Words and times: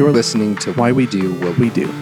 You're 0.00 0.12
listening 0.12 0.56
to 0.56 0.72
Why 0.72 0.92
We 0.92 1.04
Do 1.04 1.34
What 1.40 1.58
We 1.58 1.68
Do. 1.68 1.84
All 1.84 1.92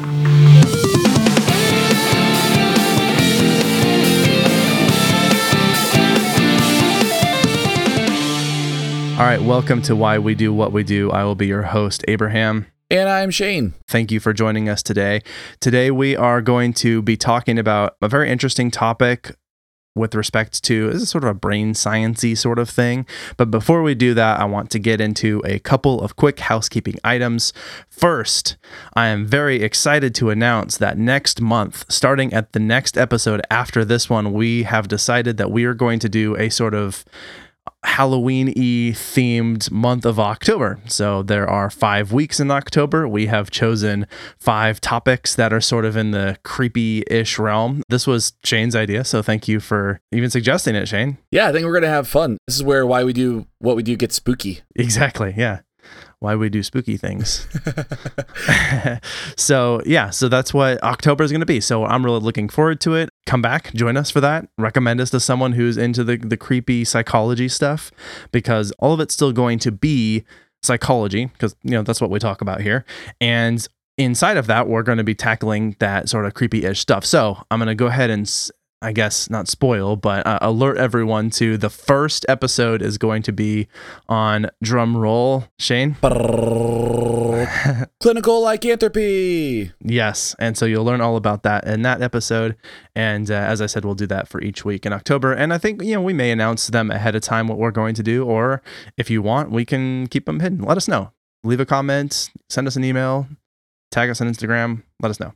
right, 9.25 9.43
welcome 9.43 9.83
to 9.83 9.97
Why 9.97 10.21
We 10.21 10.37
Do 10.37 10.53
What 10.53 10.71
We 10.71 10.85
Do. 10.85 11.11
I 11.11 11.25
will 11.25 11.35
be 11.35 11.49
your 11.49 11.63
host, 11.63 12.05
Abraham. 12.07 12.67
And 12.89 13.09
I'm 13.09 13.33
Shane. 13.33 13.75
Thank 13.89 14.13
you 14.13 14.21
for 14.21 14.33
joining 14.33 14.69
us 14.69 14.81
today. 14.81 15.23
Today, 15.59 15.91
we 15.91 16.15
are 16.15 16.41
going 16.41 16.75
to 16.75 17.03
be 17.03 17.17
talking 17.17 17.59
about 17.59 17.97
a 18.01 18.07
very 18.07 18.31
interesting 18.31 18.71
topic 18.71 19.35
with 19.95 20.15
respect 20.15 20.63
to 20.65 20.93
this 20.93 21.03
is 21.03 21.11
sort 21.11 21.25
of 21.25 21.31
a 21.31 21.35
brain 21.35 21.73
sciency 21.73 22.37
sort 22.37 22.59
of 22.59 22.71
thing. 22.71 23.07
But 23.37 23.51
before 23.51 23.83
we 23.83 23.95
do 23.95 24.15
that, 24.15 24.41
I 24.41 24.45
want 24.45 24.71
to 24.71 24.79
get 24.79 25.01
into 25.01 25.43
a 25.45 25.59
couple 25.59 26.01
of 26.01 26.17
quick 26.17 26.41
housekeeping 26.41 26.99
items. 27.05 27.53
First, 27.89 28.57
I 28.95 29.09
am 29.09 29.27
very 29.27 29.63
excited 29.63 30.15
to 30.17 30.31
announce 30.31 30.77
that 30.79 30.99
next 30.99 31.41
month, 31.41 31.85
starting 31.89 32.33
at 32.33 32.53
the 32.53 32.61
next 32.61 32.97
episode 32.97 33.43
after 33.51 33.85
this 33.85 34.09
one, 34.09 34.33
we 34.33 34.63
have 34.65 34.89
decided 34.89 35.37
that 35.37 35.51
we 35.51 35.65
are 35.65 35.75
going 35.75 35.99
to 35.99 36.09
do 36.09 36.37
a 36.37 36.49
sort 36.49 36.75
of 36.75 37.05
Halloween 37.85 38.49
y 38.49 38.93
themed 38.95 39.71
month 39.71 40.05
of 40.05 40.19
October. 40.19 40.79
So 40.87 41.23
there 41.23 41.49
are 41.49 41.71
five 41.71 42.13
weeks 42.13 42.41
in 42.41 42.51
October. 42.51 43.09
We 43.09 43.27
have 43.27 43.51
chosen 43.51 44.07
five 44.39 44.81
topics 44.81 45.35
that 45.35 45.53
are 45.53 45.61
sort 45.61 45.85
of 45.85 45.97
in 45.97 46.11
the 46.11 46.39
creepy 46.43 47.05
ish 47.11 47.39
realm. 47.39 47.83
This 47.89 48.07
was 48.07 48.33
Shane's 48.45 48.77
idea. 48.77 49.05
So 49.05 49.23
thank 49.23 49.49
you 49.49 49.61
for 49.61 50.01
even 50.13 50.31
suggesting 50.31 50.75
it, 50.75 50.89
Shane. 50.89 51.19
Yeah, 51.31 51.49
I 51.49 51.53
think 51.53 51.65
we're 51.65 51.73
going 51.73 51.83
to 51.83 51.89
have 51.89 52.09
fun. 52.09 52.39
This 52.47 52.57
is 52.57 52.63
where 52.63 52.87
why 52.87 53.05
we 53.05 53.13
do 53.13 53.47
what 53.59 53.77
we 53.77 53.83
do 53.83 53.97
gets 53.97 54.17
spooky. 54.17 54.61
Exactly. 54.77 55.35
Yeah 55.37 55.61
why 56.21 56.35
we 56.35 56.49
do 56.49 56.63
spooky 56.63 56.97
things. 56.97 57.47
so 59.37 59.81
yeah, 59.87 60.11
so 60.11 60.29
that's 60.29 60.53
what 60.53 60.83
October 60.83 61.23
is 61.25 61.31
going 61.31 61.41
to 61.41 61.47
be. 61.47 61.61
So 61.61 61.85
I'm 61.85 62.05
really 62.05 62.21
looking 62.21 62.49
forward 62.49 62.81
to 62.83 62.95
it. 62.95 63.11
Come 63.29 63.43
back, 63.43 63.75
join 63.75 63.99
us 63.99 64.11
for 64.11 64.23
that. 64.23 64.49
Recommend 64.57 65.03
us 65.03 65.11
to 65.11 65.21
someone 65.21 65.53
who's 65.53 65.77
into 65.77 66.03
the 66.03 66.17
the 66.17 66.39
creepy 66.39 66.83
psychology 66.83 67.47
stuff 67.47 67.93
because 68.33 68.73
all 68.79 68.95
of 68.95 69.01
it's 69.01 69.13
still 69.13 69.33
going 69.33 69.59
to 69.59 69.71
be 69.71 70.25
psychology 70.63 71.27
because 71.27 71.55
you 71.63 71.73
know 71.73 71.83
that's 71.83 72.01
what 72.01 72.09
we 72.09 72.19
talk 72.19 72.41
about 72.41 72.63
here 72.63 72.87
and 73.21 73.69
inside 73.99 74.39
of 74.39 74.47
that 74.47 74.67
we're 74.67 74.83
going 74.83 74.97
to 74.97 75.05
be 75.05 75.15
tackling 75.15 75.77
that 75.79 76.09
sort 76.09 76.25
of 76.25 76.35
creepy-ish 76.35 76.81
stuff 76.81 77.05
so 77.05 77.41
i'm 77.51 77.61
going 77.61 77.69
to 77.69 77.77
go 77.77 77.87
ahead 77.87 78.11
and 78.11 78.51
I 78.81 78.93
guess 78.93 79.29
not 79.29 79.49
spoil, 79.49 79.97
but 79.97 80.25
uh, 80.25 80.39
alert 80.41 80.79
everyone 80.79 81.31
to 81.31 81.57
the 81.57 81.69
first 81.69 82.25
episode 82.29 82.81
is 82.81 82.97
going 82.97 83.23
to 83.25 83.33
be 83.33 83.67
on 84.09 84.51
drum 84.63 84.97
roll, 84.97 85.47
Shane. 85.59 85.97
Clinical 88.01 88.43
lycanthropy. 88.43 89.73
Yes, 89.83 90.35
and 90.39 90.57
so 90.57 90.67
you'll 90.67 90.85
learn 90.85 91.01
all 91.01 91.17
about 91.17 91.43
that 91.43 91.67
in 91.67 91.83
that 91.83 92.03
episode. 92.03 92.57
And 92.95 93.31
uh, 93.31 93.35
as 93.35 93.61
I 93.61 93.67
said, 93.67 93.85
we'll 93.85 93.95
do 93.95 94.07
that 94.07 94.29
for 94.29 94.41
each 94.43 94.65
week 94.65 94.87
in 94.87 94.93
October. 94.93 95.33
And 95.33 95.53
I 95.53 95.59
think 95.59 95.83
you 95.83 95.95
know 95.95 96.03
we 96.03 96.13
may 96.13 96.31
announce 96.31 96.69
them 96.69 96.91
ahead 96.91 97.15
of 97.15 97.23
time 97.23 97.49
what 97.49 97.59
we're 97.59 97.71
going 97.71 97.95
to 97.95 98.03
do, 98.03 98.25
or 98.25 98.63
if 98.97 99.11
you 99.11 99.23
want, 99.23 99.51
we 99.51 99.65
can 99.65 100.07
keep 100.07 100.27
them 100.27 100.41
hidden. 100.41 100.61
Let 100.61 100.77
us 100.77 100.89
know. 100.89 101.13
Leave 101.45 101.61
a 101.61 101.67
comment, 101.67 102.31
send 102.49 102.67
us 102.67 102.77
an 102.77 102.85
email, 102.85 103.29
tag 103.91 104.11
us 104.11 104.21
on 104.21 104.29
Instagram. 104.29 104.83
Let 105.01 105.11
us 105.11 105.21
know. 105.21 105.35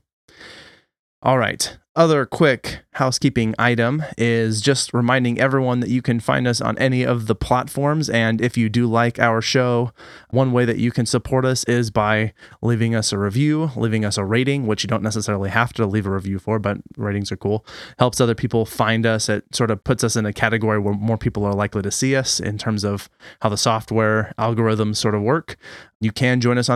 All 1.23 1.39
right 1.39 1.79
other 1.95 2.25
quick 2.25 2.81
housekeeping 2.93 3.55
item 3.59 4.03
is 4.19 4.61
just 4.61 4.93
reminding 4.93 5.41
everyone 5.41 5.81
that 5.81 5.89
you 5.89 6.03
can 6.03 6.21
find 6.21 6.47
us 6.47 6.61
on 6.61 6.77
any 6.79 7.03
of 7.03 7.27
the 7.27 7.35
platforms. 7.35 8.09
And 8.11 8.41
if 8.41 8.57
you 8.57 8.69
do 8.69 8.87
like 8.87 9.19
our 9.19 9.41
show, 9.41 9.93
one 10.31 10.53
way 10.53 10.65
that 10.65 10.79
you 10.79 10.91
can 10.91 11.07
support 11.07 11.45
us 11.45 11.65
is 11.65 11.91
by 11.91 12.33
leaving 12.61 12.95
us 12.95 13.13
a 13.13 13.19
review, 13.19 13.71
leaving 13.77 14.05
us 14.05 14.19
a 14.19 14.25
rating, 14.25 14.67
which 14.67 14.85
you 14.85 14.89
don't 14.89 15.03
necessarily 15.03 15.51
have 15.51 15.73
to 15.75 15.87
leave 15.87 16.07
a 16.07 16.11
review 16.11 16.39
for, 16.39 16.59
but 16.59 16.79
ratings 16.97 17.33
are 17.33 17.37
cool. 17.37 17.65
Helps 17.99 18.21
other 18.21 18.35
people 18.35 18.65
find 18.67 19.07
us. 19.07 19.29
It 19.29 19.55
sort 19.55 19.71
of 19.71 19.85
puts 19.85 20.05
us 20.05 20.17
in 20.17 20.27
a 20.27 20.33
category 20.33 20.79
where 20.79 20.95
more 20.95 21.19
people 21.19 21.45
are 21.45 21.55
likely 21.55 21.83
to 21.83 21.91
see 21.91 22.15
us 22.17 22.41
in 22.41 22.59
terms 22.59 22.85
of 22.85 23.09
how 23.41 23.49
the 23.49 23.57
software 23.57 24.35
algorithms 24.39 24.97
sort 24.97 25.15
of 25.15 25.23
work. 25.23 25.57
You 26.01 26.11
can 26.11 26.41
join 26.41 26.59
us 26.59 26.69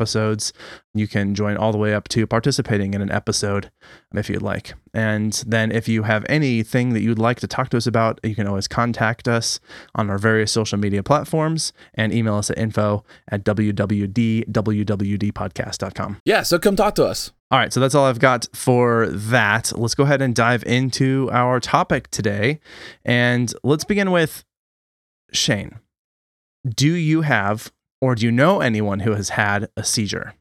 on 0.00 0.06
Patreon. 0.06 0.06
We 0.06 0.06
have 0.06 0.06
bonus 0.06 0.06
episodes, 0.06 0.06
we 0.06 0.06
have 0.06 0.06
uncut 0.06 0.06
episodes, 0.06 0.06
we 0.06 0.06
have 0.06 0.06
video 0.06 0.06
recordings 0.06 0.06
of 0.06 0.06
us 0.06 0.06
doing 0.06 0.06
our 0.06 0.06
episodes 0.06 0.06
episodes. 0.48 0.52
You 0.94 1.06
can 1.06 1.34
join 1.34 1.56
all 1.56 1.72
the 1.72 1.78
way 1.78 1.94
up 1.94 2.08
to 2.08 2.26
participating 2.26 2.92
in 2.94 3.02
an 3.02 3.10
episode 3.10 3.70
if 4.14 4.30
you'd 4.30 4.42
like. 4.42 4.74
And 4.94 5.32
then 5.46 5.70
if 5.72 5.88
you 5.88 6.04
have 6.04 6.24
anything 6.28 6.94
that 6.94 7.02
you'd 7.02 7.18
like 7.18 7.40
to 7.40 7.46
talk 7.46 7.68
to 7.70 7.76
us 7.76 7.86
about, 7.86 8.18
you 8.22 8.34
can 8.34 8.46
always 8.46 8.68
contact 8.68 9.26
us 9.28 9.60
on 9.94 10.08
our 10.10 10.18
various 10.18 10.52
social 10.52 10.78
media 10.78 11.02
platforms 11.02 11.72
and 11.94 12.12
email 12.12 12.34
us 12.36 12.50
at 12.50 12.58
info 12.58 13.04
at 13.30 13.44
wwdwwdpodcast.com. 13.44 16.20
Yeah, 16.24 16.42
so 16.42 16.58
come 16.58 16.74
talk 16.76 16.94
to 16.96 17.04
us. 17.04 17.32
All 17.50 17.58
right, 17.58 17.72
so 17.72 17.80
that's 17.80 17.94
all 17.94 18.04
I've 18.06 18.18
got 18.18 18.46
for 18.54 19.06
that. 19.08 19.72
Let's 19.76 19.94
go 19.94 20.04
ahead 20.04 20.20
and 20.20 20.34
dive 20.34 20.62
into 20.64 21.30
our 21.32 21.60
topic 21.60 22.10
today. 22.10 22.60
And 23.04 23.54
let's 23.62 23.84
begin 23.84 24.10
with 24.10 24.44
Shane. 25.32 25.78
Do 26.68 26.92
you 26.92 27.22
have 27.22 27.72
or 28.00 28.14
do 28.14 28.24
you 28.24 28.32
know 28.32 28.60
anyone 28.60 29.00
who 29.00 29.12
has 29.12 29.30
had 29.30 29.68
a 29.76 29.84
seizure? 29.84 30.34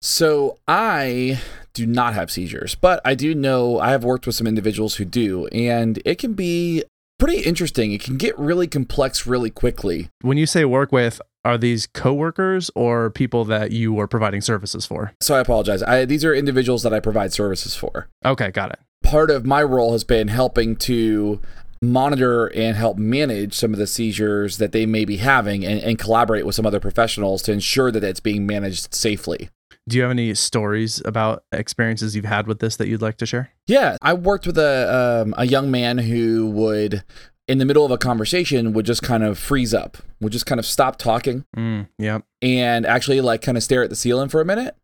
So 0.00 0.58
I 0.66 1.40
do 1.74 1.86
not 1.86 2.14
have 2.14 2.30
seizures, 2.30 2.74
but 2.74 3.00
I 3.04 3.14
do 3.14 3.34
know 3.34 3.78
I 3.78 3.90
have 3.90 4.04
worked 4.04 4.26
with 4.26 4.34
some 4.34 4.46
individuals 4.46 4.96
who 4.96 5.04
do, 5.04 5.46
and 5.48 6.00
it 6.04 6.18
can 6.18 6.34
be 6.34 6.84
pretty 7.18 7.42
interesting. 7.42 7.92
It 7.92 8.02
can 8.02 8.16
get 8.16 8.36
really 8.38 8.66
complex 8.66 9.26
really 9.26 9.50
quickly. 9.50 10.08
When 10.22 10.36
you 10.36 10.46
say 10.46 10.64
work 10.64 10.90
with, 10.90 11.20
are 11.44 11.56
these 11.56 11.86
coworkers 11.86 12.70
or 12.74 13.10
people 13.10 13.44
that 13.44 13.70
you 13.70 13.98
are 14.00 14.08
providing 14.08 14.40
services 14.40 14.86
for? 14.86 15.12
So 15.20 15.36
I 15.36 15.40
apologize. 15.40 15.82
I, 15.82 16.04
these 16.04 16.24
are 16.24 16.34
individuals 16.34 16.82
that 16.82 16.92
I 16.92 16.98
provide 17.00 17.32
services 17.32 17.76
for. 17.76 18.08
Okay, 18.24 18.50
got 18.50 18.72
it. 18.72 18.80
Part 19.04 19.30
of 19.30 19.44
my 19.44 19.62
role 19.62 19.92
has 19.92 20.04
been 20.04 20.28
helping 20.28 20.76
to 20.76 21.40
monitor 21.82 22.46
and 22.46 22.76
help 22.76 22.96
manage 22.96 23.54
some 23.54 23.72
of 23.72 23.78
the 23.78 23.86
seizures 23.86 24.58
that 24.58 24.72
they 24.72 24.86
may 24.86 25.04
be 25.04 25.16
having 25.18 25.66
and, 25.66 25.80
and 25.80 25.98
collaborate 25.98 26.46
with 26.46 26.54
some 26.54 26.64
other 26.64 26.80
professionals 26.80 27.42
to 27.42 27.52
ensure 27.52 27.90
that 27.90 28.04
it's 28.04 28.20
being 28.20 28.46
managed 28.46 28.94
safely. 28.94 29.50
Do 29.88 29.96
you 29.96 30.02
have 30.02 30.12
any 30.12 30.32
stories 30.34 31.02
about 31.04 31.42
experiences 31.50 32.14
you've 32.14 32.24
had 32.24 32.46
with 32.46 32.60
this 32.60 32.76
that 32.76 32.86
you'd 32.86 33.02
like 33.02 33.16
to 33.16 33.26
share? 33.26 33.50
Yeah, 33.66 33.96
I 34.00 34.14
worked 34.14 34.46
with 34.46 34.56
a 34.56 35.24
um, 35.24 35.34
a 35.36 35.44
young 35.44 35.72
man 35.72 35.98
who 35.98 36.48
would, 36.50 37.02
in 37.48 37.58
the 37.58 37.64
middle 37.64 37.84
of 37.84 37.90
a 37.90 37.98
conversation, 37.98 38.74
would 38.74 38.86
just 38.86 39.02
kind 39.02 39.24
of 39.24 39.38
freeze 39.38 39.74
up, 39.74 39.96
would 40.20 40.32
just 40.32 40.46
kind 40.46 40.60
of 40.60 40.66
stop 40.66 40.98
talking. 40.98 41.44
Mm, 41.56 41.88
yep. 41.98 42.24
And 42.40 42.86
actually, 42.86 43.20
like, 43.20 43.42
kind 43.42 43.58
of 43.58 43.64
stare 43.64 43.82
at 43.82 43.90
the 43.90 43.96
ceiling 43.96 44.28
for 44.28 44.40
a 44.40 44.44
minute, 44.44 44.76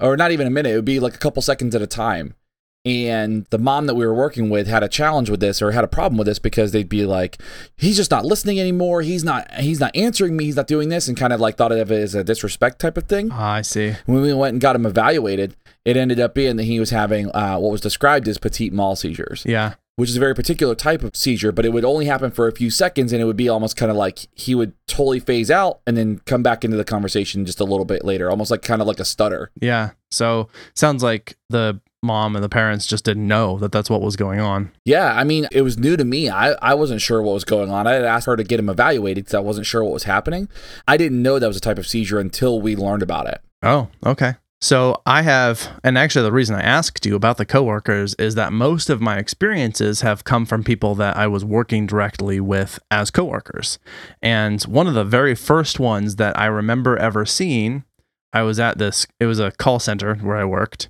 or 0.00 0.16
not 0.16 0.30
even 0.30 0.46
a 0.46 0.50
minute. 0.50 0.70
It 0.70 0.76
would 0.76 0.84
be 0.84 1.00
like 1.00 1.16
a 1.16 1.18
couple 1.18 1.42
seconds 1.42 1.74
at 1.74 1.82
a 1.82 1.88
time 1.88 2.34
and 2.84 3.46
the 3.50 3.58
mom 3.58 3.86
that 3.86 3.94
we 3.94 4.06
were 4.06 4.14
working 4.14 4.50
with 4.50 4.66
had 4.66 4.82
a 4.82 4.88
challenge 4.88 5.30
with 5.30 5.40
this 5.40 5.62
or 5.62 5.72
had 5.72 5.84
a 5.84 5.88
problem 5.88 6.18
with 6.18 6.26
this 6.26 6.38
because 6.38 6.72
they'd 6.72 6.88
be 6.88 7.06
like 7.06 7.38
he's 7.76 7.96
just 7.96 8.10
not 8.10 8.24
listening 8.24 8.60
anymore. 8.60 9.02
He's 9.02 9.24
not 9.24 9.50
he's 9.54 9.80
not 9.80 9.94
answering 9.96 10.36
me. 10.36 10.44
He's 10.44 10.56
not 10.56 10.66
doing 10.66 10.88
this 10.88 11.08
and 11.08 11.16
kind 11.16 11.32
of 11.32 11.40
like 11.40 11.56
thought 11.56 11.72
of 11.72 11.90
it 11.90 12.02
as 12.02 12.14
a 12.14 12.24
disrespect 12.24 12.78
type 12.78 12.96
of 12.96 13.04
thing. 13.04 13.30
Oh, 13.32 13.36
i 13.36 13.62
see. 13.62 13.94
When 14.06 14.20
we 14.20 14.32
went 14.32 14.52
and 14.52 14.60
got 14.60 14.76
him 14.76 14.86
evaluated 14.86 15.56
it 15.84 15.96
ended 15.96 16.18
up 16.18 16.34
being 16.34 16.56
that 16.56 16.64
he 16.64 16.80
was 16.80 16.90
having 16.90 17.34
uh, 17.34 17.58
what 17.58 17.70
was 17.70 17.80
described 17.80 18.26
as 18.26 18.38
petit 18.38 18.70
mal 18.70 18.96
seizures. 18.96 19.44
Yeah. 19.46 19.74
Which 19.96 20.10
is 20.10 20.16
a 20.16 20.20
very 20.20 20.34
particular 20.34 20.74
type 20.74 21.04
of 21.04 21.14
seizure, 21.14 21.52
but 21.52 21.64
it 21.64 21.72
would 21.72 21.84
only 21.84 22.06
happen 22.06 22.32
for 22.32 22.48
a 22.48 22.52
few 22.52 22.68
seconds 22.68 23.12
and 23.12 23.22
it 23.22 23.26
would 23.26 23.36
be 23.36 23.48
almost 23.48 23.76
kind 23.76 23.90
of 23.92 23.96
like 23.96 24.26
he 24.32 24.54
would 24.54 24.72
totally 24.88 25.20
phase 25.20 25.50
out 25.52 25.80
and 25.86 25.96
then 25.96 26.18
come 26.26 26.42
back 26.42 26.64
into 26.64 26.76
the 26.76 26.84
conversation 26.84 27.44
just 27.44 27.60
a 27.60 27.64
little 27.64 27.84
bit 27.84 28.04
later, 28.04 28.28
almost 28.28 28.50
like 28.50 28.62
kind 28.62 28.80
of 28.80 28.88
like 28.88 28.98
a 28.98 29.04
stutter. 29.04 29.52
Yeah. 29.60 29.90
So 30.10 30.48
sounds 30.74 31.02
like 31.02 31.36
the 31.48 31.80
mom 32.04 32.36
and 32.36 32.44
the 32.44 32.48
parents 32.48 32.86
just 32.86 33.04
didn't 33.04 33.26
know 33.26 33.58
that 33.58 33.72
that's 33.72 33.90
what 33.90 34.00
was 34.00 34.16
going 34.16 34.40
on. 34.40 34.70
Yeah, 34.84 35.14
I 35.14 35.24
mean, 35.24 35.48
it 35.50 35.62
was 35.62 35.78
new 35.78 35.96
to 35.96 36.04
me. 36.04 36.28
I, 36.28 36.52
I 36.62 36.74
wasn't 36.74 37.00
sure 37.00 37.22
what 37.22 37.34
was 37.34 37.44
going 37.44 37.70
on. 37.70 37.86
I 37.86 37.92
had 37.92 38.04
asked 38.04 38.26
her 38.26 38.36
to 38.36 38.44
get 38.44 38.60
him 38.60 38.68
evaluated 38.68 39.24
because 39.24 39.34
I 39.34 39.40
wasn't 39.40 39.66
sure 39.66 39.82
what 39.82 39.92
was 39.92 40.04
happening. 40.04 40.48
I 40.86 40.96
didn't 40.96 41.22
know 41.22 41.38
that 41.38 41.46
was 41.46 41.56
a 41.56 41.60
type 41.60 41.78
of 41.78 41.86
seizure 41.86 42.20
until 42.20 42.60
we 42.60 42.76
learned 42.76 43.02
about 43.02 43.26
it. 43.26 43.40
Oh, 43.62 43.88
okay. 44.04 44.34
So 44.60 45.02
I 45.04 45.20
have, 45.20 45.78
and 45.84 45.98
actually 45.98 46.22
the 46.22 46.32
reason 46.32 46.56
I 46.56 46.62
asked 46.62 47.04
you 47.04 47.16
about 47.16 47.36
the 47.36 47.44
coworkers 47.44 48.14
is 48.14 48.34
that 48.36 48.50
most 48.50 48.88
of 48.88 48.98
my 48.98 49.18
experiences 49.18 50.00
have 50.00 50.24
come 50.24 50.46
from 50.46 50.64
people 50.64 50.94
that 50.94 51.18
I 51.18 51.26
was 51.26 51.44
working 51.44 51.86
directly 51.86 52.40
with 52.40 52.78
as 52.90 53.10
coworkers. 53.10 53.78
And 54.22 54.62
one 54.62 54.86
of 54.86 54.94
the 54.94 55.04
very 55.04 55.34
first 55.34 55.78
ones 55.78 56.16
that 56.16 56.38
I 56.38 56.46
remember 56.46 56.96
ever 56.96 57.26
seeing, 57.26 57.84
I 58.32 58.40
was 58.40 58.58
at 58.58 58.78
this, 58.78 59.06
it 59.20 59.26
was 59.26 59.38
a 59.38 59.52
call 59.52 59.80
center 59.80 60.14
where 60.14 60.36
I 60.36 60.46
worked 60.46 60.88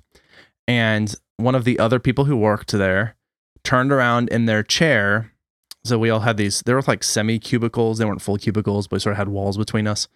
and 0.67 1.13
one 1.37 1.55
of 1.55 1.63
the 1.63 1.79
other 1.79 1.99
people 1.99 2.25
who 2.25 2.37
worked 2.37 2.71
there 2.71 3.15
turned 3.63 3.91
around 3.91 4.29
in 4.29 4.45
their 4.45 4.63
chair. 4.63 5.31
So 5.83 5.99
we 5.99 6.09
all 6.09 6.21
had 6.21 6.37
these, 6.37 6.61
they 6.65 6.73
were 6.73 6.81
like 6.87 7.03
semi 7.03 7.39
cubicles. 7.39 7.97
They 7.97 8.05
weren't 8.05 8.21
full 8.21 8.37
cubicles, 8.37 8.87
but 8.87 8.95
we 8.95 8.99
sort 8.99 9.13
of 9.13 9.17
had 9.17 9.29
walls 9.29 9.57
between 9.57 9.87
us. 9.87 10.07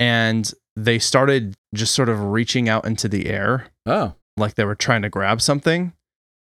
And 0.00 0.50
they 0.76 0.98
started 0.98 1.54
just 1.74 1.94
sort 1.94 2.08
of 2.08 2.22
reaching 2.22 2.68
out 2.68 2.86
into 2.86 3.08
the 3.08 3.26
air. 3.26 3.66
Oh. 3.86 4.14
Like 4.36 4.54
they 4.54 4.64
were 4.64 4.74
trying 4.74 5.02
to 5.02 5.08
grab 5.08 5.40
something. 5.40 5.92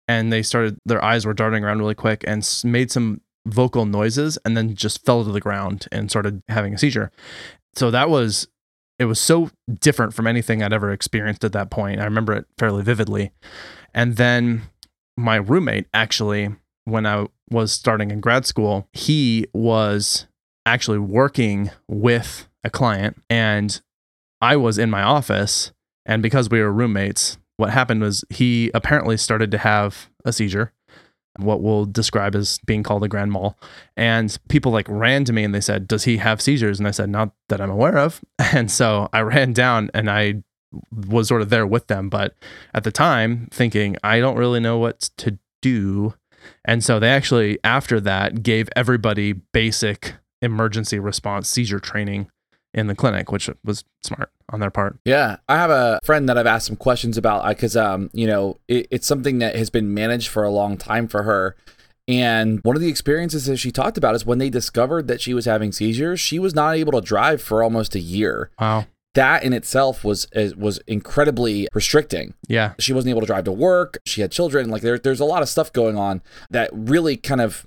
And 0.06 0.32
they 0.32 0.42
started, 0.42 0.78
their 0.86 1.04
eyes 1.04 1.26
were 1.26 1.34
darting 1.34 1.64
around 1.64 1.78
really 1.78 1.94
quick 1.94 2.24
and 2.26 2.46
made 2.64 2.90
some 2.90 3.20
vocal 3.46 3.84
noises 3.84 4.38
and 4.44 4.56
then 4.56 4.74
just 4.74 5.04
fell 5.04 5.24
to 5.24 5.32
the 5.32 5.40
ground 5.40 5.86
and 5.92 6.10
started 6.10 6.42
having 6.48 6.74
a 6.74 6.78
seizure. 6.78 7.10
So 7.74 7.90
that 7.90 8.08
was 8.08 8.48
it 8.98 9.04
was 9.04 9.20
so 9.20 9.50
different 9.80 10.14
from 10.14 10.26
anything 10.26 10.62
I'd 10.62 10.72
ever 10.72 10.90
experienced 10.90 11.44
at 11.44 11.52
that 11.52 11.70
point. 11.70 12.00
I 12.00 12.04
remember 12.04 12.32
it 12.32 12.46
fairly 12.58 12.82
vividly. 12.82 13.30
And 13.94 14.16
then 14.16 14.62
my 15.16 15.36
roommate 15.36 15.86
actually 15.94 16.54
when 16.84 17.06
I 17.06 17.26
was 17.50 17.72
starting 17.72 18.10
in 18.10 18.20
grad 18.20 18.46
school, 18.46 18.88
he 18.92 19.46
was 19.52 20.26
actually 20.64 20.98
working 20.98 21.70
with 21.86 22.48
a 22.64 22.70
client 22.70 23.20
and 23.28 23.80
I 24.40 24.56
was 24.56 24.78
in 24.78 24.90
my 24.90 25.02
office 25.02 25.72
and 26.06 26.22
because 26.22 26.48
we 26.48 26.60
were 26.60 26.72
roommates, 26.72 27.38
what 27.58 27.70
happened 27.70 28.00
was 28.00 28.24
he 28.30 28.70
apparently 28.72 29.16
started 29.16 29.50
to 29.50 29.58
have 29.58 30.08
a 30.24 30.32
seizure 30.32 30.72
what 31.38 31.62
we'll 31.62 31.86
describe 31.86 32.34
as 32.34 32.58
being 32.66 32.82
called 32.82 33.04
a 33.04 33.08
grand 33.08 33.32
mal. 33.32 33.58
And 33.96 34.36
people 34.48 34.72
like 34.72 34.88
ran 34.88 35.24
to 35.24 35.32
me 35.32 35.44
and 35.44 35.54
they 35.54 35.60
said, 35.60 35.88
Does 35.88 36.04
he 36.04 36.18
have 36.18 36.40
seizures? 36.40 36.78
And 36.78 36.88
I 36.88 36.90
said, 36.90 37.08
Not 37.08 37.32
that 37.48 37.60
I'm 37.60 37.70
aware 37.70 37.98
of. 37.98 38.20
And 38.52 38.70
so 38.70 39.08
I 39.12 39.20
ran 39.20 39.52
down 39.52 39.90
and 39.92 40.10
I 40.10 40.42
was 40.90 41.28
sort 41.28 41.42
of 41.42 41.50
there 41.50 41.66
with 41.66 41.86
them. 41.86 42.08
But 42.08 42.34
at 42.74 42.84
the 42.84 42.90
time, 42.90 43.48
thinking, 43.50 43.96
I 44.02 44.20
don't 44.20 44.36
really 44.36 44.60
know 44.60 44.78
what 44.78 45.00
to 45.18 45.38
do. 45.60 46.14
And 46.64 46.82
so 46.82 46.98
they 46.98 47.10
actually, 47.10 47.58
after 47.62 48.00
that, 48.00 48.42
gave 48.42 48.68
everybody 48.74 49.32
basic 49.32 50.14
emergency 50.40 50.98
response 50.98 51.48
seizure 51.48 51.80
training 51.80 52.30
in 52.72 52.86
the 52.86 52.94
clinic, 52.94 53.30
which 53.30 53.50
was 53.64 53.84
smart 54.02 54.30
on 54.50 54.60
their 54.60 54.70
part. 54.70 54.98
Yeah, 55.04 55.36
I 55.48 55.56
have 55.56 55.70
a 55.70 56.00
friend 56.04 56.28
that 56.28 56.38
I've 56.38 56.46
asked 56.46 56.66
some 56.66 56.76
questions 56.76 57.16
about 57.16 57.46
because, 57.48 57.76
um, 57.76 58.10
you 58.12 58.26
know, 58.26 58.58
it, 58.66 58.86
it's 58.90 59.06
something 59.06 59.38
that 59.38 59.56
has 59.56 59.70
been 59.70 59.92
managed 59.92 60.28
for 60.28 60.44
a 60.44 60.50
long 60.50 60.76
time 60.76 61.08
for 61.08 61.24
her. 61.24 61.56
And 62.06 62.60
one 62.62 62.74
of 62.74 62.80
the 62.80 62.88
experiences 62.88 63.44
that 63.46 63.58
she 63.58 63.70
talked 63.70 63.98
about 63.98 64.14
is 64.14 64.24
when 64.24 64.38
they 64.38 64.48
discovered 64.48 65.08
that 65.08 65.20
she 65.20 65.34
was 65.34 65.44
having 65.44 65.72
seizures, 65.72 66.18
she 66.18 66.38
was 66.38 66.54
not 66.54 66.76
able 66.76 66.92
to 66.92 67.02
drive 67.02 67.42
for 67.42 67.62
almost 67.62 67.94
a 67.94 68.00
year. 68.00 68.50
Wow. 68.58 68.86
That 69.14 69.42
in 69.42 69.52
itself 69.52 70.04
was 70.04 70.26
was 70.56 70.78
incredibly 70.86 71.68
restricting. 71.74 72.34
Yeah. 72.46 72.74
She 72.78 72.92
wasn't 72.92 73.10
able 73.10 73.20
to 73.22 73.26
drive 73.26 73.44
to 73.44 73.52
work. 73.52 73.98
She 74.06 74.20
had 74.22 74.30
children. 74.30 74.70
Like 74.70 74.80
there, 74.80 74.98
there's 74.98 75.20
a 75.20 75.24
lot 75.24 75.42
of 75.42 75.48
stuff 75.48 75.72
going 75.72 75.96
on 75.98 76.22
that 76.50 76.70
really 76.72 77.16
kind 77.16 77.40
of 77.40 77.66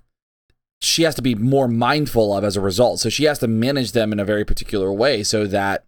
she 0.82 1.04
has 1.04 1.14
to 1.16 1.22
be 1.22 1.36
more 1.36 1.68
mindful 1.68 2.36
of 2.36 2.44
as 2.44 2.58
a 2.58 2.62
result. 2.62 3.00
So 3.00 3.10
she 3.10 3.26
has 3.26 3.38
to 3.40 3.48
manage 3.48 3.92
them 3.92 4.12
in 4.12 4.20
a 4.20 4.26
very 4.26 4.44
particular 4.44 4.92
way 4.92 5.24
so 5.24 5.46
that 5.46 5.86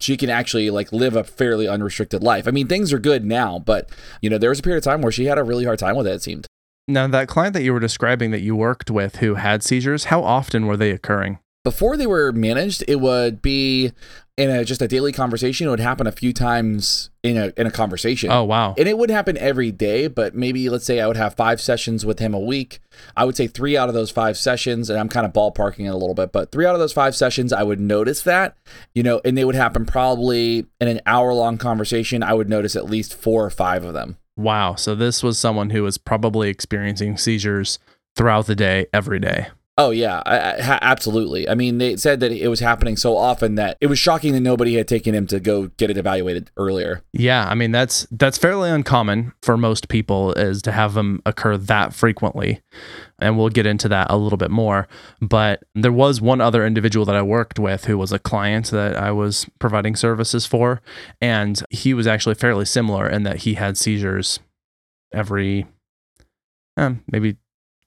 she 0.00 0.16
can 0.16 0.30
actually 0.30 0.70
like 0.70 0.92
live 0.92 1.16
a 1.16 1.24
fairly 1.24 1.68
unrestricted 1.68 2.22
life. 2.22 2.46
I 2.48 2.50
mean, 2.50 2.66
things 2.66 2.92
are 2.92 2.98
good 2.98 3.24
now, 3.24 3.58
but 3.58 3.90
you 4.20 4.30
know, 4.30 4.38
there 4.38 4.50
was 4.50 4.58
a 4.58 4.62
period 4.62 4.78
of 4.78 4.84
time 4.84 5.02
where 5.02 5.12
she 5.12 5.26
had 5.26 5.38
a 5.38 5.44
really 5.44 5.64
hard 5.64 5.78
time 5.78 5.96
with 5.96 6.06
it, 6.06 6.14
it 6.14 6.22
seemed. 6.22 6.46
Now, 6.86 7.06
that 7.06 7.28
client 7.28 7.54
that 7.54 7.62
you 7.62 7.72
were 7.72 7.80
describing 7.80 8.30
that 8.32 8.42
you 8.42 8.54
worked 8.54 8.90
with 8.90 9.16
who 9.16 9.36
had 9.36 9.62
seizures, 9.62 10.04
how 10.04 10.22
often 10.22 10.66
were 10.66 10.76
they 10.76 10.90
occurring? 10.90 11.38
Before 11.64 11.96
they 11.96 12.06
were 12.06 12.30
managed, 12.30 12.84
it 12.86 13.00
would 13.00 13.40
be 13.40 13.92
in 14.36 14.50
a 14.50 14.64
just 14.64 14.82
a 14.82 14.88
daily 14.88 15.12
conversation. 15.12 15.66
It 15.66 15.70
would 15.70 15.80
happen 15.80 16.06
a 16.06 16.12
few 16.12 16.32
times 16.32 17.10
in 17.22 17.36
a 17.36 17.52
in 17.56 17.66
a 17.66 17.70
conversation. 17.70 18.30
Oh 18.30 18.44
wow! 18.44 18.74
And 18.76 18.88
it 18.88 18.98
would 18.98 19.10
happen 19.10 19.36
every 19.38 19.70
day, 19.70 20.08
but 20.08 20.34
maybe 20.34 20.68
let's 20.68 20.84
say 20.84 21.00
I 21.00 21.06
would 21.06 21.16
have 21.16 21.34
five 21.34 21.60
sessions 21.60 22.04
with 22.04 22.18
him 22.18 22.34
a 22.34 22.40
week. 22.40 22.80
I 23.16 23.24
would 23.24 23.36
say 23.36 23.46
three 23.46 23.76
out 23.76 23.88
of 23.88 23.94
those 23.94 24.10
five 24.10 24.36
sessions, 24.36 24.90
and 24.90 24.98
I'm 24.98 25.08
kind 25.08 25.26
of 25.26 25.32
ballparking 25.32 25.86
it 25.86 25.88
a 25.88 25.96
little 25.96 26.14
bit, 26.14 26.32
but 26.32 26.50
three 26.50 26.66
out 26.66 26.74
of 26.74 26.80
those 26.80 26.92
five 26.92 27.14
sessions, 27.14 27.52
I 27.52 27.62
would 27.62 27.80
notice 27.80 28.22
that, 28.22 28.56
you 28.94 29.02
know, 29.02 29.20
and 29.24 29.38
they 29.38 29.44
would 29.44 29.54
happen 29.54 29.86
probably 29.86 30.66
in 30.80 30.88
an 30.88 31.00
hour 31.06 31.32
long 31.32 31.58
conversation. 31.58 32.22
I 32.22 32.34
would 32.34 32.48
notice 32.48 32.76
at 32.76 32.86
least 32.86 33.14
four 33.14 33.44
or 33.44 33.50
five 33.50 33.84
of 33.84 33.94
them. 33.94 34.16
Wow! 34.36 34.74
So 34.74 34.94
this 34.94 35.22
was 35.22 35.38
someone 35.38 35.70
who 35.70 35.84
was 35.84 35.96
probably 35.96 36.48
experiencing 36.48 37.16
seizures 37.18 37.78
throughout 38.16 38.46
the 38.46 38.56
day, 38.56 38.86
every 38.92 39.20
day. 39.20 39.48
Oh 39.76 39.90
yeah, 39.90 40.22
I, 40.24 40.36
I, 40.36 40.78
absolutely. 40.82 41.48
I 41.48 41.56
mean, 41.56 41.78
they 41.78 41.96
said 41.96 42.20
that 42.20 42.30
it 42.30 42.46
was 42.46 42.60
happening 42.60 42.96
so 42.96 43.16
often 43.16 43.56
that 43.56 43.76
it 43.80 43.88
was 43.88 43.98
shocking 43.98 44.32
that 44.34 44.40
nobody 44.40 44.74
had 44.74 44.86
taken 44.86 45.16
him 45.16 45.26
to 45.26 45.40
go 45.40 45.66
get 45.76 45.90
it 45.90 45.96
evaluated 45.96 46.52
earlier. 46.56 47.02
Yeah, 47.12 47.48
I 47.48 47.56
mean 47.56 47.72
that's 47.72 48.06
that's 48.12 48.38
fairly 48.38 48.70
uncommon 48.70 49.32
for 49.42 49.56
most 49.56 49.88
people 49.88 50.32
is 50.34 50.62
to 50.62 50.72
have 50.72 50.94
them 50.94 51.20
occur 51.26 51.56
that 51.56 51.92
frequently. 51.92 52.60
And 53.18 53.36
we'll 53.36 53.48
get 53.48 53.66
into 53.66 53.88
that 53.88 54.08
a 54.10 54.16
little 54.16 54.36
bit 54.36 54.50
more, 54.50 54.86
but 55.20 55.62
there 55.74 55.92
was 55.92 56.20
one 56.20 56.40
other 56.40 56.66
individual 56.66 57.06
that 57.06 57.14
I 57.14 57.22
worked 57.22 57.58
with 57.58 57.84
who 57.86 57.96
was 57.96 58.12
a 58.12 58.18
client 58.18 58.70
that 58.70 58.96
I 58.96 59.12
was 59.12 59.46
providing 59.58 59.96
services 59.96 60.46
for 60.46 60.82
and 61.20 61.62
he 61.70 61.94
was 61.94 62.06
actually 62.06 62.34
fairly 62.34 62.64
similar 62.64 63.08
in 63.08 63.24
that 63.24 63.38
he 63.38 63.54
had 63.54 63.76
seizures 63.76 64.40
every 65.12 65.66
eh, 66.76 66.94
maybe 67.10 67.36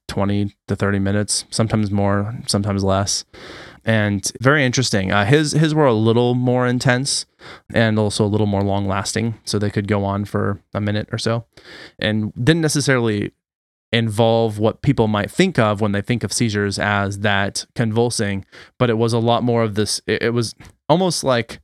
20 0.07 0.55
to 0.67 0.75
30 0.75 0.99
minutes, 0.99 1.45
sometimes 1.49 1.91
more, 1.91 2.35
sometimes 2.47 2.83
less. 2.83 3.25
And 3.85 4.29
very 4.41 4.65
interesting. 4.65 5.13
Uh, 5.13 5.23
his 5.23 5.53
his 5.53 5.73
were 5.73 5.85
a 5.85 5.93
little 5.93 6.35
more 6.35 6.67
intense 6.67 7.25
and 7.73 7.97
also 7.97 8.25
a 8.25 8.27
little 8.27 8.45
more 8.45 8.61
long 8.61 8.85
lasting, 8.85 9.35
so 9.45 9.57
they 9.57 9.69
could 9.69 9.87
go 9.87 10.03
on 10.03 10.25
for 10.25 10.61
a 10.73 10.81
minute 10.81 11.07
or 11.11 11.17
so, 11.17 11.45
and 11.97 12.33
didn't 12.33 12.61
necessarily 12.61 13.31
involve 13.93 14.59
what 14.59 14.81
people 14.81 15.07
might 15.07 15.31
think 15.31 15.57
of 15.57 15.79
when 15.79 15.93
they 15.93 16.01
think 16.01 16.23
of 16.23 16.33
seizures 16.33 16.77
as 16.77 17.19
that 17.19 17.65
convulsing, 17.75 18.45
but 18.77 18.89
it 18.89 18.97
was 18.97 19.13
a 19.13 19.19
lot 19.19 19.43
more 19.43 19.63
of 19.63 19.75
this. 19.75 20.01
It, 20.05 20.23
it 20.23 20.29
was 20.31 20.53
almost 20.89 21.23
like 21.23 21.61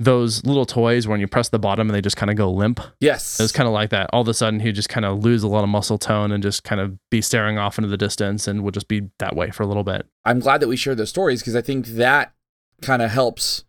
those 0.00 0.42
little 0.46 0.64
toys 0.64 1.06
when 1.06 1.20
you 1.20 1.28
press 1.28 1.50
the 1.50 1.58
bottom 1.58 1.88
and 1.88 1.94
they 1.94 2.00
just 2.00 2.16
kind 2.16 2.30
of 2.30 2.36
go 2.36 2.50
limp. 2.50 2.80
Yes. 3.00 3.38
It 3.38 3.42
was 3.42 3.52
kind 3.52 3.66
of 3.66 3.74
like 3.74 3.90
that. 3.90 4.08
All 4.14 4.22
of 4.22 4.28
a 4.28 4.34
sudden, 4.34 4.60
he'd 4.60 4.74
just 4.74 4.88
kind 4.88 5.04
of 5.04 5.22
lose 5.22 5.42
a 5.42 5.48
lot 5.48 5.62
of 5.62 5.68
muscle 5.68 5.98
tone 5.98 6.32
and 6.32 6.42
just 6.42 6.64
kind 6.64 6.80
of 6.80 6.98
be 7.10 7.20
staring 7.20 7.58
off 7.58 7.76
into 7.78 7.88
the 7.88 7.98
distance 7.98 8.48
and 8.48 8.62
would 8.64 8.72
just 8.72 8.88
be 8.88 9.10
that 9.18 9.36
way 9.36 9.50
for 9.50 9.62
a 9.62 9.66
little 9.66 9.84
bit. 9.84 10.06
I'm 10.24 10.40
glad 10.40 10.62
that 10.62 10.68
we 10.68 10.76
shared 10.76 10.96
those 10.96 11.10
stories 11.10 11.42
because 11.42 11.54
I 11.54 11.60
think 11.60 11.86
that 11.88 12.32
kind 12.80 13.02
of 13.02 13.10
helps 13.10 13.64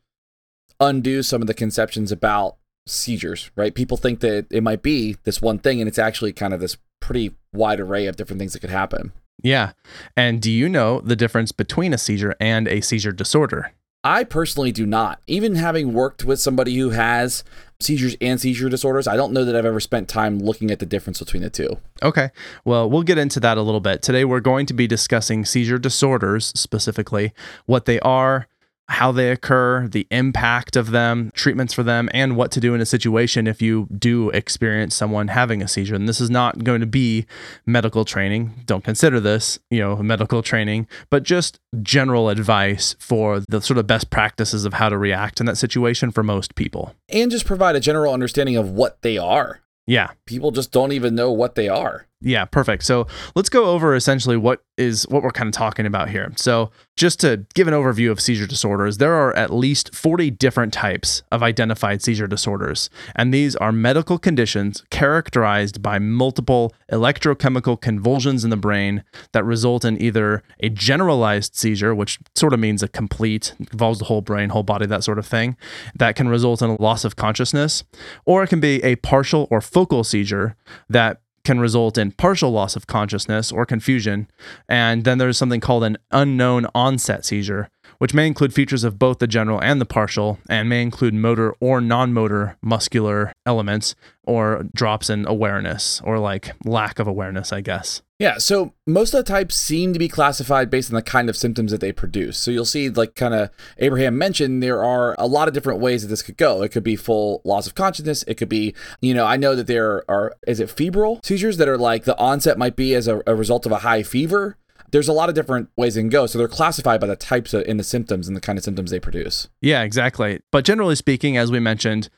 undo 0.80 1.22
some 1.22 1.42
of 1.42 1.48
the 1.48 1.54
conceptions 1.54 2.14
about 2.14 2.56
seizures, 2.88 3.52
right? 3.58 3.76
People 3.76 3.98
think 3.98 4.22
that 4.22 4.48
it 4.50 4.64
might 4.64 4.82
be 4.82 5.18
this 5.24 5.42
one 5.42 5.60
thing 5.60 5.82
and 5.82 5.88
it's 5.90 6.00
actually 6.00 6.32
kind 6.32 6.54
of 6.54 6.62
this 6.62 6.78
pretty 7.02 7.36
wide 7.52 7.82
array 7.82 8.06
of 8.08 8.16
different 8.16 8.40
things 8.40 8.54
that 8.54 8.60
could 8.60 8.70
happen. 8.70 9.12
Yeah. 9.44 9.74
And 10.16 10.42
do 10.42 10.50
you 10.50 10.70
know 10.70 11.02
the 11.02 11.16
difference 11.18 11.52
between 11.52 11.94
a 11.94 11.98
seizure 11.98 12.36
and 12.40 12.70
a 12.70 12.80
seizure 12.80 13.12
disorder? 13.12 13.74
I 14.04 14.24
personally 14.24 14.72
do 14.72 14.86
not. 14.86 15.22
Even 15.28 15.56
having 15.56 15.94
worked 15.94 16.26
with 16.26 16.40
somebody 16.40 16.76
who 16.76 16.90
has 16.90 17.44
seizures 17.80 18.16
and 18.20 18.42
seizure 18.42 18.68
disorders, 18.68 19.08
I 19.08 19.16
don't 19.16 19.32
know 19.32 19.46
that 19.46 19.56
I've 19.56 19.66
ever 19.66 19.80
spent 19.80 20.10
time 20.10 20.40
looking 20.40 20.72
at 20.72 20.80
the 20.80 20.88
difference 20.88 21.20
between 21.20 21.44
the 21.44 21.52
two. 21.52 21.78
Okay. 22.02 22.32
Well, 22.66 22.90
we'll 22.90 23.04
get 23.04 23.20
into 23.20 23.40
that 23.42 23.58
a 23.58 23.62
little 23.62 23.80
bit. 23.80 24.02
Today, 24.02 24.26
we're 24.26 24.40
going 24.40 24.66
to 24.68 24.74
be 24.74 24.88
discussing 24.88 25.46
seizure 25.46 25.78
disorders 25.78 26.52
specifically, 26.56 27.34
what 27.68 27.86
they 27.86 28.00
are, 28.00 28.48
how 28.92 29.12
they 29.12 29.32
occur, 29.32 29.88
the 29.88 30.06
impact 30.12 30.76
of 30.76 30.92
them, 30.92 31.32
treatments 31.34 31.74
for 31.74 31.82
them, 31.82 32.10
and 32.14 32.36
what 32.36 32.52
to 32.52 32.60
do 32.60 32.76
in 32.76 32.82
a 32.82 32.86
situation 32.86 33.48
if 33.48 33.62
you 33.62 33.88
do 33.98 34.30
experience 34.32 34.94
someone 34.94 35.30
having 35.30 35.62
a 35.62 35.68
seizure. 35.68 35.96
And 35.96 36.10
this 36.10 36.20
is 36.20 36.30
not 36.30 36.66
going 36.66 36.82
to 36.82 36.88
be 36.88 37.26
medical 37.66 38.04
training. 38.04 38.54
Don't 38.66 38.84
consider 38.84 39.22
this, 39.22 39.60
you 39.70 39.80
know, 39.80 39.96
medical 39.98 40.44
training, 40.44 40.88
but 41.10 41.24
just 41.24 41.60
general 41.82 42.28
advice 42.28 42.96
for 43.00 43.40
the 43.48 43.62
sort 43.62 43.78
of 43.78 43.88
best 43.88 44.10
practices 44.10 44.66
of 44.66 44.74
how 44.74 44.90
to 44.90 44.98
react 44.98 45.40
in 45.40 45.46
that 45.46 45.58
situation 45.58 46.12
for 46.12 46.22
most 46.22 46.56
people. 46.56 46.94
And 47.08 47.32
just 47.32 47.46
provide 47.46 47.78
a 47.78 47.80
general 47.80 48.14
understanding 48.14 48.58
of 48.58 48.72
what 48.72 49.02
they 49.04 49.18
are. 49.18 49.62
Yeah. 49.88 50.12
People 50.26 50.52
just 50.52 50.72
don't 50.72 50.92
even 50.92 51.16
know 51.16 51.32
what 51.32 51.56
they 51.56 51.70
are. 51.70 52.08
Yeah, 52.24 52.46
perfect. 52.46 52.84
So 52.84 53.08
let's 53.36 53.50
go 53.50 53.66
over 53.66 53.96
essentially 53.96 54.38
what 54.38 54.64
is 54.78 55.08
what 55.10 55.24
we're 55.24 55.32
kind 55.32 55.48
of 55.48 55.54
talking 55.54 55.86
about 55.86 56.10
here. 56.10 56.32
So 56.36 56.70
just 56.96 57.20
to 57.22 57.46
give 57.56 57.68
an 57.68 57.74
overview 57.74 58.12
of 58.12 58.20
seizure 58.20 58.46
disorders, 58.46 59.00
there 59.00 59.14
are 59.14 59.36
at 59.36 59.52
least 59.52 59.94
40 59.96 60.30
different 60.32 60.72
types 60.72 61.24
of 61.32 61.42
identified 61.42 62.02
seizure 62.02 62.28
disorders, 62.28 62.90
and 63.16 63.34
these 63.34 63.56
are 63.56 63.72
medical 63.72 64.20
conditions 64.20 64.84
characterized 64.92 65.82
by 65.82 65.98
multiple 65.98 66.74
electrochemical 66.92 67.80
convulsions 67.80 68.44
in 68.44 68.52
the 68.52 68.58
brain 68.58 69.04
that 69.32 69.44
result 69.44 69.84
in 69.84 70.00
either 70.00 70.44
a 70.60 70.70
generalized 70.70 71.56
seizure, 71.56 71.96
which 71.96 72.20
sort 72.36 72.54
of 72.54 72.60
means 72.60 72.84
a 72.84 72.88
complete, 72.88 73.56
involves 73.60 73.98
the 73.98 74.06
whole 74.06 74.22
brain, 74.22 74.50
whole 74.50 74.64
body, 74.64 74.86
that 74.86 75.04
sort 75.04 75.18
of 75.18 75.26
thing, 75.26 75.58
that 75.96 76.16
can 76.16 76.28
result 76.28 76.62
in 76.62 76.70
a 76.70 76.82
loss 76.82 77.04
of 77.04 77.16
consciousness, 77.16 77.84
or 78.26 78.44
it 78.44 78.48
can 78.48 78.60
be 78.60 78.84
a 78.84 78.96
partial 78.98 79.48
or 79.50 79.60
focal 79.60 80.04
seizure 80.04 80.56
that 80.88 81.21
can 81.44 81.60
result 81.60 81.98
in 81.98 82.12
partial 82.12 82.52
loss 82.52 82.76
of 82.76 82.88
consciousness 82.88 83.52
or 83.52 83.66
confusion. 83.66 84.28
And 84.68 85.04
then 85.04 85.18
there's 85.18 85.38
something 85.38 85.60
called 85.60 85.84
an 85.84 85.98
unknown 86.12 86.68
onset 86.76 87.26
seizure, 87.26 87.70
which 87.98 88.14
may 88.14 88.28
include 88.28 88.54
features 88.54 88.84
of 88.84 89.00
both 89.00 89.20
the 89.20 89.28
general 89.28 89.62
and 89.62 89.80
the 89.82 89.86
partial, 89.86 90.40
and 90.50 90.70
may 90.70 90.82
include 90.82 91.14
motor 91.14 91.54
or 91.60 91.82
non 91.82 92.14
motor 92.14 92.58
muscular 92.62 93.34
elements 93.46 93.96
or 94.24 94.66
drops 94.74 95.10
in 95.10 95.26
awareness 95.28 96.02
or 96.04 96.20
like 96.20 96.54
lack 96.66 97.00
of 97.00 97.08
awareness, 97.08 97.52
I 97.52 97.62
guess. 97.62 98.02
Yeah, 98.22 98.38
so 98.38 98.76
most 98.86 99.16
of 99.16 99.26
the 99.26 99.32
types 99.32 99.56
seem 99.56 99.94
to 99.94 100.00
be 100.00 100.08
classified 100.08 100.70
based 100.70 100.92
on 100.92 100.96
the 100.96 101.02
kind 101.02 101.28
of 101.28 101.36
symptoms 101.36 101.72
that 101.72 101.82
they 101.82 101.92
produce. 101.92 102.38
So 102.38 102.52
you'll 102.52 102.66
see, 102.66 102.88
like 102.88 103.16
kind 103.16 103.34
of 103.34 103.50
Abraham 103.80 104.16
mentioned, 104.16 104.62
there 104.62 104.84
are 104.84 105.16
a 105.18 105.26
lot 105.26 105.48
of 105.48 105.56
different 105.56 105.80
ways 105.80 106.04
that 106.04 106.10
this 106.10 106.22
could 106.22 106.38
go. 106.38 106.62
It 106.62 106.70
could 106.70 106.84
be 106.84 106.96
full 106.96 107.42
loss 107.44 107.66
of 107.66 107.74
consciousness. 107.74 108.24
It 108.28 108.36
could 108.36 108.48
be, 108.48 108.76
you 109.02 109.16
know, 109.16 109.26
I 109.26 109.38
know 109.38 109.56
that 109.56 109.66
there 109.66 110.04
are, 110.08 110.36
is 110.46 110.60
it 110.60 110.70
febrile 110.70 111.20
seizures 111.24 111.58
that 111.58 111.68
are 111.68 111.80
like 111.80 112.04
the 112.04 112.16
onset 112.20 112.60
might 112.60 112.76
be 112.76 112.94
as 112.94 113.08
a, 113.08 113.24
a 113.26 113.34
result 113.34 113.66
of 113.66 113.72
a 113.72 113.80
high 113.80 114.04
fever 114.04 114.56
there's 114.92 115.08
a 115.08 115.14
lot 115.14 115.30
of 115.30 115.36
different 115.36 115.70
ways 115.78 115.96
it 115.96 116.02
can 116.02 116.10
go. 116.10 116.26
So 116.26 116.38
they're 116.38 116.50
classified 116.50 117.00
by 117.00 117.08
the 117.08 117.16
types 117.16 117.54
of 117.54 117.64
in 117.64 117.78
the 117.78 117.84
symptoms 117.84 118.28
and 118.28 118.36
the 118.36 118.42
kind 118.42 118.58
of 118.58 118.64
symptoms 118.66 118.92
they 118.92 119.00
produce. 119.00 119.48
Yeah, 119.62 119.84
exactly. 119.84 120.42
But 120.52 120.66
generally 120.66 120.96
speaking, 120.96 121.38
as 121.38 121.50
we 121.50 121.62
mentioned 121.62 122.10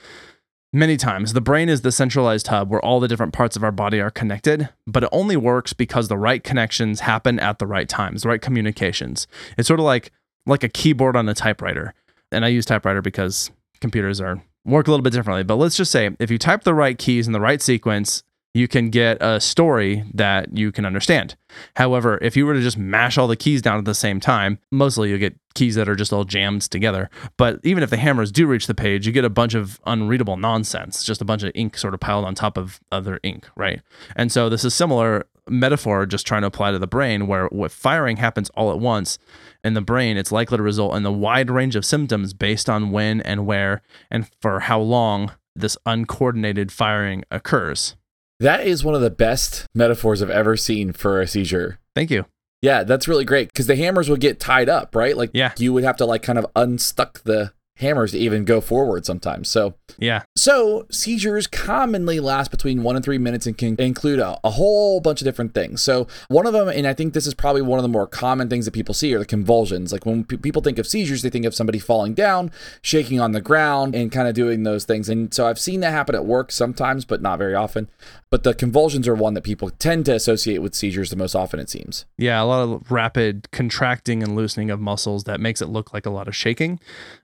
many 0.73 0.97
times, 0.97 1.33
the 1.33 1.41
brain 1.41 1.69
is 1.69 1.81
the 1.81 1.91
centralized 1.91 2.47
hub 2.47 2.69
where 2.69 2.83
all 2.83 2.99
the 2.99 3.07
different 3.07 3.31
parts 3.31 3.55
of 3.55 3.63
our 3.63 3.71
body 3.71 4.01
are 4.01 4.11
connected, 4.11 4.69
but 4.87 5.03
it 5.03 5.09
only 5.11 5.37
works 5.37 5.71
because 5.71 6.07
the 6.07 6.17
right 6.17 6.43
connections 6.43 7.01
happen 7.01 7.39
at 7.39 7.59
the 7.59 7.67
right 7.67 7.87
times, 7.87 8.23
the 8.23 8.29
right 8.29 8.41
communications. 8.41 9.27
It's 9.57 9.67
sort 9.67 9.79
of 9.79 9.85
like 9.85 10.11
like 10.45 10.63
a 10.63 10.69
keyboard 10.69 11.15
on 11.15 11.29
a 11.29 11.33
typewriter. 11.33 11.93
And 12.31 12.43
I 12.43 12.49
use 12.49 12.65
typewriter 12.65 13.01
because 13.01 13.51
computers 13.79 14.19
are 14.19 14.43
work 14.65 14.87
a 14.87 14.91
little 14.91 15.03
bit 15.03 15.13
differently. 15.13 15.43
But 15.43 15.55
let's 15.55 15.77
just 15.77 15.91
say 15.91 16.09
if 16.19 16.31
you 16.31 16.37
type 16.37 16.63
the 16.63 16.73
right 16.73 16.97
keys 16.97 17.27
in 17.27 17.33
the 17.33 17.39
right 17.39 17.61
sequence, 17.61 18.23
you 18.53 18.67
can 18.67 18.89
get 18.89 19.17
a 19.19 19.39
story 19.39 20.03
that 20.13 20.55
you 20.55 20.71
can 20.71 20.85
understand. 20.85 21.35
However, 21.75 22.19
if 22.21 22.37
you 22.37 22.45
were 22.45 22.53
to 22.53 22.61
just 22.61 22.77
mash 22.77 23.17
all 23.17 23.27
the 23.27 23.35
keys 23.35 23.61
down 23.61 23.79
at 23.79 23.85
the 23.85 23.95
same 23.95 24.19
time, 24.19 24.59
mostly 24.71 25.09
you'll 25.09 25.19
get 25.19 25.35
keys 25.55 25.75
that 25.75 25.89
are 25.89 25.95
just 25.95 26.13
all 26.13 26.23
jammed 26.23 26.61
together. 26.61 27.09
But 27.37 27.59
even 27.63 27.83
if 27.83 27.89
the 27.89 27.97
hammers 27.97 28.31
do 28.31 28.45
reach 28.45 28.67
the 28.67 28.75
page, 28.75 29.07
you 29.07 29.11
get 29.11 29.25
a 29.25 29.29
bunch 29.29 29.55
of 29.55 29.79
unreadable 29.85 30.37
nonsense, 30.37 31.03
just 31.03 31.21
a 31.21 31.25
bunch 31.25 31.43
of 31.43 31.51
ink 31.55 31.77
sort 31.77 31.93
of 31.93 31.99
piled 31.99 32.25
on 32.25 32.35
top 32.35 32.57
of 32.57 32.79
other 32.91 33.19
ink, 33.23 33.47
right? 33.55 33.81
And 34.15 34.31
so 34.31 34.49
this 34.49 34.63
is 34.63 34.73
similar 34.73 35.25
metaphor 35.49 36.05
just 36.05 36.25
trying 36.25 36.41
to 36.41 36.47
apply 36.47 36.71
to 36.71 36.79
the 36.79 36.87
brain 36.87 37.27
where 37.27 37.47
what 37.47 37.71
firing 37.71 38.17
happens 38.17 38.49
all 38.51 38.71
at 38.71 38.79
once 38.79 39.19
in 39.61 39.73
the 39.73 39.81
brain 39.81 40.15
it's 40.15 40.31
likely 40.31 40.55
to 40.55 40.63
result 40.63 40.95
in 40.95 41.05
a 41.05 41.11
wide 41.11 41.51
range 41.51 41.75
of 41.75 41.83
symptoms 41.83 42.33
based 42.33 42.69
on 42.69 42.91
when 42.91 43.19
and 43.21 43.45
where 43.45 43.81
and 44.09 44.29
for 44.41 44.61
how 44.61 44.79
long 44.79 45.33
this 45.53 45.77
uncoordinated 45.85 46.71
firing 46.71 47.25
occurs 47.29 47.97
That 48.43 48.67
is 48.67 48.83
one 48.83 48.93
of 48.93 48.99
the 48.99 49.09
best 49.09 49.65
metaphors 49.73 50.21
I've 50.21 50.29
ever 50.29 50.57
seen 50.57 50.91
for 50.91 51.21
a 51.21 51.27
seizure. 51.27 51.79
thank 51.95 52.11
you 52.11 52.25
Yeah, 52.61 52.83
that's 52.83 53.07
really 53.07 53.23
great 53.25 53.47
because 53.47 53.67
the 53.67 53.75
hammers 53.77 54.09
would 54.09 54.19
get 54.19 54.39
tied 54.39 54.67
up, 54.67 54.95
right? 54.95 55.15
Like 55.15 55.29
Yeah. 55.33 55.53
you 55.57 55.71
would 55.73 55.83
have 55.85 55.95
to 55.97 56.05
like 56.05 56.23
kind 56.23 56.37
of 56.37 56.45
unstuck 56.55 57.23
the 57.23 57.53
hammers 57.77 58.11
to 58.11 58.17
even 58.19 58.45
go 58.45 58.61
forward 58.61 59.05
sometimes. 59.05 59.49
So 59.49 59.75
yeah 59.97 60.23
So, 60.35 60.85
seizures 60.91 61.47
commonly 61.47 62.19
last 62.19 62.51
between 62.51 62.83
one 62.83 62.95
and 62.95 63.03
three 63.05 63.17
minutes 63.17 63.45
and 63.45 63.57
can 63.57 63.75
include 63.79 64.19
a, 64.19 64.39
a 64.43 64.51
whole 64.51 64.99
bunch 64.99 65.21
of 65.21 65.25
different 65.25 65.53
things. 65.53 65.81
So, 65.81 66.07
one 66.27 66.45
of 66.45 66.53
them, 66.53 66.67
and 66.67 66.87
I 66.87 66.93
think 66.93 67.13
this 67.13 67.27
is 67.27 67.33
probably 67.33 67.61
one 67.61 67.79
of 67.79 67.83
the 67.83 67.89
more 67.89 68.07
common 68.07 68.49
things 68.49 68.65
that 68.65 68.71
people 68.71 68.93
see, 68.93 69.13
are 69.13 69.19
the 69.19 69.25
convulsions. 69.25 69.91
Like 69.91 70.05
when 70.05 70.23
pe- 70.23 70.37
people 70.37 70.61
think 70.61 70.79
of 70.79 70.87
seizures, 70.87 71.21
they 71.21 71.29
think 71.29 71.45
of 71.45 71.53
somebody 71.55 71.79
falling 71.79 72.13
down, 72.13 72.51
shaking 72.81 73.19
on 73.19 73.31
the 73.31 73.41
ground, 73.41 73.95
and 73.95 74.11
kind 74.11 74.27
of 74.27 74.33
doing 74.33 74.63
those 74.63 74.85
things. 74.85 75.09
And 75.09 75.33
so, 75.33 75.47
I've 75.47 75.59
seen 75.59 75.79
that 75.81 75.91
happen 75.91 76.15
at 76.15 76.25
work 76.25 76.51
sometimes, 76.51 77.05
but 77.05 77.21
not 77.21 77.37
very 77.37 77.55
often. 77.55 77.89
But 78.29 78.43
the 78.43 78.53
convulsions 78.53 79.07
are 79.07 79.15
one 79.15 79.35
that 79.35 79.43
people 79.43 79.69
tend 79.69 80.05
to 80.05 80.15
associate 80.15 80.59
with 80.59 80.73
seizures 80.73 81.09
the 81.11 81.15
most 81.15 81.35
often, 81.35 81.59
it 81.59 81.69
seems. 81.69 82.05
Yeah, 82.17 82.41
a 82.41 82.45
lot 82.45 82.63
of 82.63 82.91
rapid 82.91 83.51
contracting 83.51 84.23
and 84.23 84.35
loosening 84.35 84.71
of 84.71 84.79
muscles 84.79 85.25
that 85.25 85.39
makes 85.39 85.61
it 85.61 85.67
look 85.67 85.93
like 85.93 86.05
a 86.05 86.09
lot 86.09 86.27
of 86.27 86.35
shaking. 86.35 86.79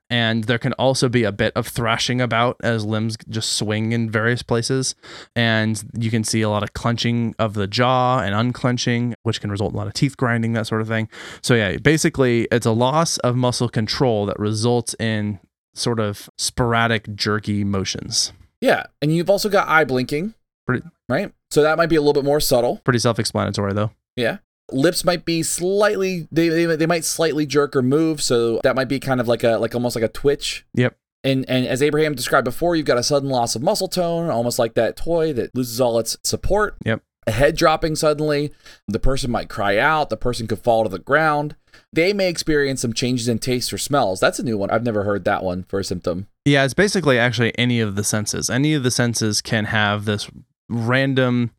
And 0.09 0.45
there 0.45 0.57
can 0.57 0.73
also 0.73 1.07
be 1.07 1.23
a 1.23 1.31
bit 1.31 1.53
of 1.55 1.67
thrashing 1.67 2.19
about 2.19 2.57
as 2.63 2.83
limbs 2.83 3.15
just 3.29 3.53
swing 3.53 3.91
in 3.91 4.09
various 4.09 4.41
places. 4.41 4.95
And 5.35 5.83
you 5.99 6.09
can 6.09 6.23
see 6.23 6.41
a 6.41 6.49
lot 6.49 6.63
of 6.63 6.73
clenching 6.73 7.35
of 7.37 7.53
the 7.53 7.67
jaw 7.67 8.19
and 8.19 8.33
unclenching, 8.33 9.13
which 9.23 9.39
can 9.39 9.51
result 9.51 9.71
in 9.71 9.75
a 9.75 9.77
lot 9.77 9.87
of 9.87 9.93
teeth 9.93 10.17
grinding, 10.17 10.53
that 10.53 10.65
sort 10.67 10.81
of 10.81 10.87
thing. 10.87 11.09
So, 11.43 11.53
yeah, 11.53 11.77
basically, 11.77 12.47
it's 12.51 12.65
a 12.65 12.71
loss 12.71 13.17
of 13.19 13.35
muscle 13.35 13.69
control 13.69 14.25
that 14.25 14.39
results 14.39 14.95
in 14.99 15.39
sort 15.75 15.99
of 15.99 16.29
sporadic, 16.37 17.15
jerky 17.15 17.63
motions. 17.63 18.33
Yeah. 18.61 18.87
And 19.01 19.15
you've 19.15 19.29
also 19.29 19.47
got 19.47 19.67
eye 19.67 19.83
blinking, 19.85 20.33
Pretty- 20.65 20.85
right? 21.07 21.31
So, 21.51 21.61
that 21.61 21.77
might 21.77 21.87
be 21.89 21.95
a 21.95 22.01
little 22.01 22.13
bit 22.13 22.25
more 22.25 22.39
subtle. 22.39 22.77
Pretty 22.83 22.99
self 22.99 23.19
explanatory, 23.19 23.73
though. 23.73 23.91
Yeah. 24.15 24.37
Lips 24.71 25.03
might 25.03 25.25
be 25.25 25.43
slightly 25.43 26.27
they, 26.31 26.49
they 26.49 26.65
they 26.65 26.85
might 26.85 27.05
slightly 27.05 27.45
jerk 27.45 27.75
or 27.75 27.81
move, 27.81 28.21
so 28.21 28.59
that 28.63 28.75
might 28.75 28.87
be 28.87 28.99
kind 28.99 29.19
of 29.21 29.27
like 29.27 29.43
a 29.43 29.57
like 29.57 29.75
almost 29.75 29.95
like 29.95 30.05
a 30.05 30.09
twitch. 30.09 30.65
Yep. 30.73 30.97
And 31.23 31.49
and 31.49 31.65
as 31.65 31.81
Abraham 31.81 32.15
described 32.15 32.45
before, 32.45 32.75
you've 32.75 32.85
got 32.85 32.97
a 32.97 33.03
sudden 33.03 33.29
loss 33.29 33.55
of 33.55 33.61
muscle 33.61 33.87
tone, 33.87 34.29
almost 34.29 34.59
like 34.59 34.73
that 34.75 34.95
toy 34.95 35.33
that 35.33 35.53
loses 35.53 35.81
all 35.81 35.99
its 35.99 36.17
support. 36.23 36.77
Yep. 36.85 37.01
A 37.27 37.31
head 37.31 37.55
dropping 37.55 37.95
suddenly. 37.95 38.51
The 38.87 38.99
person 38.99 39.29
might 39.29 39.49
cry 39.49 39.77
out. 39.77 40.09
The 40.09 40.17
person 40.17 40.47
could 40.47 40.59
fall 40.59 40.83
to 40.83 40.89
the 40.89 40.99
ground. 40.99 41.55
They 41.91 42.13
may 42.13 42.29
experience 42.29 42.81
some 42.81 42.93
changes 42.93 43.27
in 43.27 43.39
taste 43.39 43.73
or 43.73 43.77
smells. 43.77 44.19
That's 44.19 44.39
a 44.39 44.43
new 44.43 44.57
one. 44.57 44.71
I've 44.71 44.83
never 44.83 45.03
heard 45.03 45.25
that 45.25 45.43
one 45.43 45.63
for 45.63 45.79
a 45.79 45.83
symptom. 45.83 46.27
Yeah, 46.45 46.63
it's 46.63 46.73
basically 46.73 47.19
actually 47.19 47.57
any 47.57 47.79
of 47.81 47.95
the 47.95 48.03
senses. 48.03 48.49
Any 48.49 48.73
of 48.73 48.83
the 48.83 48.91
senses 48.91 49.41
can 49.41 49.65
have 49.65 50.05
this 50.05 50.29
random, 50.69 51.51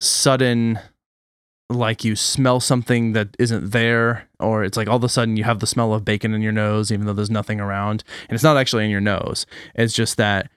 sudden, 0.00 0.78
like 1.70 2.04
you 2.04 2.16
smell 2.16 2.60
something 2.60 3.12
that 3.12 3.28
isn't 3.38 3.70
there, 3.70 4.28
or 4.40 4.64
it's 4.64 4.76
like 4.76 4.88
all 4.88 4.96
of 4.96 5.04
a 5.04 5.08
sudden 5.08 5.36
you 5.36 5.44
have 5.44 5.60
the 5.60 5.66
smell 5.66 5.94
of 5.94 6.04
bacon 6.04 6.34
in 6.34 6.42
your 6.42 6.52
nose, 6.52 6.90
even 6.90 7.06
though 7.06 7.12
there's 7.12 7.30
nothing 7.30 7.60
around. 7.60 8.02
And 8.28 8.34
it's 8.34 8.42
not 8.42 8.56
actually 8.56 8.84
in 8.84 8.90
your 8.90 9.00
nose. 9.00 9.46
It's 9.74 9.94
just 9.94 10.16
that 10.16 10.50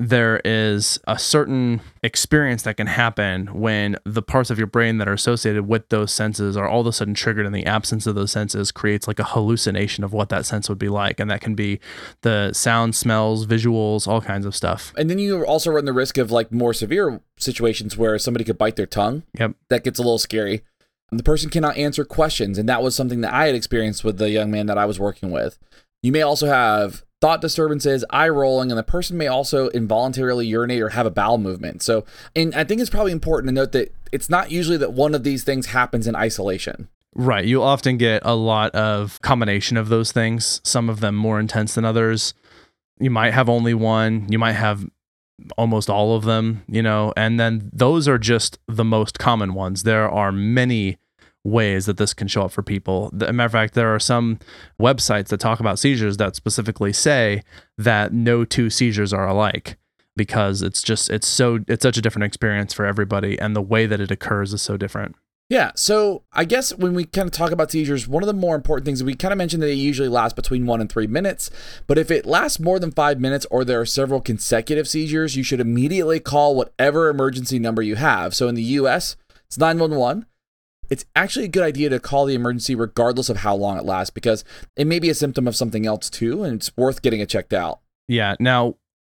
there 0.00 0.40
is 0.44 0.98
a 1.06 1.18
certain 1.18 1.82
experience 2.02 2.62
that 2.62 2.78
can 2.78 2.86
happen 2.86 3.46
when 3.48 3.96
the 4.04 4.22
parts 4.22 4.48
of 4.48 4.56
your 4.56 4.66
brain 4.66 4.96
that 4.96 5.06
are 5.06 5.12
associated 5.12 5.68
with 5.68 5.88
those 5.90 6.10
senses 6.12 6.56
are 6.56 6.66
all 6.66 6.80
of 6.80 6.86
a 6.86 6.92
sudden 6.92 7.12
triggered 7.12 7.44
and 7.44 7.54
the 7.54 7.66
absence 7.66 8.06
of 8.06 8.14
those 8.14 8.32
senses 8.32 8.72
creates 8.72 9.06
like 9.06 9.18
a 9.18 9.24
hallucination 9.24 10.02
of 10.02 10.12
what 10.14 10.30
that 10.30 10.46
sense 10.46 10.70
would 10.70 10.78
be 10.78 10.88
like 10.88 11.20
and 11.20 11.30
that 11.30 11.42
can 11.42 11.54
be 11.54 11.78
the 12.22 12.50
sound 12.54 12.96
smells 12.96 13.46
visuals 13.46 14.08
all 14.08 14.22
kinds 14.22 14.46
of 14.46 14.56
stuff 14.56 14.92
And 14.96 15.10
then 15.10 15.18
you 15.18 15.44
also 15.44 15.70
run 15.70 15.84
the 15.84 15.92
risk 15.92 16.16
of 16.16 16.30
like 16.30 16.50
more 16.50 16.72
severe 16.72 17.20
situations 17.36 17.96
where 17.96 18.18
somebody 18.18 18.44
could 18.44 18.58
bite 18.58 18.76
their 18.76 18.86
tongue. 18.86 19.22
Yep. 19.38 19.52
That 19.68 19.84
gets 19.84 19.98
a 19.98 20.02
little 20.02 20.18
scary. 20.18 20.62
And 21.10 21.18
the 21.18 21.24
person 21.24 21.50
cannot 21.50 21.76
answer 21.76 22.04
questions. 22.04 22.56
And 22.56 22.68
that 22.68 22.82
was 22.82 22.94
something 22.94 23.20
that 23.20 23.34
I 23.34 23.46
had 23.46 23.54
experienced 23.54 24.04
with 24.04 24.18
the 24.18 24.30
young 24.30 24.50
man 24.50 24.66
that 24.66 24.78
I 24.78 24.86
was 24.86 24.98
working 24.98 25.30
with. 25.30 25.58
You 26.02 26.12
may 26.12 26.22
also 26.22 26.46
have 26.46 27.04
thought 27.20 27.40
disturbances, 27.40 28.04
eye 28.10 28.28
rolling, 28.28 28.70
and 28.70 28.78
the 28.78 28.82
person 28.82 29.16
may 29.18 29.26
also 29.26 29.68
involuntarily 29.70 30.46
urinate 30.46 30.80
or 30.80 30.90
have 30.90 31.06
a 31.06 31.10
bowel 31.10 31.38
movement. 31.38 31.82
So, 31.82 32.04
and 32.34 32.54
I 32.54 32.64
think 32.64 32.80
it's 32.80 32.90
probably 32.90 33.12
important 33.12 33.48
to 33.48 33.52
note 33.54 33.72
that 33.72 33.94
it's 34.10 34.30
not 34.30 34.50
usually 34.50 34.78
that 34.78 34.92
one 34.92 35.14
of 35.14 35.22
these 35.22 35.44
things 35.44 35.66
happens 35.66 36.06
in 36.06 36.16
isolation. 36.16 36.88
right 37.14 37.44
you'll 37.44 37.64
often 37.64 37.96
get 37.96 38.22
a 38.24 38.34
lot 38.34 38.72
of 38.74 39.20
combination 39.20 39.76
of 39.76 39.88
those 39.88 40.12
things 40.12 40.60
some 40.62 40.88
of 40.88 41.00
them 41.00 41.14
more 41.16 41.40
intense 41.40 41.74
than 41.74 41.84
others 41.84 42.34
you 43.00 43.10
might 43.10 43.32
have 43.34 43.48
only 43.48 43.74
one 43.74 44.26
you 44.30 44.38
might 44.38 44.52
have 44.52 44.88
almost 45.56 45.90
all 45.90 46.14
of 46.14 46.22
them 46.24 46.62
you 46.68 46.80
know 46.82 47.12
and 47.16 47.40
then 47.40 47.68
those 47.72 48.06
are 48.06 48.18
just 48.18 48.58
the 48.68 48.84
most 48.84 49.18
common 49.18 49.54
ones 49.54 49.82
there 49.82 50.08
are 50.08 50.30
many 50.30 50.98
ways 51.44 51.86
that 51.86 51.96
this 51.96 52.12
can 52.12 52.28
show 52.28 52.42
up 52.42 52.52
for 52.52 52.62
people. 52.62 53.10
As 53.20 53.28
a 53.28 53.32
matter 53.32 53.46
of 53.46 53.52
fact, 53.52 53.74
there 53.74 53.94
are 53.94 54.00
some 54.00 54.38
websites 54.80 55.28
that 55.28 55.40
talk 55.40 55.60
about 55.60 55.78
seizures 55.78 56.16
that 56.18 56.36
specifically 56.36 56.92
say 56.92 57.42
that 57.78 58.12
no 58.12 58.44
two 58.44 58.70
seizures 58.70 59.12
are 59.12 59.26
alike 59.26 59.78
because 60.16 60.60
it's 60.60 60.82
just 60.82 61.08
it's 61.08 61.26
so 61.26 61.60
it's 61.66 61.82
such 61.82 61.96
a 61.96 62.02
different 62.02 62.24
experience 62.24 62.74
for 62.74 62.84
everybody 62.84 63.38
and 63.38 63.56
the 63.56 63.62
way 63.62 63.86
that 63.86 64.00
it 64.00 64.10
occurs 64.10 64.52
is 64.52 64.60
so 64.60 64.76
different. 64.76 65.16
Yeah, 65.48 65.72
so 65.74 66.22
I 66.32 66.44
guess 66.44 66.72
when 66.76 66.94
we 66.94 67.04
kind 67.04 67.26
of 67.26 67.32
talk 67.32 67.50
about 67.50 67.72
seizures, 67.72 68.06
one 68.06 68.22
of 68.22 68.28
the 68.28 68.32
more 68.32 68.54
important 68.54 68.84
things 68.84 69.02
we 69.02 69.16
kind 69.16 69.32
of 69.32 69.38
mentioned 69.38 69.60
that 69.64 69.66
they 69.66 69.72
usually 69.72 70.08
last 70.08 70.36
between 70.36 70.64
one 70.64 70.80
and 70.80 70.88
three 70.88 71.08
minutes. 71.08 71.50
But 71.88 71.98
if 71.98 72.08
it 72.08 72.24
lasts 72.24 72.60
more 72.60 72.78
than 72.78 72.92
five 72.92 73.18
minutes 73.18 73.46
or 73.50 73.64
there 73.64 73.80
are 73.80 73.86
several 73.86 74.20
consecutive 74.20 74.86
seizures, 74.86 75.34
you 75.34 75.42
should 75.42 75.58
immediately 75.58 76.20
call 76.20 76.54
whatever 76.54 77.08
emergency 77.08 77.58
number 77.58 77.82
you 77.82 77.96
have. 77.96 78.32
So 78.32 78.46
in 78.46 78.54
the 78.54 78.62
US, 78.62 79.16
it's 79.48 79.58
911. 79.58 80.26
It's 80.90 81.06
actually 81.16 81.46
a 81.46 81.48
good 81.48 81.62
idea 81.62 81.88
to 81.90 82.00
call 82.00 82.26
the 82.26 82.34
emergency 82.34 82.74
regardless 82.74 83.28
of 83.28 83.38
how 83.38 83.54
long 83.54 83.78
it 83.78 83.84
lasts 83.84 84.10
because 84.10 84.44
it 84.76 84.86
may 84.86 84.98
be 84.98 85.08
a 85.08 85.14
symptom 85.14 85.46
of 85.46 85.56
something 85.56 85.86
else 85.86 86.10
too, 86.10 86.42
and 86.42 86.56
it's 86.56 86.76
worth 86.76 87.02
getting 87.02 87.20
it 87.20 87.28
checked 87.28 87.52
out. 87.52 87.80
Yeah. 88.08 88.34
Now, 88.40 88.74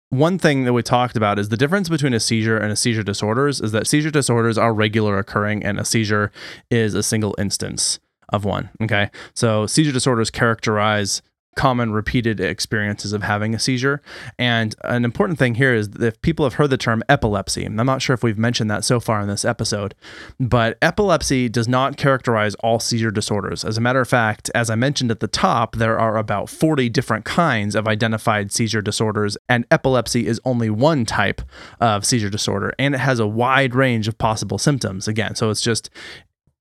one 0.10 0.38
thing 0.40 0.64
that 0.64 0.74
we 0.74 0.82
talked 0.82 1.18
about 1.18 1.38
is 1.38 1.50
the 1.50 1.58
difference 1.58 1.90
between 1.90 2.14
a 2.14 2.20
seizure 2.20 2.58
and 2.58 2.72
a 2.72 2.76
seizure 2.76 3.04
disorders 3.04 3.60
is 3.60 3.72
that 3.74 3.88
seizure 3.88 4.12
disorders 4.12 4.58
are 4.58 4.74
regular 4.74 5.18
occurring 5.18 5.64
and 5.64 5.80
a 5.80 5.86
seizure 5.86 6.32
is 6.72 6.94
a 6.94 7.04
single 7.04 7.36
instance 7.38 8.00
of 8.30 8.46
one. 8.46 8.70
Okay. 8.82 9.10
So 9.34 9.68
seizure 9.68 9.92
disorders 9.92 10.30
characterize 10.30 11.22
common 11.56 11.92
repeated 11.92 12.40
experiences 12.40 13.14
of 13.14 13.24
having 13.24 13.56
a 13.56 13.60
seizure. 13.60 14.02
And 14.38 14.76
an 14.84 15.06
important 15.06 15.40
thing 15.40 15.56
here 15.56 15.74
is 15.74 15.90
that 15.92 16.06
if 16.06 16.22
people 16.22 16.46
have 16.46 16.56
heard 16.56 16.70
the 16.70 16.78
term 16.78 17.04
epilepsy, 17.10 17.66
I'm 17.66 17.76
not 17.76 18.02
sure 18.02 18.14
if 18.14 18.24
we've 18.24 18.38
mentioned 18.38 18.70
that 18.72 18.84
so 18.84 19.00
far 19.00 19.22
in 19.22 19.28
this 19.28 19.46
episode, 19.46 19.96
but 20.40 20.78
epilepsy 20.82 21.50
does 21.50 21.68
not 21.68 21.98
characterize 21.98 22.56
all 22.56 22.80
seizure 22.80 23.12
disorders. 23.12 23.64
As 23.64 23.78
a 23.78 23.82
matter 23.82 24.02
of 24.02 24.08
fact, 24.08 24.52
as 24.54 24.70
I 24.70 24.76
mentioned 24.76 25.12
at 25.12 25.20
the 25.20 25.28
top, 25.28 25.78
there 25.78 25.98
are 25.98 26.18
about 26.18 26.50
40 26.50 26.90
different 26.90 27.26
kinds 27.26 27.76
of 27.76 27.88
identified 27.88 28.52
seizure 28.52 28.82
disorders, 28.82 29.38
and 29.48 29.66
epilepsy 29.72 30.28
is 30.28 30.42
only 30.46 30.70
one 30.70 31.06
type 31.06 31.42
of 31.80 32.06
seizure 32.06 32.30
disorder, 32.30 32.74
and 32.78 32.96
it 32.96 33.00
has 33.00 33.20
a 33.20 33.28
wide 33.28 33.76
range 33.76 34.08
of 34.08 34.18
possible 34.18 34.58
symptoms. 34.58 35.08
Again, 35.08 35.36
so 35.36 35.50
it's 35.50 35.62
just 35.62 35.90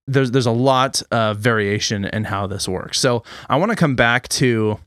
there's 0.06 0.30
there's 0.30 0.46
a 0.46 0.52
lot 0.52 1.02
of 1.10 1.38
variation 1.38 2.04
in 2.04 2.24
how 2.24 2.46
this 2.46 2.68
works. 2.68 2.98
So 2.98 3.22
I 3.48 3.56
want 3.56 3.70
to 3.70 3.76
come 3.76 3.96
back 3.96 4.28
to 4.28 4.78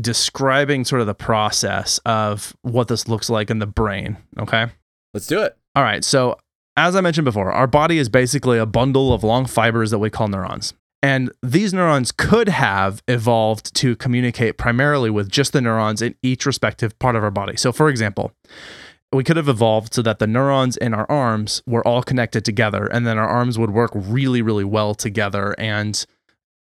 describing 0.00 0.84
sort 0.84 1.00
of 1.00 1.06
the 1.06 1.14
process 1.14 1.98
of 2.06 2.56
what 2.62 2.88
this 2.88 3.08
looks 3.08 3.28
like 3.28 3.50
in 3.50 3.58
the 3.58 3.66
brain. 3.66 4.16
Okay. 4.38 4.66
Let's 5.12 5.26
do 5.26 5.42
it. 5.42 5.56
All 5.74 5.82
right. 5.82 6.02
So 6.04 6.38
as 6.76 6.96
I 6.96 7.00
mentioned 7.02 7.26
before, 7.26 7.52
our 7.52 7.66
body 7.66 7.98
is 7.98 8.08
basically 8.08 8.58
a 8.58 8.66
bundle 8.66 9.12
of 9.12 9.22
long 9.22 9.44
fibers 9.46 9.90
that 9.90 9.98
we 9.98 10.08
call 10.10 10.28
neurons. 10.28 10.72
And 11.02 11.32
these 11.42 11.74
neurons 11.74 12.12
could 12.12 12.48
have 12.48 13.02
evolved 13.08 13.74
to 13.76 13.96
communicate 13.96 14.56
primarily 14.56 15.10
with 15.10 15.28
just 15.28 15.52
the 15.52 15.60
neurons 15.60 16.00
in 16.00 16.14
each 16.22 16.46
respective 16.46 16.96
part 17.00 17.16
of 17.16 17.24
our 17.24 17.30
body. 17.30 17.56
So, 17.56 17.72
for 17.72 17.88
example, 17.88 18.32
we 19.12 19.24
could 19.24 19.36
have 19.36 19.48
evolved 19.48 19.94
so 19.94 20.02
that 20.02 20.18
the 20.18 20.26
neurons 20.26 20.76
in 20.76 20.94
our 20.94 21.06
arms 21.10 21.62
were 21.66 21.86
all 21.86 22.02
connected 22.02 22.44
together, 22.44 22.86
and 22.86 23.06
then 23.06 23.18
our 23.18 23.28
arms 23.28 23.58
would 23.58 23.70
work 23.70 23.90
really, 23.94 24.42
really 24.42 24.64
well 24.64 24.94
together 24.94 25.54
and 25.58 26.04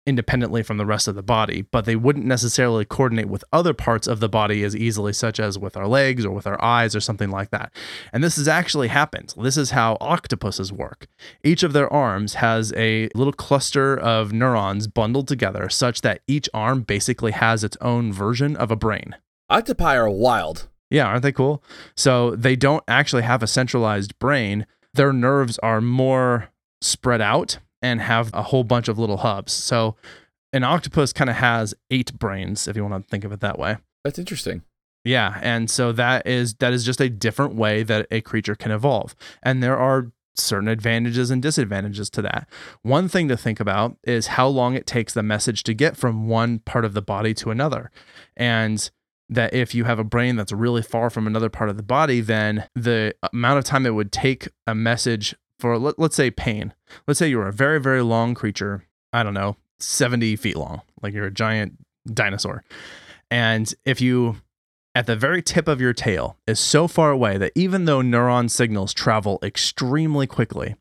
independently 0.08 0.64
from 0.64 0.78
the 0.78 0.86
rest 0.86 1.08
of 1.08 1.14
the 1.14 1.22
body, 1.22 1.62
but 1.62 1.86
they 1.86 1.96
wouldn't 1.96 2.26
necessarily 2.26 2.84
coordinate 2.84 3.30
with 3.30 3.44
other 3.54 3.74
parts 3.74 4.08
of 4.08 4.20
the 4.20 4.28
body 4.28 4.64
as 4.64 4.76
easily, 4.76 5.14
such 5.14 5.40
as 5.40 5.60
with 5.60 5.78
our 5.78 5.88
legs 5.88 6.26
or 6.26 6.32
with 6.32 6.48
our 6.48 6.62
eyes 6.64 6.96
or 6.96 7.00
something 7.00 7.30
like 7.30 7.52
that. 7.52 7.72
And 8.12 8.24
this 8.24 8.38
has 8.38 8.48
actually 8.48 8.88
happened. 8.88 9.36
This 9.38 9.58
is 9.58 9.72
how 9.72 9.98
octopuses 10.02 10.74
work. 10.74 11.08
Each 11.44 11.62
of 11.62 11.74
their 11.74 11.92
arms 11.94 12.36
has 12.36 12.74
a 12.76 13.10
little 13.14 13.34
cluster 13.34 13.96
of 13.96 14.34
neurons 14.34 14.88
bundled 14.88 15.28
together 15.28 15.70
such 15.70 16.02
that 16.02 16.22
each 16.28 16.50
arm 16.52 16.82
basically 16.82 17.32
has 17.32 17.64
its 17.64 17.78
own 17.80 18.12
version 18.12 18.56
of 18.56 18.72
a 18.72 18.76
brain. 18.76 19.16
Octopi 19.52 19.96
are 19.96 20.10
wild. 20.10 20.68
Yeah, 20.92 21.08
aren't 21.08 21.24
they 21.24 21.32
cool? 21.32 21.64
So 21.96 22.36
they 22.36 22.56
don't 22.56 22.84
actually 22.88 23.24
have 23.24 23.42
a 23.42 23.48
centralized 23.48 24.20
brain. 24.20 24.68
Their 24.94 25.14
nerves 25.14 25.58
are 25.60 25.82
more 25.82 26.50
spread 26.82 27.22
out 27.22 27.58
and 27.82 28.02
have 28.02 28.30
a 28.34 28.44
whole 28.44 28.64
bunch 28.64 28.88
of 28.88 29.00
little 29.00 29.18
hubs. 29.18 29.54
So 29.54 29.96
an 30.54 30.64
octopus 30.64 31.14
kind 31.14 31.30
of 31.30 31.38
has 31.38 31.74
eight 31.90 32.20
brains, 32.20 32.68
if 32.68 32.76
you 32.76 32.86
want 32.86 33.04
to 33.04 33.10
think 33.10 33.24
of 33.24 33.32
it 33.32 33.40
that 33.40 33.58
way. 33.58 33.78
That's 34.04 34.20
interesting. 34.20 34.64
Yeah, 35.04 35.40
and 35.42 35.70
so 35.70 35.92
that 35.94 36.28
is 36.28 36.56
that 36.56 36.74
is 36.74 36.86
just 36.86 37.02
a 37.02 37.10
different 37.10 37.56
way 37.56 37.82
that 37.84 38.06
a 38.12 38.22
creature 38.22 38.54
can 38.54 38.72
evolve. 38.72 39.16
And 39.42 39.64
there 39.64 39.78
are 39.78 40.12
certain 40.36 40.68
advantages 40.68 41.32
and 41.32 41.42
disadvantages 41.42 42.10
to 42.12 42.22
that. 42.22 42.48
One 42.84 43.08
thing 43.08 43.28
to 43.28 43.38
think 43.38 43.60
about 43.60 43.98
is 44.04 44.28
how 44.28 44.48
long 44.48 44.76
it 44.76 44.86
takes 44.86 45.14
the 45.14 45.24
message 45.24 45.64
to 45.64 45.74
get 45.74 45.98
from 45.98 46.28
one 46.28 46.60
part 46.60 46.86
of 46.86 46.94
the 46.94 47.02
body 47.02 47.34
to 47.36 47.50
another. 47.50 47.92
And 48.38 48.90
that 49.32 49.54
if 49.54 49.74
you 49.74 49.86
have 49.86 49.98
a 49.98 50.04
brain 50.04 50.36
that's 50.36 50.52
really 50.52 50.82
far 50.82 51.10
from 51.10 51.26
another 51.26 51.50
part 51.50 51.70
of 51.70 51.78
the 51.78 51.84
body, 51.84 52.20
then 52.20 52.68
the 52.76 53.16
amount 53.34 53.58
of 53.58 53.64
time 53.64 53.86
it 53.86 53.96
would 53.96 54.12
take 54.12 54.50
a 54.68 54.76
message 54.76 55.34
for 55.58 55.78
let, 55.80 55.98
let's 55.98 56.16
say 56.16 56.30
pain. 56.30 56.74
Let's 57.08 57.18
say 57.18 57.30
you're 57.30 57.48
a 57.48 57.54
very 57.54 57.80
very 57.80 58.04
long 58.04 58.36
creature. 58.36 58.86
I 59.14 59.24
don't 59.24 59.34
know, 59.34 59.56
70 59.80 60.36
feet 60.36 60.58
long, 60.58 60.82
like 61.02 61.14
you're 61.14 61.26
a 61.26 61.32
giant 61.32 61.78
dinosaur. 62.14 62.64
And 63.30 63.74
if 63.86 64.02
you 64.02 64.38
at 64.94 65.08
the 65.08 65.16
very 65.16 65.42
tip 65.42 65.70
of 65.70 65.80
your 65.80 65.94
tail 65.94 66.38
is 66.46 66.60
so 66.60 66.88
far 66.88 67.12
away 67.12 67.38
that 67.38 67.54
even 67.56 67.86
though 67.86 68.02
neuron 68.02 68.50
signals 68.50 68.94
travel 68.94 69.40
extremely 69.42 70.28
quickly, 70.28 70.76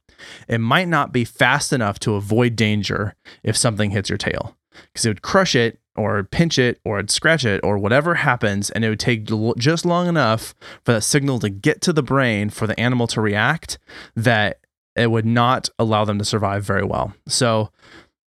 it 0.49 0.59
might 0.59 0.88
not 0.88 1.12
be 1.12 1.25
fast 1.25 1.73
enough 1.73 2.00
to 2.00 2.14
avoid 2.14 2.57
danger 2.57 3.14
if 3.45 3.57
something 3.57 3.92
hits 3.92 4.11
your 4.11 4.19
tail 4.19 4.57
because 4.92 5.04
it 5.04 5.10
would 5.10 5.22
crush 5.22 5.54
it 5.54 5.80
or 5.96 6.22
pinch 6.24 6.58
it 6.58 6.80
or 6.84 6.98
it'd 6.98 7.10
scratch 7.10 7.44
it 7.44 7.60
or 7.62 7.76
whatever 7.78 8.14
happens 8.16 8.70
and 8.70 8.84
it 8.84 8.88
would 8.88 9.00
take 9.00 9.28
just 9.58 9.84
long 9.84 10.08
enough 10.08 10.54
for 10.84 10.92
that 10.92 11.02
signal 11.02 11.38
to 11.38 11.50
get 11.50 11.80
to 11.80 11.92
the 11.92 12.02
brain 12.02 12.48
for 12.48 12.66
the 12.66 12.78
animal 12.78 13.06
to 13.06 13.20
react 13.20 13.78
that 14.14 14.60
it 14.96 15.10
would 15.10 15.26
not 15.26 15.68
allow 15.78 16.04
them 16.04 16.18
to 16.18 16.24
survive 16.24 16.64
very 16.64 16.84
well. 16.84 17.14
So 17.26 17.70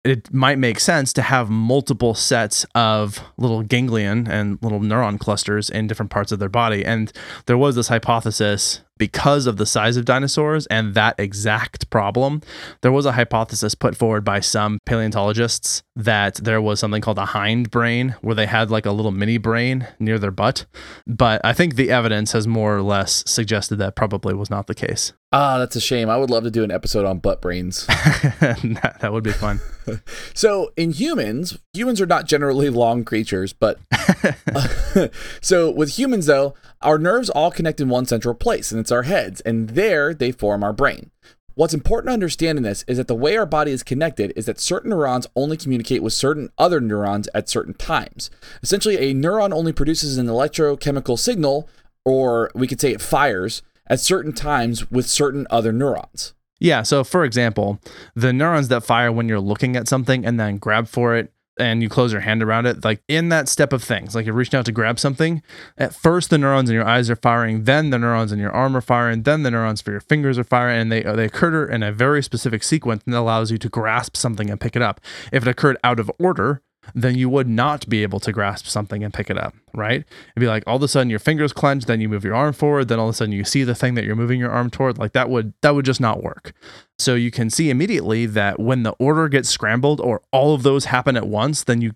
it 0.03 0.34
might 0.34 0.58
make 0.58 0.79
sense 0.79 1.12
to 1.13 1.22
have 1.22 1.50
multiple 1.50 2.13
sets 2.13 2.65
of 2.74 3.22
little 3.38 3.63
ganglion 3.63 4.27
and 4.27 4.58
little 4.62 4.79
neuron 4.79 5.20
clusters 5.20 5.70
in 5.70 5.88
different 5.88 6.10
parts 6.10 6.32
of 6.32 6.39
their 6.39 6.50
body. 6.50 6.86
And 6.86 7.12
there 7.48 7.58
was 7.58 7.75
this 7.75 7.89
hypothesis 7.89 8.82
because 8.98 9.48
of 9.48 9.58
the 9.58 9.65
size 9.65 9.98
of 9.98 10.06
dinosaurs 10.06 10.68
and 10.68 10.94
that 10.94 11.15
exact 11.20 11.89
problem, 11.89 12.41
there 12.82 12.91
was 12.91 13.06
a 13.06 13.13
hypothesis 13.13 13.74
put 13.74 13.96
forward 13.96 14.24
by 14.24 14.39
some 14.39 14.77
paleontologists 14.86 15.82
that 15.96 16.36
there 16.36 16.62
was 16.62 16.79
something 16.79 17.01
called 17.01 17.18
a 17.18 17.25
hind 17.25 17.72
brain 17.72 18.15
where 18.22 18.36
they 18.36 18.46
had 18.46 18.70
like 18.70 18.86
a 18.86 18.91
little 18.91 19.12
mini 19.12 19.38
brain 19.38 19.88
near 20.00 20.20
their 20.20 20.31
butt. 20.31 20.66
But 21.07 21.42
I 21.44 21.53
think 21.53 21.75
the 21.75 21.92
evidence 21.92 22.33
has 22.33 22.48
more 22.48 22.75
or 22.75 22.81
less 22.81 23.24
suggested 23.25 23.77
that 23.77 23.96
probably 23.96 24.33
was 24.33 24.50
not 24.50 24.68
the 24.68 24.75
case. 24.75 25.14
Ah, 25.31 25.59
that's 25.59 25.75
a 25.75 25.81
shame. 25.81 26.09
I 26.09 26.18
would 26.18 26.31
love 26.31 26.44
to 26.44 26.51
do 26.51 26.63
an 26.63 26.72
episode 26.72 27.05
on 27.05 27.20
butt 27.20 27.39
brains. 27.39 27.85
that, 27.87 28.98
that 29.00 29.13
would 29.13 29.24
be 29.24 29.31
fun. 29.31 29.59
so, 30.33 30.72
in 30.75 30.92
humans, 30.92 31.59
humans 31.74 32.01
are 32.01 32.07
not 32.07 32.25
generally 32.25 32.70
long 32.70 33.05
creatures, 33.05 33.53
but 33.53 33.79
so 35.42 35.70
with 35.70 36.00
humans 36.00 36.25
though, 36.25 36.55
our 36.81 36.98
nerves 36.98 37.29
all 37.29 37.51
connect 37.51 37.79
in 37.79 37.89
one 37.89 38.07
central 38.07 38.33
place, 38.33 38.72
and 38.72 38.79
it's 38.79 38.92
our 38.92 39.03
heads, 39.03 39.39
and 39.42 39.70
there 39.70 40.15
they 40.15 40.31
form 40.31 40.63
our 40.63 40.74
brain. 40.74 41.11
What's 41.53 41.74
important 41.75 42.09
to 42.09 42.13
understand 42.13 42.57
in 42.57 42.63
this 42.63 42.83
is 42.87 42.98
that 42.98 43.07
the 43.07 43.15
way 43.15 43.37
our 43.37 43.46
body 43.46 43.72
is 43.72 43.83
connected 43.83 44.33
is 44.35 44.46
that 44.48 44.59
certain 44.59 44.89
neurons 44.89 45.27
only 45.35 45.57
communicate 45.57 46.01
with 46.01 46.13
certain 46.13 46.50
other 46.57 46.79
neurons 46.79 47.27
at 47.35 47.50
certain 47.50 47.74
times. 47.74 48.31
Essentially, 48.63 48.98
a 48.98 49.13
neuron 49.13 49.51
only 49.51 49.74
produces 49.74 50.18
an 50.18 50.27
electrochemical 50.27 51.20
signal, 51.20 51.68
or 52.05 52.50
we 52.55 52.65
could 52.65 52.79
say 52.79 52.94
it 52.94 53.01
fires, 53.01 53.61
at 53.90 54.00
certain 54.00 54.34
times 54.34 54.90
with 54.92 55.08
certain 55.08 55.48
other 55.50 55.72
neurons. 55.72 56.34
Yeah. 56.60 56.84
So, 56.84 57.04
for 57.04 57.24
example, 57.24 57.80
the 58.16 58.34
neurons 58.34 58.68
that 58.68 58.84
fire 58.84 59.12
when 59.12 59.30
you're 59.30 59.40
looking 59.40 59.75
at 59.75 59.88
something 59.88 60.25
and 60.25 60.40
then 60.40 60.58
grab 60.58 60.88
for 60.88 61.16
it 61.16 61.32
and 61.58 61.84
you 61.84 61.90
close 61.90 62.12
your 62.12 62.22
hand 62.22 62.42
around 62.42 62.66
it, 62.66 62.84
like 62.86 63.04
in 63.08 63.30
that 63.30 63.50
step 63.50 63.74
of 63.74 63.84
things, 63.84 64.16
like 64.16 64.25
you're 64.25 64.36
reaching 64.36 64.58
out 64.58 64.66
to 64.66 64.72
grab 64.72 64.98
something, 64.98 65.42
at 65.78 65.94
first 65.94 66.30
the 66.30 66.38
neurons 66.38 66.70
in 66.70 66.74
your 66.74 66.88
eyes 66.88 67.10
are 67.10 67.18
firing, 67.18 67.66
then 67.66 67.90
the 67.90 68.00
neurons 68.00 68.32
in 68.32 68.40
your 68.40 68.52
arm 68.52 68.75
are 68.78 68.82
firing, 68.82 69.24
then 69.24 69.44
the 69.44 69.52
neurons 69.52 69.82
for 69.82 69.92
your 69.92 70.00
fingers 70.00 70.40
are 70.40 70.44
firing, 70.46 70.80
and 70.80 70.92
they 70.92 71.02
they 71.02 71.25
occur 71.25 71.66
in 71.66 71.84
a 71.84 71.92
very 71.92 72.24
specific 72.24 72.64
sequence 72.64 73.04
that 73.06 73.18
allows 73.18 73.52
you 73.52 73.58
to 73.58 73.70
grasp 73.70 74.16
something 74.16 74.50
and 74.50 74.62
pick 74.62 74.75
it 74.75 74.82
up. 74.82 75.02
If 75.34 75.46
it 75.46 75.50
occurred 75.50 75.78
out 75.84 76.00
of 76.00 76.10
order, 76.18 76.62
then 76.96 77.15
you 77.15 77.29
would 77.29 77.48
not 77.48 77.87
be 77.89 78.03
able 78.03 78.20
to 78.22 78.31
grasp 78.31 78.65
something 78.65 79.03
and 79.03 79.13
pick 79.13 79.29
it 79.29 79.37
up, 79.37 79.53
right? 79.74 80.01
It'd 80.01 80.39
be 80.39 80.48
like 80.48 80.63
all 80.65 80.77
of 80.77 80.83
a 80.83 80.87
sudden 80.87 81.09
your 81.09 81.20
fingers 81.20 81.53
clench, 81.53 81.85
then 81.85 82.01
you 82.01 82.09
move 82.09 82.24
your 82.24 82.35
arm 82.35 82.53
forward, 82.53 82.87
then 82.87 83.00
all 83.00 83.07
of 83.07 83.15
a 83.15 83.18
sudden 83.18 83.33
you 83.33 83.44
see 83.44 83.63
the 83.63 83.75
thing 83.75 83.96
that 83.96 84.05
you're 84.05 84.15
moving 84.15 84.39
your 84.39 84.51
arm 84.51 84.70
toward. 84.70 84.98
Like 84.98 85.13
that 85.13 85.29
would 85.29 85.53
that 85.61 85.75
would 85.75 85.85
just 85.85 86.01
not 86.01 86.24
work. 86.24 86.53
So 86.98 87.15
you 87.15 87.31
can 87.31 87.50
see 87.50 87.70
immediately 87.70 88.25
that 88.27 88.59
when 88.59 88.83
the 88.83 88.92
order 88.92 89.29
gets 89.29 89.50
scrambled 89.50 90.01
or 90.01 90.22
all 90.31 90.53
of 90.53 90.63
those 90.63 90.85
happen 90.85 91.15
at 91.15 91.27
once, 91.27 91.63
then 91.63 91.81
you 91.81 91.94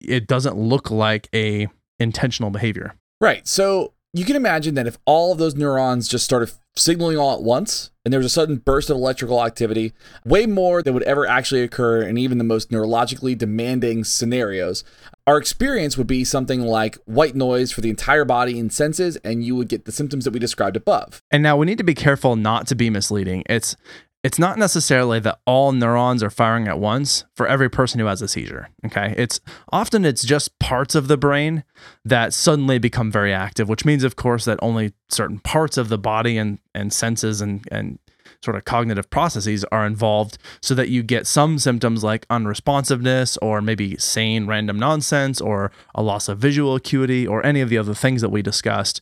it 0.00 0.26
doesn't 0.26 0.56
look 0.56 0.90
like 0.90 1.28
a 1.34 1.68
intentional 1.98 2.50
behavior. 2.50 2.94
Right. 3.20 3.46
So 3.46 3.92
you 4.12 4.24
can 4.24 4.36
imagine 4.36 4.74
that 4.74 4.86
if 4.86 4.98
all 5.04 5.32
of 5.32 5.38
those 5.38 5.54
neurons 5.54 6.08
just 6.08 6.24
started 6.24 6.50
signaling 6.76 7.18
all 7.18 7.34
at 7.34 7.42
once 7.42 7.90
and 8.04 8.12
there 8.12 8.18
was 8.18 8.26
a 8.26 8.30
sudden 8.30 8.56
burst 8.56 8.88
of 8.90 8.96
electrical 8.96 9.44
activity, 9.44 9.92
way 10.24 10.46
more 10.46 10.82
than 10.82 10.94
would 10.94 11.02
ever 11.02 11.26
actually 11.26 11.62
occur 11.62 12.02
in 12.02 12.16
even 12.16 12.38
the 12.38 12.44
most 12.44 12.70
neurologically 12.70 13.36
demanding 13.36 14.04
scenarios, 14.04 14.84
our 15.26 15.36
experience 15.36 15.98
would 15.98 16.06
be 16.06 16.24
something 16.24 16.62
like 16.62 16.96
white 17.04 17.36
noise 17.36 17.70
for 17.70 17.82
the 17.82 17.90
entire 17.90 18.24
body 18.24 18.58
and 18.58 18.72
senses, 18.72 19.16
and 19.16 19.44
you 19.44 19.54
would 19.54 19.68
get 19.68 19.84
the 19.84 19.92
symptoms 19.92 20.24
that 20.24 20.32
we 20.32 20.40
described 20.40 20.76
above. 20.76 21.22
And 21.30 21.42
now 21.42 21.56
we 21.56 21.66
need 21.66 21.78
to 21.78 21.84
be 21.84 21.94
careful 21.94 22.36
not 22.36 22.66
to 22.68 22.74
be 22.74 22.88
misleading. 22.88 23.44
It's 23.46 23.76
it's 24.22 24.38
not 24.38 24.58
necessarily 24.58 25.18
that 25.20 25.40
all 25.46 25.72
neurons 25.72 26.22
are 26.22 26.30
firing 26.30 26.68
at 26.68 26.78
once 26.78 27.24
for 27.34 27.46
every 27.46 27.70
person 27.70 28.00
who 28.00 28.06
has 28.06 28.22
a 28.22 28.28
seizure 28.28 28.68
okay? 28.86 29.14
It's 29.16 29.40
often 29.72 30.04
it's 30.04 30.22
just 30.22 30.58
parts 30.58 30.94
of 30.94 31.08
the 31.08 31.16
brain 31.16 31.64
that 32.04 32.34
suddenly 32.34 32.78
become 32.78 33.10
very 33.10 33.32
active 33.32 33.68
which 33.68 33.84
means 33.84 34.04
of 34.04 34.16
course 34.16 34.44
that 34.44 34.58
only 34.62 34.92
certain 35.08 35.38
parts 35.38 35.76
of 35.76 35.88
the 35.88 35.98
body 35.98 36.36
and 36.38 36.58
and 36.74 36.92
senses 36.92 37.40
and 37.40 37.66
and 37.70 37.98
sort 38.42 38.56
of 38.56 38.64
cognitive 38.64 39.10
processes 39.10 39.64
are 39.70 39.86
involved 39.86 40.38
so 40.62 40.74
that 40.74 40.88
you 40.88 41.02
get 41.02 41.26
some 41.26 41.58
symptoms 41.58 42.02
like 42.02 42.26
unresponsiveness 42.28 43.36
or 43.42 43.60
maybe 43.60 43.96
saying 43.98 44.46
random 44.46 44.78
nonsense 44.78 45.40
or 45.40 45.70
a 45.94 46.02
loss 46.02 46.28
of 46.28 46.38
visual 46.38 46.74
acuity 46.74 47.26
or 47.26 47.44
any 47.44 47.60
of 47.60 47.68
the 47.68 47.76
other 47.76 47.94
things 47.94 48.22
that 48.22 48.30
we 48.30 48.40
discussed, 48.40 49.00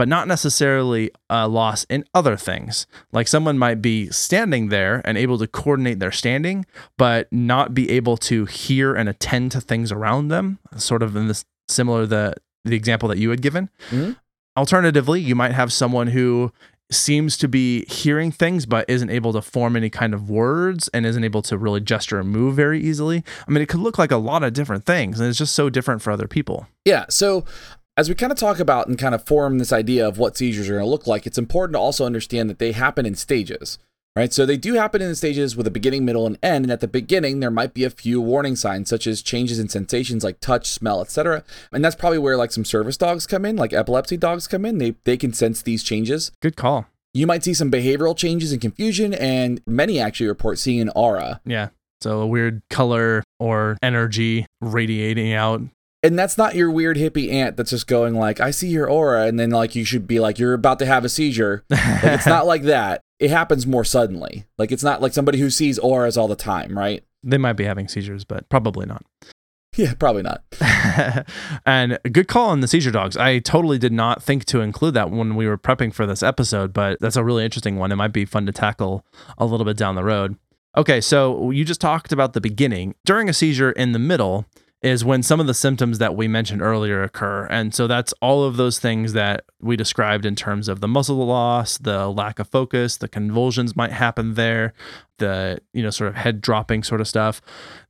but 0.00 0.08
not 0.08 0.26
necessarily 0.26 1.10
a 1.28 1.46
loss 1.46 1.84
in 1.90 2.06
other 2.14 2.34
things. 2.34 2.86
Like 3.12 3.28
someone 3.28 3.58
might 3.58 3.82
be 3.82 4.08
standing 4.08 4.70
there 4.70 5.02
and 5.04 5.18
able 5.18 5.36
to 5.36 5.46
coordinate 5.46 5.98
their 5.98 6.10
standing, 6.10 6.64
but 6.96 7.30
not 7.30 7.74
be 7.74 7.90
able 7.90 8.16
to 8.16 8.46
hear 8.46 8.94
and 8.94 9.10
attend 9.10 9.52
to 9.52 9.60
things 9.60 9.92
around 9.92 10.28
them, 10.28 10.58
sort 10.74 11.02
of 11.02 11.16
in 11.16 11.28
this 11.28 11.44
similar 11.68 12.06
the 12.06 12.32
the 12.64 12.76
example 12.76 13.10
that 13.10 13.18
you 13.18 13.28
had 13.28 13.42
given. 13.42 13.68
Mm-hmm. 13.90 14.12
Alternatively, 14.56 15.20
you 15.20 15.34
might 15.34 15.52
have 15.52 15.70
someone 15.70 16.06
who 16.06 16.50
seems 16.90 17.36
to 17.36 17.46
be 17.46 17.84
hearing 17.84 18.32
things 18.32 18.64
but 18.66 18.88
isn't 18.88 19.10
able 19.10 19.34
to 19.34 19.42
form 19.42 19.76
any 19.76 19.90
kind 19.90 20.12
of 20.12 20.28
words 20.28 20.88
and 20.88 21.06
isn't 21.06 21.24
able 21.24 21.42
to 21.42 21.58
really 21.58 21.80
gesture 21.80 22.18
and 22.18 22.30
move 22.30 22.56
very 22.56 22.80
easily. 22.80 23.22
I 23.46 23.50
mean, 23.50 23.62
it 23.62 23.68
could 23.68 23.80
look 23.80 23.98
like 23.98 24.10
a 24.10 24.16
lot 24.16 24.42
of 24.42 24.52
different 24.54 24.84
things 24.84 25.20
and 25.20 25.28
it's 25.28 25.38
just 25.38 25.54
so 25.54 25.70
different 25.70 26.02
for 26.02 26.10
other 26.10 26.26
people. 26.26 26.66
Yeah. 26.84 27.04
So, 27.08 27.44
as 28.00 28.08
we 28.08 28.14
kind 28.14 28.32
of 28.32 28.38
talk 28.38 28.58
about 28.58 28.88
and 28.88 28.98
kind 28.98 29.14
of 29.14 29.26
form 29.26 29.58
this 29.58 29.72
idea 29.72 30.08
of 30.08 30.16
what 30.16 30.36
seizures 30.36 30.68
are 30.68 30.72
going 30.72 30.84
to 30.84 30.90
look 30.90 31.06
like, 31.06 31.26
it's 31.26 31.38
important 31.38 31.74
to 31.74 31.78
also 31.78 32.06
understand 32.06 32.48
that 32.48 32.58
they 32.58 32.72
happen 32.72 33.04
in 33.04 33.14
stages 33.14 33.78
right? 34.16 34.32
So 34.32 34.44
they 34.44 34.56
do 34.56 34.74
happen 34.74 35.00
in 35.00 35.14
stages 35.14 35.56
with 35.56 35.66
a 35.66 35.70
beginning, 35.70 36.04
middle, 36.04 36.26
and 36.26 36.38
end. 36.42 36.64
And 36.64 36.72
at 36.72 36.80
the 36.80 36.88
beginning, 36.88 37.40
there 37.40 37.50
might 37.50 37.74
be 37.74 37.84
a 37.84 37.90
few 37.90 38.20
warning 38.20 38.56
signs, 38.56 38.88
such 38.88 39.06
as 39.06 39.22
changes 39.22 39.58
in 39.58 39.68
sensations 39.68 40.24
like 40.24 40.40
touch, 40.40 40.68
smell, 40.68 41.00
etc. 41.00 41.44
And 41.72 41.84
that's 41.84 41.94
probably 41.94 42.18
where 42.18 42.36
like 42.36 42.52
some 42.52 42.64
service 42.64 42.96
dogs 42.96 43.26
come 43.26 43.44
in, 43.44 43.56
like 43.56 43.72
epilepsy 43.72 44.16
dogs 44.16 44.46
come 44.46 44.64
in. 44.64 44.78
They 44.78 44.96
they 45.04 45.16
can 45.16 45.32
sense 45.32 45.62
these 45.62 45.82
changes. 45.82 46.32
Good 46.42 46.56
call. 46.56 46.86
You 47.12 47.26
might 47.26 47.42
see 47.42 47.54
some 47.54 47.70
behavioral 47.70 48.16
changes 48.16 48.52
and 48.52 48.60
confusion, 48.60 49.14
and 49.14 49.60
many 49.66 49.98
actually 49.98 50.28
report 50.28 50.58
seeing 50.58 50.80
an 50.80 50.90
aura. 50.94 51.40
Yeah. 51.44 51.68
So 52.00 52.20
a 52.20 52.26
weird 52.26 52.62
color 52.70 53.22
or 53.38 53.76
energy 53.82 54.46
radiating 54.60 55.32
out. 55.32 55.62
And 56.02 56.18
that's 56.18 56.38
not 56.38 56.54
your 56.54 56.70
weird 56.70 56.96
hippie 56.96 57.30
aunt 57.30 57.56
that's 57.56 57.70
just 57.70 57.86
going 57.86 58.14
like, 58.14 58.40
I 58.40 58.50
see 58.50 58.68
your 58.68 58.88
aura, 58.88 59.26
and 59.26 59.38
then 59.38 59.50
like 59.50 59.74
you 59.74 59.84
should 59.84 60.06
be 60.06 60.18
like, 60.18 60.38
you're 60.38 60.54
about 60.54 60.78
to 60.78 60.86
have 60.86 61.04
a 61.04 61.08
seizure. 61.08 61.62
Like, 61.68 62.04
it's 62.04 62.26
not 62.26 62.46
like 62.46 62.62
that. 62.62 63.02
It 63.18 63.30
happens 63.30 63.66
more 63.66 63.84
suddenly. 63.84 64.46
Like 64.56 64.72
it's 64.72 64.82
not 64.82 65.02
like 65.02 65.12
somebody 65.12 65.38
who 65.38 65.50
sees 65.50 65.78
auras 65.78 66.16
all 66.16 66.28
the 66.28 66.36
time, 66.36 66.78
right? 66.78 67.04
They 67.22 67.36
might 67.36 67.54
be 67.54 67.64
having 67.64 67.86
seizures, 67.86 68.24
but 68.24 68.48
probably 68.48 68.86
not. 68.86 69.04
Yeah, 69.76 69.94
probably 69.94 70.22
not. 70.22 70.42
and 71.66 71.98
good 72.10 72.28
call 72.28 72.48
on 72.50 72.60
the 72.60 72.66
seizure 72.66 72.90
dogs. 72.90 73.16
I 73.16 73.38
totally 73.38 73.78
did 73.78 73.92
not 73.92 74.22
think 74.22 74.44
to 74.46 74.60
include 74.60 74.94
that 74.94 75.10
when 75.10 75.36
we 75.36 75.46
were 75.46 75.58
prepping 75.58 75.94
for 75.94 76.06
this 76.06 76.22
episode, 76.22 76.72
but 76.72 76.98
that's 77.00 77.16
a 77.16 77.22
really 77.22 77.44
interesting 77.44 77.76
one. 77.76 77.92
It 77.92 77.96
might 77.96 78.12
be 78.12 78.24
fun 78.24 78.46
to 78.46 78.52
tackle 78.52 79.04
a 79.38 79.46
little 79.46 79.64
bit 79.64 79.76
down 79.76 79.94
the 79.94 80.02
road. 80.02 80.36
Okay, 80.76 81.00
so 81.00 81.50
you 81.50 81.64
just 81.64 81.80
talked 81.80 82.12
about 82.12 82.32
the 82.32 82.40
beginning. 82.40 82.94
During 83.04 83.28
a 83.28 83.32
seizure 83.32 83.70
in 83.72 83.92
the 83.92 83.98
middle, 83.98 84.46
is 84.82 85.04
when 85.04 85.22
some 85.22 85.40
of 85.40 85.46
the 85.46 85.54
symptoms 85.54 85.98
that 85.98 86.16
we 86.16 86.26
mentioned 86.26 86.62
earlier 86.62 87.02
occur. 87.02 87.46
And 87.50 87.74
so 87.74 87.86
that's 87.86 88.14
all 88.22 88.44
of 88.44 88.56
those 88.56 88.78
things 88.78 89.12
that 89.12 89.44
we 89.60 89.76
described 89.76 90.24
in 90.24 90.34
terms 90.34 90.68
of 90.68 90.80
the 90.80 90.88
muscle 90.88 91.16
loss, 91.16 91.76
the 91.76 92.08
lack 92.08 92.38
of 92.38 92.48
focus, 92.48 92.96
the 92.96 93.08
convulsions 93.08 93.76
might 93.76 93.92
happen 93.92 94.34
there, 94.34 94.72
the, 95.18 95.60
you 95.74 95.82
know, 95.82 95.90
sort 95.90 96.08
of 96.08 96.16
head 96.16 96.40
dropping 96.40 96.82
sort 96.82 97.02
of 97.02 97.08
stuff, 97.08 97.42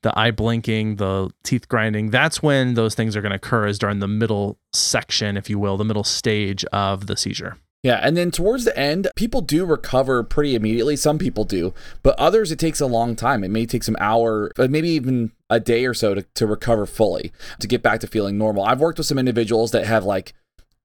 the 0.02 0.18
eye 0.18 0.32
blinking, 0.32 0.96
the 0.96 1.30
teeth 1.44 1.68
grinding. 1.68 2.10
That's 2.10 2.42
when 2.42 2.74
those 2.74 2.96
things 2.96 3.14
are 3.16 3.22
going 3.22 3.30
to 3.30 3.36
occur 3.36 3.68
is 3.68 3.78
during 3.78 4.00
the 4.00 4.08
middle 4.08 4.58
section, 4.72 5.36
if 5.36 5.48
you 5.48 5.60
will, 5.60 5.76
the 5.76 5.84
middle 5.84 6.04
stage 6.04 6.64
of 6.66 7.06
the 7.06 7.16
seizure. 7.16 7.56
Yeah, 7.82 7.98
and 8.02 8.14
then 8.14 8.30
towards 8.30 8.66
the 8.66 8.78
end, 8.78 9.08
people 9.16 9.40
do 9.40 9.64
recover 9.64 10.22
pretty 10.22 10.54
immediately. 10.54 10.96
Some 10.96 11.18
people 11.18 11.44
do, 11.44 11.72
but 12.02 12.18
others 12.18 12.52
it 12.52 12.58
takes 12.58 12.80
a 12.80 12.86
long 12.86 13.16
time. 13.16 13.42
It 13.42 13.50
may 13.50 13.64
take 13.64 13.84
some 13.84 13.96
hour, 13.98 14.50
uh, 14.58 14.68
maybe 14.68 14.90
even 14.90 15.32
a 15.48 15.58
day 15.58 15.86
or 15.86 15.94
so 15.94 16.14
to, 16.14 16.22
to 16.22 16.46
recover 16.46 16.84
fully, 16.84 17.32
to 17.58 17.66
get 17.66 17.82
back 17.82 18.00
to 18.00 18.06
feeling 18.06 18.36
normal. 18.36 18.64
I've 18.64 18.80
worked 18.80 18.98
with 18.98 19.06
some 19.06 19.18
individuals 19.18 19.70
that 19.70 19.86
have 19.86 20.04
like 20.04 20.34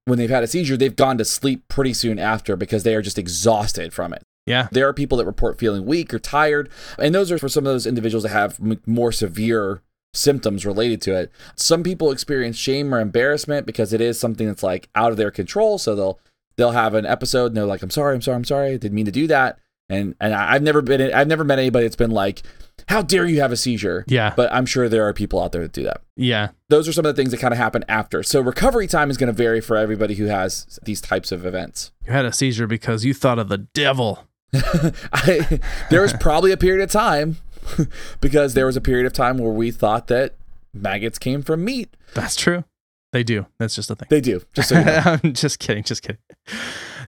when 0.06 0.18
they've 0.18 0.30
had 0.30 0.44
a 0.44 0.46
seizure, 0.46 0.76
they've 0.76 0.96
gone 0.96 1.18
to 1.18 1.24
sleep 1.24 1.68
pretty 1.68 1.92
soon 1.92 2.18
after 2.18 2.56
because 2.56 2.84
they 2.84 2.94
are 2.94 3.02
just 3.02 3.18
exhausted 3.18 3.92
from 3.92 4.14
it. 4.14 4.22
Yeah. 4.46 4.68
There 4.70 4.88
are 4.88 4.94
people 4.94 5.18
that 5.18 5.26
report 5.26 5.58
feeling 5.58 5.84
weak 5.84 6.14
or 6.14 6.20
tired, 6.20 6.70
and 6.98 7.14
those 7.14 7.32
are 7.32 7.38
for 7.38 7.48
some 7.48 7.66
of 7.66 7.72
those 7.72 7.86
individuals 7.86 8.22
that 8.22 8.30
have 8.30 8.58
m- 8.60 8.80
more 8.86 9.10
severe 9.10 9.82
symptoms 10.14 10.64
related 10.64 11.02
to 11.02 11.14
it. 11.14 11.32
Some 11.56 11.82
people 11.82 12.12
experience 12.12 12.56
shame 12.56 12.94
or 12.94 13.00
embarrassment 13.00 13.66
because 13.66 13.92
it 13.92 14.00
is 14.00 14.18
something 14.18 14.46
that's 14.46 14.62
like 14.62 14.88
out 14.94 15.10
of 15.10 15.16
their 15.16 15.32
control, 15.32 15.76
so 15.76 15.94
they'll 15.94 16.20
they'll 16.56 16.72
have 16.72 16.94
an 16.94 17.06
episode 17.06 17.46
and 17.46 17.56
they're 17.56 17.66
like, 17.66 17.82
"I'm 17.82 17.90
sorry, 17.90 18.14
I'm 18.14 18.22
sorry, 18.22 18.36
I'm 18.36 18.44
sorry, 18.44 18.68
I 18.68 18.76
didn't 18.76 18.94
mean 18.94 19.06
to 19.06 19.12
do 19.12 19.26
that." 19.28 19.58
And 19.88 20.14
and 20.20 20.34
I've 20.34 20.62
never 20.62 20.82
been 20.82 21.12
I've 21.12 21.28
never 21.28 21.44
met 21.44 21.58
anybody 21.58 21.84
that's 21.84 21.96
been 21.96 22.10
like, 22.10 22.42
"How 22.88 23.02
dare 23.02 23.26
you 23.26 23.40
have 23.40 23.52
a 23.52 23.56
seizure?" 23.56 24.04
Yeah. 24.08 24.32
But 24.36 24.52
I'm 24.52 24.66
sure 24.66 24.88
there 24.88 25.06
are 25.06 25.12
people 25.12 25.40
out 25.40 25.52
there 25.52 25.62
that 25.62 25.72
do 25.72 25.84
that. 25.84 26.02
Yeah. 26.16 26.48
Those 26.68 26.88
are 26.88 26.92
some 26.92 27.06
of 27.06 27.14
the 27.14 27.20
things 27.20 27.30
that 27.30 27.40
kind 27.40 27.54
of 27.54 27.58
happen 27.58 27.84
after. 27.88 28.22
So 28.22 28.40
recovery 28.40 28.88
time 28.88 29.10
is 29.10 29.16
going 29.16 29.28
to 29.28 29.32
vary 29.32 29.60
for 29.60 29.76
everybody 29.76 30.14
who 30.14 30.26
has 30.26 30.78
these 30.82 31.00
types 31.00 31.30
of 31.30 31.46
events. 31.46 31.92
You 32.04 32.12
had 32.12 32.24
a 32.24 32.32
seizure 32.32 32.66
because 32.66 33.04
you 33.04 33.14
thought 33.14 33.38
of 33.38 33.48
the 33.48 33.58
devil. 33.58 34.24
I, 34.54 35.60
there 35.90 36.02
was 36.02 36.12
probably 36.14 36.50
a 36.50 36.56
period 36.56 36.82
of 36.82 36.90
time 36.90 37.36
because 38.20 38.54
there 38.54 38.66
was 38.66 38.76
a 38.76 38.80
period 38.80 39.06
of 39.06 39.12
time 39.12 39.38
where 39.38 39.52
we 39.52 39.70
thought 39.70 40.08
that 40.08 40.34
maggots 40.72 41.18
came 41.18 41.42
from 41.42 41.64
meat. 41.64 41.96
That's 42.14 42.36
true. 42.36 42.64
They 43.16 43.22
do. 43.22 43.46
That's 43.58 43.74
just 43.74 43.90
a 43.90 43.94
thing. 43.94 44.08
They 44.10 44.20
do. 44.20 44.42
Just 44.52 44.68
so 44.68 44.78
you 44.78 44.84
know. 44.84 45.00
I'm 45.24 45.32
just 45.32 45.58
kidding. 45.58 45.84
Just 45.84 46.02
kidding. 46.02 46.18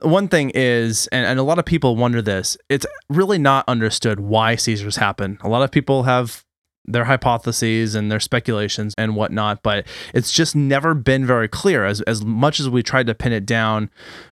One 0.01 0.27
thing 0.27 0.51
is, 0.55 1.07
and, 1.09 1.27
and 1.27 1.39
a 1.39 1.43
lot 1.43 1.59
of 1.59 1.67
people 1.67 1.97
wonder 1.97 2.23
this, 2.23 2.57
it's 2.71 2.87
really 3.11 3.37
not 3.37 3.67
understood 3.69 4.19
why 4.19 4.57
seizures 4.57 4.97
happen. 4.97 5.37
A 5.43 5.51
lot 5.51 5.61
of 5.61 5.71
people 5.71 6.05
have 6.05 6.47
their 6.93 7.05
hypotheses 7.05 7.95
and 7.95 8.11
their 8.11 8.21
speculations 8.21 8.95
and 8.99 9.15
whatnot, 9.15 9.63
but 9.63 9.87
it's 10.15 10.33
just 10.33 10.57
never 10.57 10.95
been 10.95 11.27
very 11.27 11.49
clear. 11.49 11.85
As, 11.85 12.01
as 12.03 12.25
much 12.25 12.61
as 12.61 12.69
we 12.69 12.83
tried 12.83 13.07
to 13.07 13.15
pin 13.15 13.33
it 13.33 13.47
down, 13.47 13.91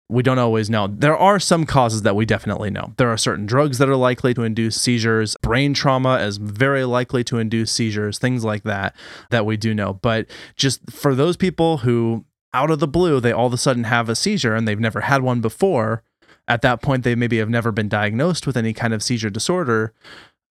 we 0.09 0.21
don't 0.21 0.39
always 0.39 0.69
know. 0.69 0.87
There 0.87 1.17
are 1.17 1.39
some 1.39 1.65
causes 1.65 2.03
that 2.03 2.15
we 2.15 2.25
definitely 2.25 2.69
know. 2.69 2.93
There 2.97 3.09
are 3.09 3.17
certain 3.17 3.45
drugs 3.45 3.77
that 3.79 3.89
are 3.89 3.95
likely 3.95 4.33
to 4.35 4.43
induce 4.43 4.79
seizures. 4.79 5.35
Brain 5.41 5.73
trauma 5.73 6.17
is 6.19 6.37
very 6.37 6.85
likely 6.85 7.23
to 7.25 7.39
induce 7.39 7.71
seizures, 7.71 8.19
things 8.19 8.43
like 8.43 8.63
that, 8.63 8.95
that 9.31 9.45
we 9.45 9.57
do 9.57 9.73
know. 9.73 9.93
But 9.93 10.27
just 10.55 10.91
for 10.91 11.15
those 11.15 11.37
people 11.37 11.77
who, 11.77 12.25
out 12.53 12.71
of 12.71 12.79
the 12.79 12.87
blue, 12.87 13.19
they 13.19 13.31
all 13.31 13.47
of 13.47 13.53
a 13.53 13.57
sudden 13.57 13.85
have 13.85 14.07
a 14.07 14.15
seizure 14.15 14.55
and 14.55 14.67
they've 14.67 14.79
never 14.79 15.01
had 15.01 15.23
one 15.23 15.41
before, 15.41 16.03
at 16.47 16.61
that 16.61 16.81
point, 16.81 17.03
they 17.03 17.15
maybe 17.15 17.39
have 17.39 17.49
never 17.49 17.71
been 17.71 17.89
diagnosed 17.89 18.45
with 18.45 18.55
any 18.55 18.73
kind 18.73 18.93
of 18.93 19.01
seizure 19.01 19.31
disorder 19.31 19.93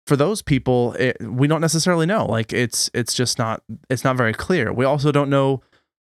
for 0.05 0.15
those 0.15 0.41
people 0.41 0.93
it, 0.93 1.17
we 1.21 1.47
don't 1.47 1.61
necessarily 1.61 2.05
know. 2.05 2.25
Like 2.25 2.53
it's 2.53 2.89
it's 2.93 3.13
just 3.13 3.37
not 3.37 3.63
it's 3.89 4.03
not 4.03 4.17
very 4.17 4.33
clear. 4.33 4.71
We 4.73 4.85
also 4.85 5.11
don't 5.11 5.29
know 5.29 5.61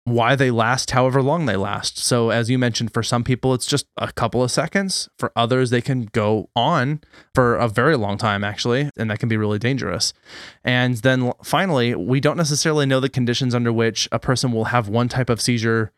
why 0.07 0.37
they 0.37 0.51
last 0.51 0.91
however 0.91 1.23
long 1.23 1.47
they 1.47 1.57
last. 1.57 1.99
So 1.99 2.31
as 2.31 2.51
you 2.51 2.59
mentioned 2.59 2.93
for 2.93 3.03
some 3.03 3.25
people 3.25 3.55
it's 3.55 3.67
just 3.67 3.87
a 3.97 4.13
couple 4.13 4.43
of 4.43 4.51
seconds. 4.51 5.09
For 5.19 5.33
others 5.35 5.71
they 5.71 5.81
can 5.81 6.07
go 6.13 6.51
on 6.55 7.01
for 7.35 7.57
a 7.57 7.69
very 7.69 7.97
long 7.97 8.19
time 8.19 8.45
actually 8.45 8.91
and 8.97 9.11
that 9.11 9.19
can 9.19 9.29
be 9.29 9.37
really 9.37 9.59
dangerous. 9.59 10.13
And 10.63 10.97
then 10.99 11.33
finally 11.43 11.95
we 11.95 12.21
don't 12.21 12.37
necessarily 12.37 12.87
know 12.87 13.01
the 13.01 13.09
conditions 13.09 13.55
under 13.55 13.73
which 13.73 14.09
a 14.13 14.19
person 14.19 14.53
will 14.53 14.67
have 14.67 14.89
one 14.89 15.09
type 15.09 15.31
of 15.31 15.41
seizure 15.41 15.93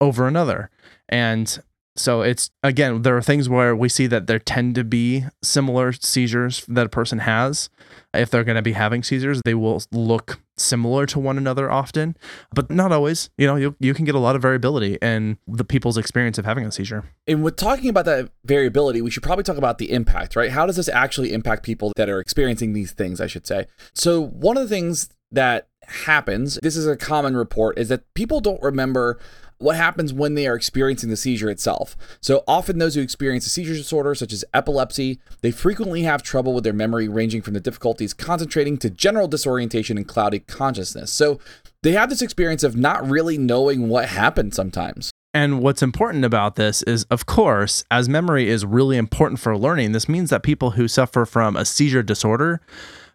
over 0.00 0.26
another. 0.26 0.70
And 1.08 1.62
so 1.96 2.22
it's 2.22 2.50
again, 2.62 3.02
there 3.02 3.16
are 3.16 3.22
things 3.22 3.48
where 3.48 3.76
we 3.76 3.88
see 3.88 4.06
that 4.06 4.26
there 4.26 4.38
tend 4.38 4.74
to 4.76 4.84
be 4.84 5.24
similar 5.42 5.92
seizures 5.92 6.64
that 6.66 6.86
a 6.86 6.88
person 6.88 7.20
has. 7.20 7.68
If 8.14 8.30
they're 8.30 8.44
going 8.44 8.56
to 8.56 8.62
be 8.62 8.72
having 8.72 9.02
seizures, 9.02 9.40
they 9.44 9.54
will 9.54 9.82
look 9.90 10.40
similar 10.56 11.06
to 11.06 11.18
one 11.18 11.38
another 11.38 11.70
often, 11.70 12.16
but 12.54 12.70
not 12.70 12.92
always. 12.92 13.30
You 13.38 13.46
know, 13.46 13.56
you, 13.56 13.76
you 13.80 13.94
can 13.94 14.04
get 14.04 14.14
a 14.14 14.18
lot 14.18 14.36
of 14.36 14.42
variability 14.42 14.98
in 15.00 15.38
the 15.46 15.64
people's 15.64 15.96
experience 15.96 16.38
of 16.38 16.44
having 16.44 16.64
a 16.64 16.72
seizure. 16.72 17.04
And 17.26 17.42
with 17.42 17.56
talking 17.56 17.88
about 17.88 18.04
that 18.04 18.30
variability, 18.44 19.00
we 19.02 19.10
should 19.10 19.22
probably 19.22 19.44
talk 19.44 19.56
about 19.56 19.78
the 19.78 19.90
impact, 19.92 20.36
right? 20.36 20.50
How 20.50 20.66
does 20.66 20.76
this 20.76 20.88
actually 20.88 21.32
impact 21.32 21.62
people 21.62 21.92
that 21.96 22.08
are 22.08 22.20
experiencing 22.20 22.72
these 22.72 22.92
things, 22.92 23.20
I 23.20 23.26
should 23.26 23.46
say? 23.46 23.66
So, 23.94 24.20
one 24.20 24.56
of 24.56 24.62
the 24.62 24.74
things 24.74 25.08
that 25.30 25.68
happens, 25.86 26.58
this 26.62 26.76
is 26.76 26.86
a 26.86 26.96
common 26.96 27.36
report, 27.36 27.78
is 27.78 27.88
that 27.88 28.12
people 28.14 28.40
don't 28.40 28.62
remember 28.62 29.18
what 29.62 29.76
happens 29.76 30.12
when 30.12 30.34
they 30.34 30.46
are 30.46 30.54
experiencing 30.54 31.10
the 31.10 31.16
seizure 31.16 31.50
itself. 31.50 31.96
So 32.20 32.44
often 32.46 32.78
those 32.78 32.94
who 32.94 33.00
experience 33.00 33.46
a 33.46 33.50
seizure 33.50 33.74
disorder 33.74 34.14
such 34.14 34.32
as 34.32 34.44
epilepsy, 34.52 35.20
they 35.40 35.50
frequently 35.50 36.02
have 36.02 36.22
trouble 36.22 36.52
with 36.52 36.64
their 36.64 36.72
memory 36.72 37.08
ranging 37.08 37.42
from 37.42 37.54
the 37.54 37.60
difficulties 37.60 38.12
concentrating 38.12 38.76
to 38.78 38.90
general 38.90 39.28
disorientation 39.28 39.96
and 39.96 40.06
cloudy 40.06 40.40
consciousness. 40.40 41.12
So 41.12 41.38
they 41.82 41.92
have 41.92 42.10
this 42.10 42.22
experience 42.22 42.62
of 42.62 42.76
not 42.76 43.08
really 43.08 43.38
knowing 43.38 43.88
what 43.88 44.08
happened 44.08 44.54
sometimes. 44.54 45.10
And 45.34 45.62
what's 45.62 45.82
important 45.82 46.24
about 46.24 46.56
this 46.56 46.82
is, 46.82 47.04
of 47.04 47.24
course, 47.24 47.84
as 47.90 48.08
memory 48.08 48.48
is 48.48 48.66
really 48.66 48.98
important 48.98 49.40
for 49.40 49.56
learning, 49.56 49.92
this 49.92 50.08
means 50.08 50.28
that 50.30 50.42
people 50.42 50.72
who 50.72 50.88
suffer 50.88 51.24
from 51.24 51.56
a 51.56 51.64
seizure 51.64 52.02
disorder 52.02 52.60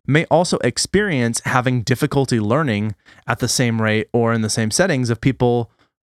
may 0.07 0.25
also 0.25 0.57
experience 0.59 1.41
having 1.45 1.83
difficulty 1.83 2.39
learning 2.39 2.95
at 3.27 3.39
the 3.39 3.47
same 3.47 3.81
rate 3.81 4.07
or 4.13 4.33
in 4.33 4.41
the 4.41 4.49
same 4.49 4.71
settings 4.71 5.09
of 5.09 5.21
people 5.21 5.69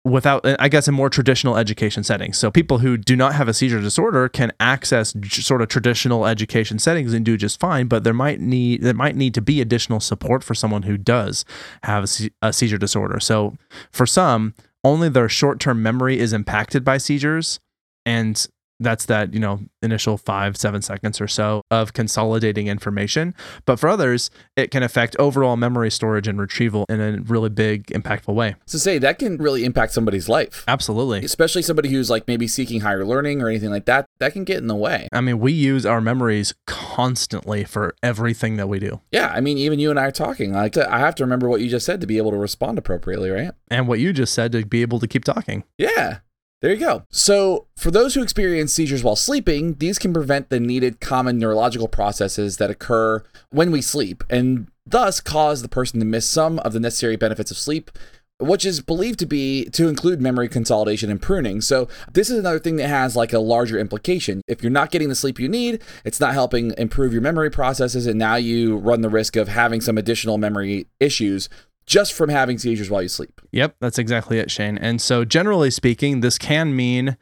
without 0.06 0.46
uh, 0.46 0.56
i 0.60 0.68
guess 0.68 0.88
in 0.88 0.94
more 0.94 1.10
traditional 1.10 1.58
education 1.58 2.04
settings 2.04 2.38
so 2.38 2.52
people 2.52 2.80
who 2.80 2.98
do 2.98 3.16
not 3.16 3.34
have 3.34 3.48
a 3.48 3.54
seizure 3.54 3.80
disorder 3.80 4.28
can 4.28 4.52
access 4.60 5.14
sort 5.30 5.62
of 5.62 5.70
traditional 5.70 6.26
education 6.26 6.78
settings 6.78 7.14
and 7.14 7.26
do 7.26 7.38
just 7.38 7.60
fine 7.60 7.88
but 7.88 8.04
there 8.04 8.14
might 8.14 8.40
need 8.40 8.82
there 8.82 8.94
might 8.94 9.16
need 9.16 9.34
to 9.34 9.42
be 9.42 9.62
additional 9.62 10.00
support 10.00 10.44
for 10.44 10.54
someone 10.54 10.84
who 10.84 10.98
does 10.98 11.46
have 11.84 12.10
a, 12.42 12.54
seizure 12.54 12.78
disorder. 12.78 13.20
So 13.20 13.56
for 13.92 14.06
some 14.06 14.54
only 14.84 15.10
their 15.10 15.30
short-term 15.30 15.82
memory 15.82 16.20
is 16.20 16.34
impacted 16.34 16.84
by 16.84 16.98
seizures 16.98 17.60
and 18.06 18.48
that's 18.80 19.06
that 19.06 19.34
you 19.34 19.40
know 19.40 19.60
initial 19.82 20.18
five 20.18 20.58
seven 20.58 20.82
seconds 20.82 21.22
or 21.22 21.28
so 21.28 21.62
of 21.72 21.94
consolidating 21.94 22.68
information. 22.68 23.34
But 23.66 23.80
for 23.80 23.90
others 23.90 24.30
it 24.56 24.72
can 24.72 24.84
affect 24.84 25.16
overall 25.18 25.56
memory 25.56 25.92
storage 25.92 26.28
and 26.28 26.40
retrieval 26.40 26.86
in 26.90 27.02
a 27.02 27.22
really 27.22 27.50
big 27.50 27.88
impactful 27.88 28.34
way. 28.34 28.56
So 28.66 28.78
say 28.78 28.98
that 29.00 29.20
can 29.20 29.38
really 29.38 29.66
impact 29.66 29.94
somebody's 29.94 30.30
life. 30.30 30.64
Absolutely. 30.68 31.24
Especially 31.24 31.62
somebody 31.62 31.90
who's 31.90 32.10
like 32.10 32.28
maybe 32.28 32.48
seeking 32.48 32.82
higher 32.82 33.06
learning 33.06 33.42
or 33.42 33.50
anything 33.50 33.70
like 33.70 33.86
that 33.86 34.06
that 34.20 34.34
can 34.34 34.44
get 34.44 34.58
in 34.58 34.68
the 34.68 34.76
way. 34.76 35.08
I 35.12 35.22
mean 35.22 35.40
we 35.40 35.52
use 35.52 35.86
our 35.86 36.02
memories 36.02 36.54
constantly 36.68 37.64
for 37.64 37.96
everything 38.02 38.58
that 38.58 38.68
we 38.68 38.80
do. 38.80 39.02
Yeah 39.12 39.32
i 39.34 39.42
mean 39.42 39.58
even 39.58 39.80
you 39.80 39.90
and 39.90 40.00
i 40.00 40.06
are 40.06 40.12
talking. 40.12 40.54
Like 40.54 40.78
i 40.78 41.00
have 41.00 41.16
to 41.16 41.24
remember 41.24 41.48
what 41.48 41.62
you 41.62 41.70
just 41.70 41.86
said 41.86 42.02
to 42.02 42.08
be 42.08 42.18
able 42.18 42.32
to 42.32 42.38
respond 42.38 42.78
appropriately 42.78 43.30
right? 43.30 43.52
And 43.70 43.88
what 43.88 44.00
you 44.00 44.14
just 44.14 44.34
said 44.34 44.52
to 44.52 44.66
be 44.66 44.82
able 44.82 45.00
to 45.00 45.08
keep 45.08 45.24
talking. 45.24 45.64
Yeah 45.78 46.20
there 46.64 46.72
you 46.72 46.80
go. 46.80 47.04
So, 47.10 47.68
for 47.76 47.92
those 47.92 48.14
who 48.16 48.24
experience 48.24 48.74
seizures 48.74 49.04
while 49.04 49.18
sleeping, 49.18 49.74
these 49.76 50.00
can 50.00 50.14
prevent 50.14 50.50
the 50.50 50.62
needed 50.62 51.02
common 51.02 51.38
neurological 51.38 51.90
processes 51.90 52.56
that 52.56 52.72
occur 52.72 53.22
when 53.50 53.70
we 53.70 53.82
sleep 53.82 54.24
and 54.30 54.72
thus 54.86 55.20
cause 55.20 55.62
the 55.62 55.68
person 55.68 56.00
to 56.00 56.06
miss 56.06 56.28
some 56.28 56.60
of 56.60 56.72
the 56.72 56.80
necessary 56.80 57.18
benefits 57.18 57.52
of 57.52 57.58
sleep, 57.58 57.92
which 58.40 58.66
is 58.66 58.80
believed 58.80 59.20
to 59.20 59.26
be 59.26 59.66
to 59.72 59.90
include 59.90 60.22
memory 60.22 60.48
consolidation 60.48 61.12
and 61.12 61.22
pruning. 61.22 61.60
So 61.60 61.90
this 62.14 62.30
is 62.30 62.40
another 62.40 62.60
thing 62.60 62.78
that 62.78 62.88
has 62.88 63.14
like 63.14 63.34
a 63.34 63.40
larger 63.40 63.78
implication. 63.78 64.42
If 64.48 64.64
you're 64.64 64.72
not 64.72 64.90
getting 64.90 65.10
the 65.10 65.16
sleep 65.16 65.42
you 65.42 65.50
need, 65.50 65.82
it's 66.06 66.22
not 66.22 66.34
helping 66.34 66.74
improve 66.78 67.12
your 67.12 67.22
memory 67.22 67.50
processes 67.50 68.08
and 68.08 68.18
now 68.18 68.36
you 68.36 68.78
run 68.78 69.02
the 69.02 69.10
risk 69.10 69.36
of 69.36 69.50
having 69.50 69.82
some 69.82 69.98
additional 69.98 70.38
memory 70.38 70.88
issues 71.02 71.50
just 71.86 72.14
from 72.14 72.30
having 72.30 72.58
seizures 72.58 72.90
while 72.90 73.02
you 73.02 73.08
sleep. 73.08 73.42
Yep, 73.52 73.76
that's 73.80 74.00
exactly 74.00 74.40
it, 74.40 74.50
Shane. 74.50 74.78
And 74.78 75.02
so 75.02 75.26
generally 75.26 75.72
speaking, 75.72 76.22
this 76.22 76.38
can 76.38 76.76
mean 76.76 77.18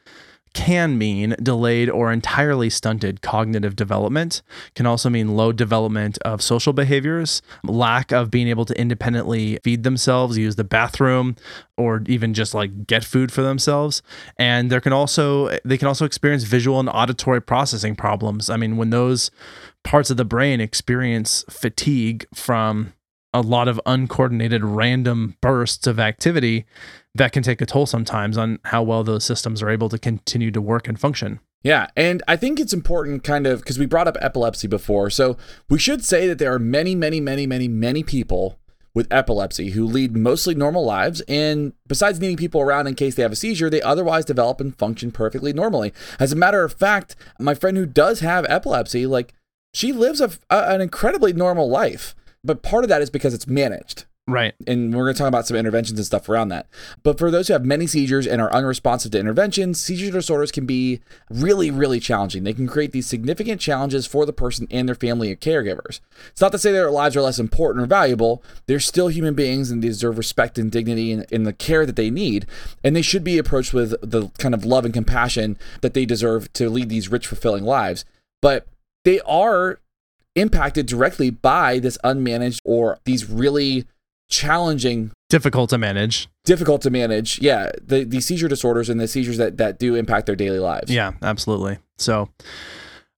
can 0.53 0.97
mean 0.97 1.35
delayed 1.41 1.89
or 1.89 2.11
entirely 2.11 2.69
stunted 2.69 3.21
cognitive 3.21 3.75
development, 3.75 4.41
can 4.75 4.85
also 4.85 5.09
mean 5.09 5.35
low 5.35 5.51
development 5.51 6.17
of 6.23 6.41
social 6.41 6.73
behaviors, 6.73 7.41
lack 7.63 8.11
of 8.11 8.29
being 8.29 8.47
able 8.47 8.65
to 8.65 8.79
independently 8.79 9.57
feed 9.63 9.83
themselves, 9.83 10.37
use 10.37 10.57
the 10.57 10.63
bathroom, 10.63 11.35
or 11.77 12.03
even 12.07 12.33
just 12.33 12.53
like 12.53 12.85
get 12.85 13.03
food 13.03 13.31
for 13.31 13.41
themselves. 13.41 14.01
And 14.37 14.69
there 14.69 14.81
can 14.81 14.93
also 14.93 15.57
they 15.63 15.77
can 15.77 15.87
also 15.87 16.05
experience 16.05 16.43
visual 16.43 16.79
and 16.79 16.89
auditory 16.89 17.41
processing 17.41 17.95
problems. 17.95 18.49
I 18.49 18.57
mean, 18.57 18.77
when 18.77 18.89
those 18.89 19.31
parts 19.83 20.09
of 20.09 20.17
the 20.17 20.25
brain 20.25 20.59
experience 20.59 21.45
fatigue 21.49 22.25
from 22.35 22.93
a 23.33 23.41
lot 23.41 23.67
of 23.67 23.79
uncoordinated 23.85 24.63
random 24.63 25.35
bursts 25.41 25.87
of 25.87 25.99
activity, 25.99 26.65
that 27.15 27.31
can 27.31 27.43
take 27.43 27.61
a 27.61 27.65
toll 27.65 27.85
sometimes 27.85 28.37
on 28.37 28.59
how 28.65 28.83
well 28.83 29.03
those 29.03 29.23
systems 29.23 29.61
are 29.61 29.69
able 29.69 29.89
to 29.89 29.97
continue 29.97 30.51
to 30.51 30.61
work 30.61 30.87
and 30.87 30.99
function. 30.99 31.39
Yeah, 31.63 31.87
and 31.95 32.23
I 32.27 32.37
think 32.37 32.59
it's 32.59 32.73
important 32.73 33.23
kind 33.23 33.45
of 33.45 33.59
because 33.59 33.77
we 33.77 33.85
brought 33.85 34.07
up 34.07 34.17
epilepsy 34.19 34.67
before. 34.67 35.09
So 35.09 35.37
we 35.69 35.77
should 35.77 36.03
say 36.03 36.27
that 36.27 36.39
there 36.39 36.53
are 36.53 36.59
many, 36.59 36.95
many, 36.95 37.19
many, 37.19 37.45
many, 37.45 37.67
many 37.67 38.03
people 38.03 38.57
with 38.93 39.07
epilepsy 39.11 39.69
who 39.69 39.85
lead 39.85 40.17
mostly 40.17 40.55
normal 40.55 40.83
lives. 40.83 41.21
And 41.27 41.73
besides 41.87 42.19
needing 42.19 42.37
people 42.37 42.61
around 42.61 42.87
in 42.87 42.95
case 42.95 43.15
they 43.15 43.21
have 43.21 43.31
a 43.31 43.37
seizure, 43.37 43.69
they 43.69 43.81
otherwise 43.81 44.25
develop 44.25 44.59
and 44.59 44.75
function 44.75 45.11
perfectly 45.11 45.53
normally. 45.53 45.93
As 46.19 46.31
a 46.31 46.35
matter 46.35 46.63
of 46.63 46.73
fact, 46.73 47.15
my 47.39 47.53
friend 47.53 47.77
who 47.77 47.85
does 47.85 48.21
have 48.21 48.45
epilepsy, 48.49 49.05
like, 49.05 49.33
she 49.73 49.93
lives 49.93 50.19
a, 50.19 50.31
a, 50.49 50.73
an 50.73 50.81
incredibly 50.81 51.31
normal 51.31 51.69
life. 51.69 52.15
But 52.43 52.63
part 52.63 52.83
of 52.83 52.89
that 52.89 53.01
is 53.01 53.09
because 53.09 53.33
it's 53.33 53.47
managed. 53.47 54.05
Right. 54.27 54.53
And 54.67 54.95
we're 54.95 55.05
going 55.05 55.15
to 55.15 55.17
talk 55.17 55.27
about 55.27 55.47
some 55.47 55.57
interventions 55.57 55.99
and 55.99 56.05
stuff 56.05 56.29
around 56.29 56.49
that. 56.49 56.67
But 57.01 57.17
for 57.17 57.31
those 57.31 57.47
who 57.47 57.53
have 57.53 57.65
many 57.65 57.87
seizures 57.87 58.27
and 58.27 58.39
are 58.39 58.53
unresponsive 58.53 59.11
to 59.11 59.19
interventions, 59.19 59.81
seizure 59.81 60.11
disorders 60.11 60.51
can 60.51 60.65
be 60.65 61.01
really, 61.29 61.71
really 61.71 61.99
challenging. 61.99 62.43
They 62.43 62.53
can 62.53 62.67
create 62.67 62.91
these 62.91 63.07
significant 63.07 63.59
challenges 63.59 64.05
for 64.05 64.25
the 64.25 64.31
person 64.31 64.67
and 64.69 64.87
their 64.87 64.95
family 64.95 65.31
and 65.31 65.41
caregivers. 65.41 65.99
It's 66.29 66.39
not 66.39 66.51
to 66.53 66.59
say 66.59 66.71
their 66.71 66.91
lives 66.91 67.17
are 67.17 67.21
less 67.21 67.39
important 67.39 67.83
or 67.83 67.87
valuable. 67.87 68.43
They're 68.67 68.79
still 68.79 69.07
human 69.09 69.33
beings 69.33 69.69
and 69.69 69.83
they 69.83 69.87
deserve 69.87 70.17
respect 70.17 70.57
and 70.57 70.71
dignity 70.71 71.11
in 71.11 71.43
the 71.43 71.53
care 71.53 71.85
that 71.85 71.95
they 71.95 72.11
need. 72.11 72.45
And 72.83 72.95
they 72.95 73.01
should 73.01 73.23
be 73.23 73.39
approached 73.39 73.73
with 73.73 73.95
the 74.01 74.29
kind 74.37 74.53
of 74.53 74.63
love 74.63 74.85
and 74.85 74.93
compassion 74.93 75.57
that 75.81 75.95
they 75.95 76.05
deserve 76.05 76.53
to 76.53 76.69
lead 76.69 76.89
these 76.89 77.09
rich, 77.09 77.27
fulfilling 77.27 77.65
lives. 77.65 78.05
But 78.41 78.67
they 79.03 79.19
are 79.21 79.79
impacted 80.35 80.85
directly 80.85 81.29
by 81.29 81.79
this 81.79 81.97
unmanaged 82.03 82.59
or 82.63 82.99
these 83.05 83.29
really 83.29 83.85
challenging 84.29 85.11
difficult 85.29 85.69
to 85.69 85.77
manage. 85.77 86.27
Difficult 86.45 86.81
to 86.83 86.89
manage 86.89 87.39
yeah 87.41 87.71
the, 87.81 88.03
the 88.03 88.21
seizure 88.21 88.47
disorders 88.47 88.89
and 88.89 88.99
the 88.99 89.07
seizures 89.07 89.37
that, 89.37 89.57
that 89.57 89.77
do 89.77 89.95
impact 89.95 90.25
their 90.25 90.35
daily 90.35 90.59
lives. 90.59 90.91
Yeah 90.91 91.11
absolutely. 91.21 91.77
So 91.97 92.29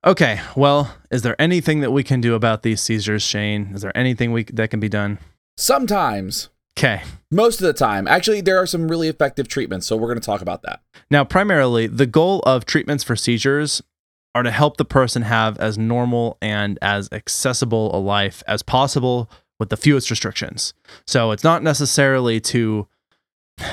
okay 0.06 0.42
well 0.56 0.96
is 1.12 1.22
there 1.22 1.40
anything 1.40 1.80
that 1.82 1.92
we 1.92 2.04
can 2.04 2.20
do 2.20 2.36
about 2.36 2.64
these 2.64 2.82
seizures 2.82 3.24
shane? 3.24 3.72
Is 3.74 3.82
there 3.82 3.96
anything 3.96 4.32
we 4.32 4.44
that 4.46 4.70
can 4.70 4.80
be 4.80 4.90
done? 4.90 5.20
Sometimes. 5.56 6.50
Okay. 6.78 7.04
Most 7.30 7.62
of 7.62 7.68
the 7.68 7.74
time. 7.74 8.08
Actually 8.08 8.42
there 8.42 8.58
are 8.58 8.66
some 8.66 8.90
really 8.90 9.08
effective 9.08 9.48
treatments 9.48 9.86
so 9.86 9.96
we're 9.96 10.08
going 10.08 10.20
to 10.20 10.26
talk 10.26 10.42
about 10.42 10.64
that. 10.64 10.82
Now 11.12 11.24
primarily 11.24 11.86
the 11.86 12.08
goal 12.08 12.40
of 12.40 12.66
treatments 12.66 13.04
for 13.04 13.16
seizures 13.16 13.84
are 14.36 14.44
to 14.44 14.52
help 14.52 14.78
the 14.78 14.86
person 14.86 15.22
have 15.24 15.58
as 15.60 15.78
normal 15.78 16.38
and 16.42 16.80
as 16.82 17.10
accessible 17.12 17.96
a 17.96 18.00
life 18.00 18.42
as 18.48 18.64
possible 18.64 19.30
with 19.60 19.70
the 19.70 19.78
fewest 19.78 20.10
restrictions. 20.10 20.74
So 21.06 21.32
it's 21.32 21.44
not 21.44 21.64
necessarily 21.64 22.40
to, 22.42 22.88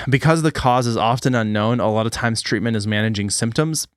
because 0.09 0.43
the 0.43 0.53
cause 0.53 0.87
is 0.87 0.97
often 0.97 1.35
unknown, 1.35 1.81
a 1.81 1.91
lot 1.91 2.07
of 2.07 2.13
times 2.13 2.43
treatment 2.43 2.77
is 2.77 2.87
managing 2.87 3.31
symptoms. 3.31 3.89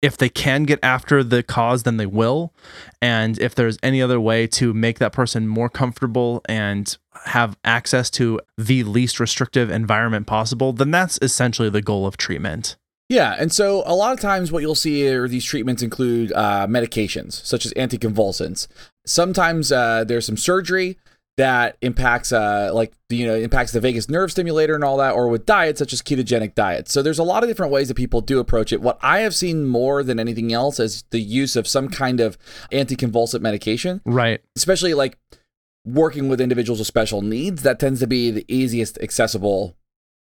If 0.00 0.16
they 0.18 0.28
can 0.28 0.64
get 0.64 0.78
after 0.82 1.24
the 1.24 1.42
cause, 1.42 1.82
then 1.82 1.96
they 1.96 2.06
will. 2.06 2.52
And 3.00 3.38
if 3.38 3.54
there's 3.54 3.78
any 3.82 4.02
other 4.02 4.20
way 4.20 4.46
to 4.48 4.74
make 4.74 4.98
that 4.98 5.12
person 5.14 5.48
more 5.48 5.70
comfortable 5.70 6.42
and 6.46 6.96
have 7.24 7.56
access 7.64 8.10
to 8.10 8.38
the 8.58 8.84
least 8.84 9.18
restrictive 9.18 9.70
environment 9.70 10.26
possible, 10.26 10.74
then 10.74 10.90
that's 10.90 11.18
essentially 11.22 11.70
the 11.70 11.82
goal 11.82 12.06
of 12.06 12.18
treatment. 12.18 12.76
Yeah, 13.08 13.36
and 13.38 13.52
so 13.52 13.82
a 13.86 13.94
lot 13.94 14.12
of 14.12 14.20
times 14.20 14.50
what 14.50 14.62
you'll 14.62 14.74
see 14.74 15.06
are 15.08 15.28
these 15.28 15.44
treatments 15.44 15.82
include 15.82 16.32
uh, 16.32 16.66
medications 16.66 17.32
such 17.44 17.66
as 17.66 17.72
anticonvulsants. 17.74 18.66
Sometimes 19.06 19.70
uh, 19.70 20.04
there's 20.04 20.24
some 20.26 20.38
surgery 20.38 20.96
that 21.36 21.76
impacts 21.80 22.32
uh 22.32 22.70
like 22.72 22.92
you 23.08 23.26
know 23.26 23.34
impacts 23.34 23.72
the 23.72 23.80
vagus 23.80 24.08
nerve 24.08 24.30
stimulator 24.30 24.74
and 24.74 24.84
all 24.84 24.98
that 24.98 25.14
or 25.14 25.28
with 25.28 25.44
diets 25.44 25.80
such 25.80 25.92
as 25.92 26.00
ketogenic 26.00 26.54
diets. 26.54 26.92
So 26.92 27.02
there's 27.02 27.18
a 27.18 27.24
lot 27.24 27.42
of 27.42 27.48
different 27.48 27.72
ways 27.72 27.88
that 27.88 27.96
people 27.96 28.20
do 28.20 28.38
approach 28.38 28.72
it. 28.72 28.80
What 28.80 28.98
i 29.02 29.20
have 29.20 29.34
seen 29.34 29.66
more 29.66 30.02
than 30.02 30.20
anything 30.20 30.52
else 30.52 30.78
is 30.78 31.04
the 31.10 31.20
use 31.20 31.56
of 31.56 31.66
some 31.66 31.88
kind 31.88 32.20
of 32.20 32.38
anticonvulsant 32.70 33.40
medication. 33.40 34.00
Right. 34.04 34.42
Especially 34.56 34.94
like 34.94 35.18
working 35.84 36.28
with 36.28 36.40
individuals 36.40 36.78
with 36.78 36.86
special 36.86 37.20
needs 37.20 37.62
that 37.62 37.78
tends 37.78 38.00
to 38.00 38.06
be 38.06 38.30
the 38.30 38.44
easiest 38.48 38.98
accessible 39.00 39.76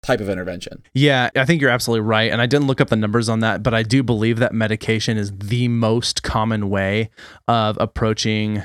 type 0.07 0.21
of 0.21 0.29
intervention. 0.29 0.83
Yeah, 0.95 1.31
I 1.35 1.45
think 1.45 1.61
you're 1.61 1.71
absolutely 1.71 2.07
right. 2.07 2.31
And 2.31 2.41
I 2.41 2.47
didn't 2.47 2.69
look 2.69 2.81
up 2.81 2.89
the 2.89 2.97
numbers 2.97 3.29
on 3.29 3.41
that, 3.41 3.63
but 3.63 3.75
I 3.75 3.83
do 3.83 4.03
believe 4.03 4.39
that 4.39 4.55
medication 4.55 5.17
is 5.17 5.33
the 5.37 5.69
most 5.69 6.23
common 6.23 6.71
way 6.71 7.11
of 7.49 7.77
approaching 7.81 8.65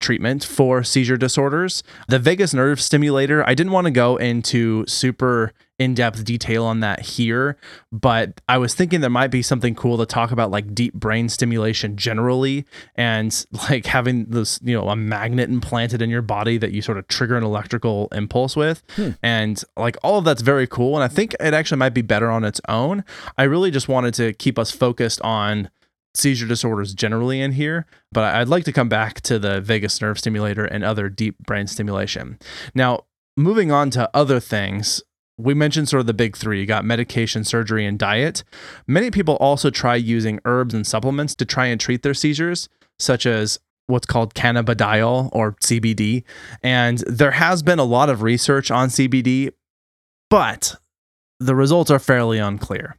treatment 0.00 0.44
for 0.44 0.84
seizure 0.84 1.16
disorders. 1.16 1.82
The 2.08 2.18
vagus 2.18 2.52
nerve 2.52 2.80
stimulator, 2.80 3.42
I 3.48 3.54
didn't 3.54 3.72
want 3.72 3.86
to 3.86 3.90
go 3.90 4.16
into 4.18 4.84
super 4.86 5.52
in 5.78 5.94
depth 5.94 6.24
detail 6.24 6.64
on 6.64 6.80
that 6.80 7.00
here, 7.00 7.56
but 7.92 8.40
I 8.48 8.58
was 8.58 8.74
thinking 8.74 9.00
there 9.00 9.10
might 9.10 9.30
be 9.30 9.42
something 9.42 9.74
cool 9.74 9.98
to 9.98 10.06
talk 10.06 10.30
about, 10.30 10.50
like 10.50 10.74
deep 10.74 10.94
brain 10.94 11.28
stimulation 11.28 11.96
generally, 11.96 12.64
and 12.94 13.46
like 13.70 13.86
having 13.86 14.26
this, 14.26 14.58
you 14.62 14.74
know, 14.74 14.88
a 14.88 14.96
magnet 14.96 15.50
implanted 15.50 16.00
in 16.00 16.08
your 16.08 16.22
body 16.22 16.56
that 16.58 16.72
you 16.72 16.80
sort 16.80 16.96
of 16.96 17.06
trigger 17.08 17.36
an 17.36 17.44
electrical 17.44 18.08
impulse 18.12 18.56
with. 18.56 18.82
Hmm. 18.96 19.10
And 19.22 19.62
like 19.76 19.96
all 20.02 20.18
of 20.18 20.24
that's 20.24 20.42
very 20.42 20.66
cool. 20.66 20.94
And 20.96 21.04
I 21.04 21.08
think 21.08 21.34
it 21.34 21.52
actually 21.52 21.78
might 21.78 21.94
be 21.94 22.02
better 22.02 22.30
on 22.30 22.44
its 22.44 22.60
own. 22.68 23.04
I 23.36 23.42
really 23.44 23.70
just 23.70 23.88
wanted 23.88 24.14
to 24.14 24.32
keep 24.32 24.58
us 24.58 24.70
focused 24.70 25.20
on 25.20 25.70
seizure 26.14 26.46
disorders 26.46 26.94
generally 26.94 27.40
in 27.40 27.52
here, 27.52 27.84
but 28.10 28.34
I'd 28.34 28.48
like 28.48 28.64
to 28.64 28.72
come 28.72 28.88
back 28.88 29.20
to 29.22 29.38
the 29.38 29.60
vagus 29.60 30.00
nerve 30.00 30.18
stimulator 30.18 30.64
and 30.64 30.82
other 30.82 31.10
deep 31.10 31.38
brain 31.40 31.66
stimulation. 31.66 32.38
Now, 32.74 33.04
moving 33.36 33.70
on 33.70 33.90
to 33.90 34.08
other 34.14 34.40
things, 34.40 35.02
we 35.38 35.54
mentioned 35.54 35.88
sort 35.88 36.00
of 36.00 36.06
the 36.06 36.14
big 36.14 36.36
three. 36.36 36.60
You 36.60 36.66
got 36.66 36.84
medication, 36.84 37.44
surgery, 37.44 37.84
and 37.84 37.98
diet. 37.98 38.42
Many 38.86 39.10
people 39.10 39.36
also 39.36 39.70
try 39.70 39.96
using 39.96 40.40
herbs 40.44 40.74
and 40.74 40.86
supplements 40.86 41.34
to 41.36 41.44
try 41.44 41.66
and 41.66 41.80
treat 41.80 42.02
their 42.02 42.14
seizures, 42.14 42.68
such 42.98 43.26
as 43.26 43.58
what's 43.86 44.06
called 44.06 44.34
cannabidiol 44.34 45.28
or 45.32 45.52
CBD. 45.62 46.24
And 46.62 46.98
there 47.06 47.32
has 47.32 47.62
been 47.62 47.78
a 47.78 47.84
lot 47.84 48.08
of 48.08 48.22
research 48.22 48.70
on 48.70 48.88
CBD, 48.88 49.50
but 50.30 50.76
the 51.38 51.54
results 51.54 51.90
are 51.90 51.98
fairly 51.98 52.38
unclear. 52.38 52.96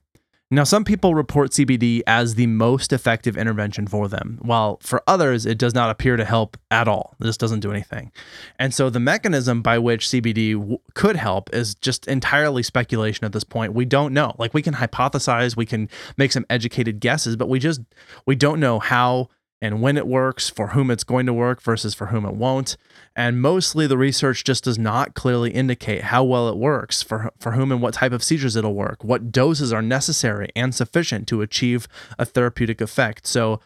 Now, 0.49 0.63
some 0.63 0.85
people 0.85 1.13
report 1.13 1.51
CBD 1.51 2.03
as 2.07 2.35
the 2.35 2.47
most 2.47 2.93
effective 2.93 3.35
intervention 3.35 3.85
for 3.85 4.07
them, 4.07 4.39
while 4.41 4.79
for 4.81 5.03
others, 5.05 5.45
it 5.45 5.57
does 5.57 5.73
not 5.73 5.89
appear 5.89 6.15
to 6.15 6.23
help 6.23 6.55
at 6.71 6.87
all. 6.87 7.15
This 7.19 7.35
doesn't 7.35 7.59
do 7.59 7.69
anything. 7.69 8.13
And 8.57 8.73
so, 8.73 8.89
the 8.89 8.99
mechanism 9.01 9.61
by 9.61 9.77
which 9.77 10.07
CBD 10.07 10.53
w- 10.53 10.77
could 10.93 11.17
help 11.17 11.53
is 11.53 11.75
just 11.75 12.07
entirely 12.07 12.63
speculation 12.63 13.25
at 13.25 13.33
this 13.33 13.43
point. 13.43 13.73
We 13.73 13.83
don't 13.83 14.13
know. 14.13 14.35
Like, 14.37 14.53
we 14.53 14.61
can 14.61 14.75
hypothesize, 14.75 15.57
we 15.57 15.65
can 15.65 15.89
make 16.15 16.31
some 16.31 16.45
educated 16.49 17.01
guesses, 17.01 17.35
but 17.35 17.49
we 17.49 17.59
just 17.59 17.81
we 18.25 18.35
don't 18.35 18.61
know 18.61 18.79
how 18.79 19.27
and 19.61 19.81
when 19.81 19.97
it 19.97 20.07
works, 20.07 20.49
for 20.49 20.69
whom 20.69 20.91
it's 20.91 21.03
going 21.03 21.25
to 21.25 21.33
work 21.33 21.61
versus 21.61 21.95
for 21.95 22.07
whom 22.07 22.25
it 22.25 22.35
won't. 22.35 22.77
And 23.15 23.41
mostly 23.41 23.87
the 23.87 23.97
research 23.97 24.43
just 24.43 24.65
does 24.65 24.77
not 24.77 25.15
clearly 25.15 25.51
indicate 25.51 26.03
how 26.03 26.23
well 26.23 26.47
it 26.47 26.57
works, 26.57 27.01
for, 27.01 27.31
for 27.39 27.53
whom 27.53 27.71
and 27.71 27.81
what 27.81 27.95
type 27.95 28.11
of 28.11 28.23
seizures 28.23 28.55
it'll 28.55 28.75
work, 28.75 29.03
what 29.03 29.31
doses 29.31 29.73
are 29.73 29.81
necessary 29.81 30.49
and 30.55 30.75
sufficient 30.75 31.27
to 31.29 31.41
achieve 31.41 31.87
a 32.19 32.25
therapeutic 32.25 32.81
effect. 32.81 33.25
So, 33.25 33.59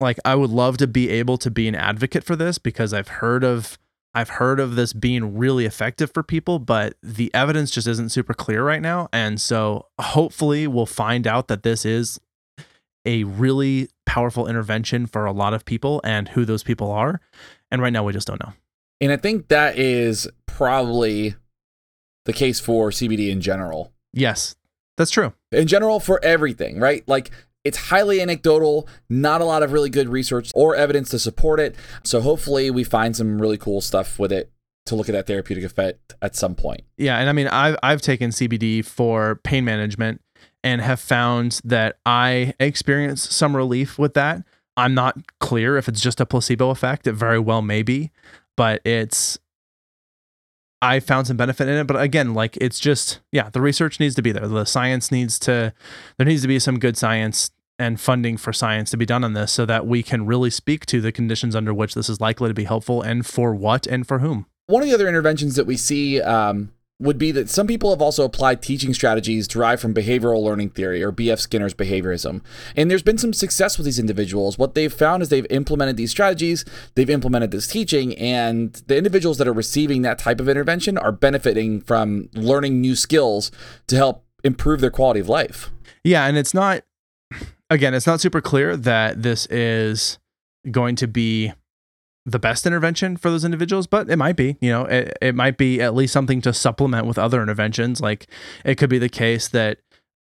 like, 0.00 0.18
I 0.24 0.34
would 0.34 0.50
love 0.50 0.78
to 0.78 0.86
be 0.86 1.10
able 1.10 1.38
to 1.38 1.50
be 1.50 1.68
an 1.68 1.74
advocate 1.74 2.24
for 2.24 2.34
this 2.34 2.58
because 2.58 2.92
I've 2.92 3.08
heard 3.08 3.44
of. 3.44 3.78
I've 4.12 4.30
heard 4.30 4.58
of 4.58 4.74
this 4.74 4.92
being 4.92 5.38
really 5.38 5.66
effective 5.66 6.10
for 6.12 6.24
people, 6.24 6.58
but 6.58 6.94
the 7.00 7.32
evidence 7.32 7.70
just 7.70 7.86
isn't 7.86 8.08
super 8.08 8.34
clear 8.34 8.64
right 8.64 8.82
now. 8.82 9.08
And 9.12 9.40
so 9.40 9.86
hopefully 10.00 10.66
we'll 10.66 10.84
find 10.84 11.28
out 11.28 11.46
that 11.46 11.62
this 11.62 11.84
is 11.84 12.18
a 13.04 13.24
really 13.24 13.88
powerful 14.06 14.46
intervention 14.46 15.06
for 15.06 15.24
a 15.24 15.32
lot 15.32 15.54
of 15.54 15.64
people 15.64 16.00
and 16.04 16.28
who 16.28 16.44
those 16.44 16.62
people 16.62 16.90
are. 16.90 17.20
And 17.70 17.80
right 17.80 17.92
now, 17.92 18.04
we 18.04 18.12
just 18.12 18.26
don't 18.26 18.40
know. 18.44 18.52
And 19.00 19.12
I 19.12 19.16
think 19.16 19.48
that 19.48 19.78
is 19.78 20.28
probably 20.46 21.34
the 22.26 22.32
case 22.32 22.60
for 22.60 22.90
CBD 22.90 23.30
in 23.30 23.40
general. 23.40 23.92
Yes, 24.12 24.56
that's 24.96 25.10
true. 25.10 25.32
In 25.52 25.66
general, 25.66 26.00
for 26.00 26.22
everything, 26.22 26.78
right? 26.78 27.02
Like 27.08 27.30
it's 27.64 27.78
highly 27.88 28.20
anecdotal, 28.20 28.88
not 29.08 29.40
a 29.40 29.44
lot 29.44 29.62
of 29.62 29.72
really 29.72 29.90
good 29.90 30.08
research 30.08 30.50
or 30.54 30.74
evidence 30.74 31.10
to 31.10 31.18
support 31.18 31.60
it. 31.60 31.76
So 32.02 32.20
hopefully 32.20 32.70
we 32.70 32.84
find 32.84 33.16
some 33.16 33.40
really 33.40 33.58
cool 33.58 33.80
stuff 33.80 34.18
with 34.18 34.32
it 34.32 34.50
to 34.86 34.94
look 34.94 35.08
at 35.08 35.12
that 35.12 35.26
therapeutic 35.26 35.64
effect 35.64 36.14
at 36.22 36.34
some 36.34 36.54
point. 36.54 36.82
Yeah, 36.96 37.18
and 37.18 37.28
I 37.28 37.32
mean 37.32 37.48
I've 37.48 37.76
I've 37.82 38.00
taken 38.00 38.30
CBD 38.30 38.84
for 38.84 39.36
pain 39.44 39.64
management 39.64 40.20
and 40.62 40.80
have 40.80 41.00
found 41.00 41.60
that 41.64 41.96
I 42.04 42.54
experience 42.60 43.34
some 43.34 43.56
relief 43.56 43.98
with 43.98 44.14
that. 44.14 44.42
I'm 44.76 44.94
not 44.94 45.16
clear 45.38 45.76
if 45.76 45.88
it's 45.88 46.00
just 46.00 46.20
a 46.20 46.26
placebo 46.26 46.70
effect. 46.70 47.06
It 47.06 47.12
very 47.12 47.38
well 47.38 47.62
may 47.62 47.82
be, 47.82 48.10
but 48.56 48.80
it's 48.84 49.38
I 50.82 51.00
found 51.00 51.26
some 51.26 51.36
benefit 51.36 51.68
in 51.68 51.76
it, 51.76 51.86
but 51.86 52.00
again, 52.00 52.32
like 52.32 52.56
it's 52.56 52.80
just 52.80 53.20
yeah, 53.32 53.50
the 53.50 53.60
research 53.60 54.00
needs 54.00 54.14
to 54.14 54.22
be 54.22 54.32
there. 54.32 54.48
The 54.48 54.64
science 54.64 55.12
needs 55.12 55.38
to 55.40 55.74
there 56.16 56.26
needs 56.26 56.42
to 56.42 56.48
be 56.48 56.58
some 56.58 56.78
good 56.78 56.96
science 56.96 57.50
and 57.78 58.00
funding 58.00 58.36
for 58.36 58.52
science 58.52 58.90
to 58.90 58.96
be 58.96 59.06
done 59.06 59.24
on 59.24 59.32
this 59.32 59.52
so 59.52 59.64
that 59.66 59.86
we 59.86 60.02
can 60.02 60.26
really 60.26 60.50
speak 60.50 60.84
to 60.86 61.00
the 61.00 61.10
conditions 61.10 61.56
under 61.56 61.72
which 61.72 61.94
this 61.94 62.10
is 62.10 62.20
likely 62.20 62.48
to 62.48 62.54
be 62.54 62.64
helpful 62.64 63.00
and 63.00 63.26
for 63.26 63.54
what 63.54 63.86
and 63.86 64.06
for 64.06 64.18
whom. 64.18 64.46
One 64.66 64.82
of 64.82 64.88
the 64.88 64.94
other 64.94 65.08
interventions 65.08 65.56
that 65.56 65.66
we 65.66 65.76
see 65.76 66.20
um, 66.20 66.72
would 67.00 67.18
be 67.18 67.32
that 67.32 67.48
some 67.48 67.66
people 67.66 67.90
have 67.90 68.02
also 68.02 68.24
applied 68.24 68.60
teaching 68.60 68.92
strategies 68.92 69.48
derived 69.48 69.80
from 69.80 69.94
behavioral 69.94 70.42
learning 70.42 70.70
theory 70.70 71.02
or 71.02 71.10
B.F. 71.10 71.40
Skinner's 71.40 71.74
behaviorism. 71.74 72.42
And 72.76 72.90
there's 72.90 73.02
been 73.02 73.18
some 73.18 73.32
success 73.32 73.78
with 73.78 73.86
these 73.86 73.98
individuals. 73.98 74.58
What 74.58 74.74
they've 74.74 74.92
found 74.92 75.22
is 75.22 75.30
they've 75.30 75.46
implemented 75.48 75.96
these 75.96 76.10
strategies, 76.10 76.64
they've 76.94 77.08
implemented 77.08 77.50
this 77.50 77.66
teaching, 77.66 78.16
and 78.18 78.74
the 78.86 78.98
individuals 78.98 79.38
that 79.38 79.48
are 79.48 79.52
receiving 79.52 80.02
that 80.02 80.18
type 80.18 80.40
of 80.40 80.48
intervention 80.48 80.98
are 80.98 81.12
benefiting 81.12 81.80
from 81.80 82.28
learning 82.34 82.80
new 82.80 82.94
skills 82.94 83.50
to 83.86 83.96
help 83.96 84.26
improve 84.44 84.80
their 84.80 84.90
quality 84.90 85.20
of 85.20 85.28
life. 85.28 85.70
Yeah, 86.04 86.26
and 86.26 86.36
it's 86.36 86.54
not 86.54 86.82
again, 87.70 87.94
it's 87.94 88.06
not 88.06 88.20
super 88.20 88.40
clear 88.40 88.76
that 88.76 89.22
this 89.22 89.46
is 89.46 90.18
going 90.70 90.96
to 90.96 91.06
be 91.06 91.52
the 92.26 92.38
best 92.38 92.66
intervention 92.66 93.16
for 93.16 93.30
those 93.30 93.44
individuals, 93.44 93.86
but 93.86 94.10
it 94.10 94.16
might 94.16 94.36
be, 94.36 94.56
you 94.60 94.70
know, 94.70 94.84
it, 94.84 95.16
it 95.22 95.34
might 95.34 95.56
be 95.56 95.80
at 95.80 95.94
least 95.94 96.12
something 96.12 96.40
to 96.42 96.52
supplement 96.52 97.06
with 97.06 97.18
other 97.18 97.42
interventions. 97.42 98.00
Like 98.00 98.26
it 98.64 98.76
could 98.76 98.90
be 98.90 98.98
the 98.98 99.08
case 99.08 99.48
that 99.48 99.78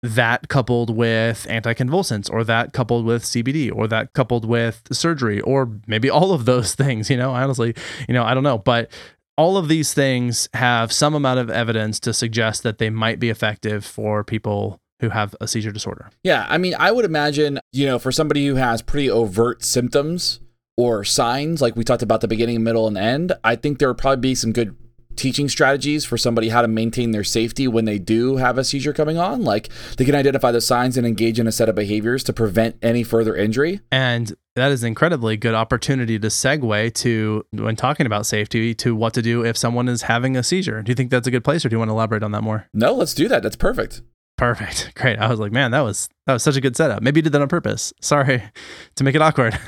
that 0.04 0.48
coupled 0.48 0.96
with 0.96 1.48
anticonvulsants 1.50 2.32
or 2.32 2.44
that 2.44 2.72
coupled 2.72 3.06
with 3.06 3.24
CBD 3.24 3.72
or 3.74 3.88
that 3.88 4.14
coupled 4.14 4.46
with 4.46 4.84
surgery 4.92 5.42
or 5.42 5.72
maybe 5.88 6.10
all 6.10 6.34
of 6.34 6.46
those 6.46 6.76
things, 6.76 7.10
you 7.10 7.18
know, 7.18 7.32
honestly, 7.32 7.74
you 8.08 8.14
know, 8.14 8.24
I 8.24 8.34
don't 8.34 8.44
know, 8.44 8.58
but 8.58 8.92
all 9.38 9.58
of 9.58 9.68
these 9.68 9.94
things 9.94 10.50
have 10.54 10.92
some 10.92 11.14
amount 11.14 11.40
of 11.40 11.50
evidence 11.50 12.00
to 12.02 12.14
suggest 12.14 12.64
that 12.64 12.80
they 12.80 12.90
might 12.90 13.20
be 13.20 13.30
effective 13.30 13.86
for 13.86 14.24
people 14.24 14.80
who 15.00 15.10
have 15.10 15.36
a 15.40 15.48
seizure 15.48 15.72
disorder. 15.72 16.10
Yeah, 16.24 16.48
I 16.50 16.58
mean, 16.58 16.74
I 16.78 16.92
would 16.92 17.06
imagine, 17.06 17.60
you 17.72 17.86
know, 17.86 18.00
for 18.00 18.12
somebody 18.12 18.48
who 18.48 18.56
has 18.56 18.82
pretty 18.82 19.10
overt 19.12 19.64
symptoms, 19.64 20.40
or 20.78 21.04
signs, 21.04 21.62
like 21.62 21.76
we 21.76 21.84
talked 21.84 22.04
about 22.04 22.22
the 22.22 22.28
beginning, 22.28 22.64
middle, 22.64 22.88
and 22.88 22.98
end, 22.98 23.34
I 23.44 23.56
think 23.56 23.80
there 23.80 23.88
would 23.90 23.98
probably 23.98 24.22
be 24.22 24.36
some 24.36 24.54
good 24.54 24.76
teaching 25.18 25.50
strategies 25.50 26.06
for 26.06 26.16
somebody 26.16 26.50
how 26.50 26.62
to 26.62 26.68
maintain 26.68 27.12
their 27.12 27.24
safety 27.24 27.68
when 27.68 27.86
they 27.86 27.98
do 27.98 28.38
have 28.38 28.58
a 28.58 28.64
seizure 28.64 28.94
coming 28.94 29.18
on. 29.18 29.44
Like 29.44 29.70
they 29.98 30.06
can 30.06 30.16
identify 30.16 30.52
the 30.52 30.62
signs 30.62 30.96
and 30.96 31.06
engage 31.06 31.40
in 31.40 31.48
a 31.48 31.52
set 31.52 31.68
of 31.68 31.76
behaviors 31.76 32.24
to 32.26 32.34
prevent 32.34 32.78
any 32.82 33.04
further 33.04 33.36
injury. 33.36 33.82
And 33.92 34.36
that 34.56 34.72
is 34.72 34.84
an 34.84 34.90
incredibly 34.90 35.36
good 35.36 35.56
opportunity 35.56 36.20
to 36.20 36.28
segue 36.28 36.94
to 36.94 37.46
when 37.52 37.76
talking 37.76 38.06
about 38.06 38.26
safety 38.26 38.74
to 38.76 38.96
what 38.96 39.14
to 39.16 39.22
do 39.22 39.44
if 39.44 39.58
someone 39.58 39.90
is 39.90 40.04
having 40.04 40.38
a 40.38 40.44
seizure. 40.44 40.82
Do 40.84 40.92
you 40.92 40.96
think 40.96 41.10
that's 41.10 41.28
a 41.28 41.32
good 41.32 41.44
place 41.44 41.66
or 41.66 41.70
do 41.70 41.74
you 41.74 41.80
want 41.80 41.90
to 41.90 41.94
elaborate 41.94 42.24
on 42.24 42.32
that 42.32 42.44
more? 42.44 42.68
No, 42.74 42.94
let's 42.94 43.14
do 43.14 43.28
that. 43.28 43.44
That's 43.44 43.56
perfect. 43.56 44.02
Perfect. 44.38 44.94
Great. 44.96 45.18
I 45.20 45.28
was 45.28 45.40
like, 45.40 45.52
man, 45.52 45.72
that 45.72 45.82
was 45.82 46.10
that 46.26 46.34
was 46.34 46.44
such 46.44 46.56
a 46.56 46.62
good 46.62 46.76
setup. 46.76 47.02
Maybe 47.02 47.20
you 47.20 47.24
did 47.24 47.34
that 47.34 47.42
on 47.42 47.48
purpose. 47.48 47.92
Sorry 48.02 48.44
to 48.96 49.04
make 49.04 49.16
it 49.16 49.22
awkward. 49.22 49.54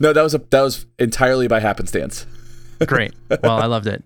no, 0.00 0.12
that 0.12 0.22
was 0.22 0.34
a 0.34 0.38
that 0.50 0.62
was 0.62 0.86
entirely 0.98 1.46
by 1.46 1.60
happenstance. 1.60 2.26
Great. 2.86 3.14
Well, 3.42 3.58
I 3.58 3.66
loved 3.66 3.86
it. 3.86 4.02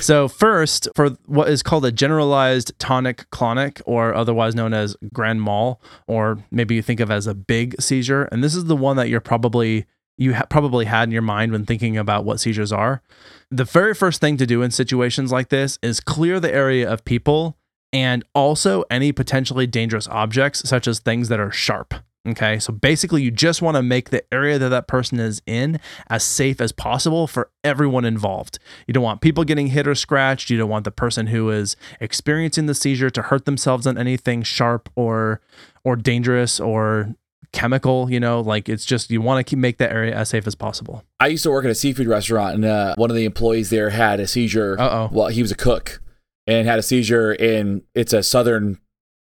So 0.00 0.28
first, 0.28 0.88
for 0.94 1.10
what 1.24 1.48
is 1.48 1.62
called 1.62 1.86
a 1.86 1.90
generalized 1.90 2.78
tonic-clonic, 2.78 3.80
or 3.86 4.14
otherwise 4.14 4.54
known 4.54 4.74
as 4.74 4.94
grand 5.12 5.40
mal, 5.40 5.80
or 6.06 6.38
maybe 6.50 6.74
you 6.74 6.82
think 6.82 7.00
of 7.00 7.10
as 7.10 7.26
a 7.26 7.34
big 7.34 7.80
seizure, 7.80 8.24
and 8.24 8.44
this 8.44 8.54
is 8.54 8.66
the 8.66 8.76
one 8.76 8.96
that 8.96 9.08
you're 9.08 9.20
probably 9.20 9.86
you 10.18 10.34
ha- 10.34 10.44
probably 10.50 10.84
had 10.84 11.04
in 11.04 11.12
your 11.12 11.22
mind 11.22 11.50
when 11.50 11.64
thinking 11.64 11.96
about 11.96 12.26
what 12.26 12.38
seizures 12.38 12.70
are. 12.70 13.02
The 13.50 13.64
very 13.64 13.94
first 13.94 14.20
thing 14.20 14.36
to 14.36 14.46
do 14.46 14.60
in 14.60 14.70
situations 14.70 15.32
like 15.32 15.48
this 15.48 15.78
is 15.82 15.98
clear 15.98 16.38
the 16.38 16.52
area 16.52 16.88
of 16.88 17.06
people 17.06 17.56
and 17.92 18.24
also 18.34 18.84
any 18.90 19.12
potentially 19.12 19.66
dangerous 19.66 20.06
objects, 20.08 20.68
such 20.68 20.86
as 20.86 20.98
things 20.98 21.28
that 21.28 21.40
are 21.40 21.50
sharp. 21.50 21.94
Okay, 22.28 22.58
so 22.58 22.70
basically, 22.70 23.22
you 23.22 23.30
just 23.30 23.62
want 23.62 23.78
to 23.78 23.82
make 23.82 24.10
the 24.10 24.22
area 24.32 24.58
that 24.58 24.68
that 24.68 24.86
person 24.86 25.18
is 25.18 25.40
in 25.46 25.80
as 26.10 26.22
safe 26.22 26.60
as 26.60 26.70
possible 26.70 27.26
for 27.26 27.50
everyone 27.64 28.04
involved. 28.04 28.58
You 28.86 28.92
don't 28.92 29.02
want 29.02 29.22
people 29.22 29.42
getting 29.42 29.68
hit 29.68 29.88
or 29.88 29.94
scratched. 29.94 30.50
You 30.50 30.58
don't 30.58 30.68
want 30.68 30.84
the 30.84 30.90
person 30.90 31.28
who 31.28 31.48
is 31.48 31.76
experiencing 31.98 32.66
the 32.66 32.74
seizure 32.74 33.08
to 33.08 33.22
hurt 33.22 33.46
themselves 33.46 33.86
on 33.86 33.96
anything 33.96 34.42
sharp 34.42 34.90
or 34.96 35.40
or 35.82 35.96
dangerous 35.96 36.60
or 36.60 37.14
chemical. 37.52 38.10
You 38.10 38.20
know, 38.20 38.42
like 38.42 38.68
it's 38.68 38.84
just 38.84 39.10
you 39.10 39.22
want 39.22 39.38
to 39.38 39.50
keep 39.50 39.58
make 39.58 39.78
that 39.78 39.90
area 39.90 40.14
as 40.14 40.28
safe 40.28 40.46
as 40.46 40.54
possible. 40.54 41.02
I 41.20 41.28
used 41.28 41.44
to 41.44 41.50
work 41.50 41.64
at 41.64 41.70
a 41.70 41.74
seafood 41.74 42.06
restaurant, 42.06 42.56
and 42.56 42.66
uh, 42.66 42.96
one 42.96 43.08
of 43.08 43.16
the 43.16 43.24
employees 43.24 43.70
there 43.70 43.88
had 43.88 44.20
a 44.20 44.26
seizure. 44.26 44.78
Uh-oh. 44.78 45.08
Well, 45.10 45.28
he 45.28 45.40
was 45.40 45.50
a 45.50 45.56
cook 45.56 46.02
and 46.46 46.66
had 46.66 46.78
a 46.78 46.82
seizure 46.82 47.32
in 47.32 47.82
it's 47.94 48.12
a 48.12 48.22
southern 48.22 48.78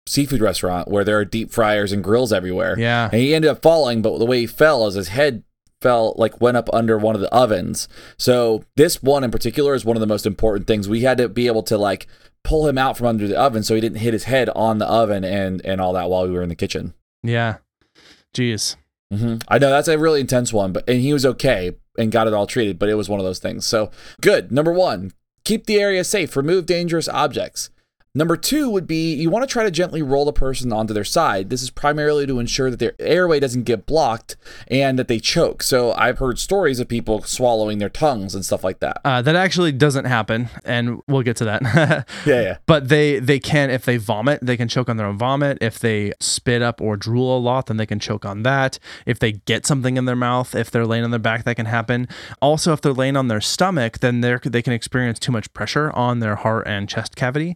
seafood 0.08 0.41
restaurant 0.41 0.88
where 0.88 1.04
there 1.04 1.17
are 1.17 1.26
deep 1.26 1.52
fryers 1.52 1.91
and 1.91 2.04
grills 2.04 2.32
everywhere. 2.32 2.78
Yeah. 2.80 3.10
And 3.12 3.22
he 3.22 3.36
ended 3.36 3.52
up 3.52 3.62
falling, 3.62 4.02
but 4.02 4.17
the 4.17 4.26
way 4.26 4.41
he 4.41 4.48
fell 4.48 4.88
is 4.88 4.96
his 4.96 5.10
head 5.10 5.43
fell 5.82 6.15
like 6.17 6.41
went 6.41 6.58
up 6.58 6.70
under 6.74 6.98
one 6.98 7.15
of 7.15 7.22
the 7.22 7.34
ovens. 7.34 7.88
So 8.17 8.63
this 8.76 9.04
one 9.04 9.24
in 9.24 9.32
particular 9.32 9.76
is 9.76 9.86
one 9.86 9.96
of 9.96 10.02
the 10.02 10.08
most 10.08 10.26
important 10.26 10.67
things. 10.67 10.89
We 10.89 11.02
had 11.02 11.17
to 11.20 11.30
be 11.30 11.48
able 11.48 11.63
to 11.63 11.78
like 11.78 12.08
pull 12.43 12.67
him 12.67 12.78
out 12.78 12.98
from 12.98 13.08
under 13.08 13.28
the 13.28 13.39
oven 13.39 13.63
so 13.63 13.76
he 13.76 13.82
didn't 13.82 14.00
hit 14.00 14.13
his 14.13 14.24
head 14.24 14.50
on 14.56 14.78
the 14.78 14.88
oven 14.88 15.24
and 15.24 15.63
and 15.65 15.82
all 15.82 15.93
that 15.93 16.10
while 16.10 16.26
we 16.28 16.34
were 16.34 16.43
in 16.43 16.50
the 16.50 16.56
kitchen. 16.56 16.93
Yeah. 17.24 17.58
Jeez. 18.34 18.76
Mm-hmm. 19.13 19.38
I 19.48 19.58
know 19.58 19.70
that's 19.70 19.88
a 19.88 19.98
really 19.98 20.22
intense 20.22 20.52
one, 20.52 20.74
but 20.74 20.88
and 20.89 21.02
he 21.02 21.13
was 21.13 21.26
okay 21.26 21.76
and 21.98 22.12
got 22.12 22.28
it 22.28 22.34
all 22.34 22.48
treated, 22.48 22.78
but 22.80 22.89
it 22.89 22.96
was 22.96 23.10
one 23.10 23.20
of 23.20 23.26
those 23.26 23.39
things. 23.39 23.65
So 23.65 23.91
good. 24.22 24.52
Number 24.52 24.72
one, 24.72 25.13
keep 25.47 25.65
the 25.65 25.79
area 25.79 26.03
safe. 26.03 26.36
Remove 26.36 26.65
dangerous 26.65 27.07
objects. 27.07 27.69
Number 28.17 28.36
two 28.36 28.67
would 28.71 28.88
be 28.88 29.13
you 29.13 29.30
want 29.30 29.47
to 29.47 29.51
try 29.51 29.63
to 29.63 29.69
gently 29.69 30.01
roll 30.01 30.25
the 30.25 30.34
person 30.34 30.73
onto 30.73 30.91
their 30.91 31.03
side. 31.03 31.51
This 31.51 31.62
is 31.62 31.69
primarily 31.69 32.25
to 32.25 32.39
ensure 32.39 32.71
that 32.71 32.80
their 32.80 32.95
airway 32.97 33.39
doesn't 33.39 33.63
get 33.63 33.86
blocked 33.86 34.36
and 34.69 34.97
that 34.97 35.08
they 35.08 35.19
choke. 35.19 35.62
So 35.62 35.93
I've 35.93 36.17
heard 36.17 36.39
stories 36.39 36.80
of 36.80 36.88
people 36.88 37.21
swallowing 37.21 37.77
their 37.77 37.89
tongues 37.89 38.34
and 38.34 38.43
stuff 38.43 38.63
like 38.63 38.80
that. 38.80 39.01
Uh, 39.06 39.21
that 39.21 39.36
actually 39.36 39.71
doesn't 39.71 40.06
happen, 40.06 40.49
and 40.65 40.99
we'll 41.08 41.21
get 41.21 41.38
to 41.38 41.45
that. 41.45 41.62
yeah, 42.25 42.41
yeah. 42.41 42.58
But 42.65 42.89
they 42.89 43.19
they 43.19 43.39
can 43.39 43.69
if 43.69 43.86
they 43.86 43.97
vomit, 43.97 44.39
they 44.41 44.58
can 44.58 44.67
choke 44.67 44.89
on 44.89 44.97
their 44.97 45.06
own 45.06 45.19
vomit. 45.19 45.60
If 45.62 45.77
they 45.77 46.12
spit 46.19 46.63
up 46.63 46.82
or 46.82 46.97
drool 46.97 47.38
a 47.38 47.39
lot, 47.39 47.67
then 47.67 47.77
they 47.77 47.86
can 47.86 47.99
choke 47.99 48.25
on 48.25 48.41
that. 48.41 48.80
If 49.06 49.19
they 49.19 49.34
get 49.34 49.67
something 49.67 49.95
in 49.95 50.06
their 50.06 50.15
mouth, 50.15 50.56
if 50.56 50.71
they're 50.71 50.88
laying 50.88 51.03
on 51.03 51.12
their 51.12 51.19
back, 51.19 51.43
that 51.43 51.56
can 51.56 51.67
happen. 51.67 52.08
Also, 52.41 52.73
if 52.73 52.82
they're 52.82 52.93
laying 52.93 53.15
on 53.15 53.27
their 53.27 53.41
stomach, 53.41 53.99
then 53.99 54.21
they 54.21 54.39
they 54.41 54.63
can 54.63 54.73
experience 54.73 55.19
too 55.19 55.32
much 55.32 55.53
pressure 55.53 55.91
on 55.91 56.19
their 56.19 56.38
heart 56.38 56.65
and 56.65 56.89
chest 56.89 57.15
cavity 57.15 57.56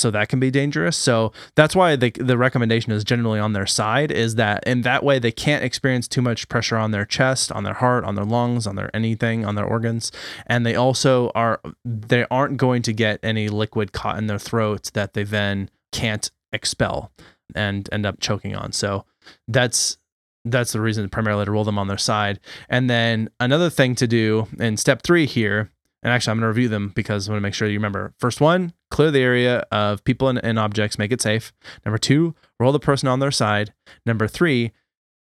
that 0.09 0.29
can 0.29 0.39
be 0.39 0.49
dangerous. 0.49 0.97
So 0.97 1.31
that's 1.55 1.75
why 1.75 1.95
the 1.95 2.11
the 2.11 2.37
recommendation 2.37 2.91
is 2.91 3.03
generally 3.03 3.39
on 3.39 3.53
their 3.53 3.67
side 3.67 4.11
is 4.11 4.35
that 4.35 4.63
in 4.65 4.81
that 4.81 5.03
way 5.03 5.19
they 5.19 5.31
can't 5.31 5.63
experience 5.63 6.07
too 6.07 6.21
much 6.21 6.49
pressure 6.49 6.77
on 6.77 6.91
their 6.91 7.05
chest, 7.05 7.51
on 7.51 7.63
their 7.63 7.75
heart, 7.75 8.03
on 8.03 8.15
their 8.15 8.25
lungs, 8.25 8.65
on 8.65 8.75
their 8.75 8.89
anything, 8.95 9.45
on 9.45 9.55
their 9.55 9.65
organs, 9.65 10.11
and 10.47 10.65
they 10.65 10.75
also 10.75 11.29
are 11.35 11.61
they 11.85 12.25
aren't 12.31 12.57
going 12.57 12.81
to 12.81 12.93
get 12.93 13.19
any 13.21 13.49
liquid 13.49 13.91
caught 13.91 14.17
in 14.17 14.27
their 14.27 14.39
throat 14.39 14.91
that 14.93 15.13
they 15.13 15.23
then 15.23 15.69
can't 15.91 16.31
expel 16.51 17.11
and 17.53 17.89
end 17.91 18.05
up 18.05 18.19
choking 18.19 18.55
on. 18.55 18.71
So 18.71 19.05
that's 19.47 19.97
that's 20.45 20.71
the 20.71 20.81
reason 20.81 21.07
primarily 21.09 21.45
to 21.45 21.51
roll 21.51 21.63
them 21.63 21.77
on 21.77 21.87
their 21.87 21.97
side. 21.97 22.39
And 22.69 22.89
then 22.89 23.29
another 23.39 23.69
thing 23.69 23.95
to 23.95 24.07
do 24.07 24.47
in 24.59 24.77
step 24.77 25.03
3 25.03 25.25
here 25.25 25.69
and 26.03 26.11
actually, 26.11 26.31
I'm 26.31 26.37
going 26.37 26.43
to 26.43 26.47
review 26.47 26.69
them 26.69 26.91
because 26.95 27.27
I 27.27 27.31
want 27.31 27.41
to 27.41 27.43
make 27.43 27.53
sure 27.53 27.67
you 27.67 27.77
remember. 27.77 28.13
First 28.17 28.41
one, 28.41 28.73
clear 28.89 29.11
the 29.11 29.21
area 29.21 29.59
of 29.71 30.03
people 30.03 30.29
and, 30.29 30.43
and, 30.43 30.57
objects, 30.57 30.97
make 30.97 31.11
it 31.11 31.21
safe. 31.21 31.53
Number 31.85 31.97
two, 31.97 32.35
roll 32.59 32.71
the 32.71 32.79
person 32.79 33.07
on 33.07 33.19
their 33.19 33.31
side. 33.31 33.73
Number 34.05 34.27
three, 34.27 34.71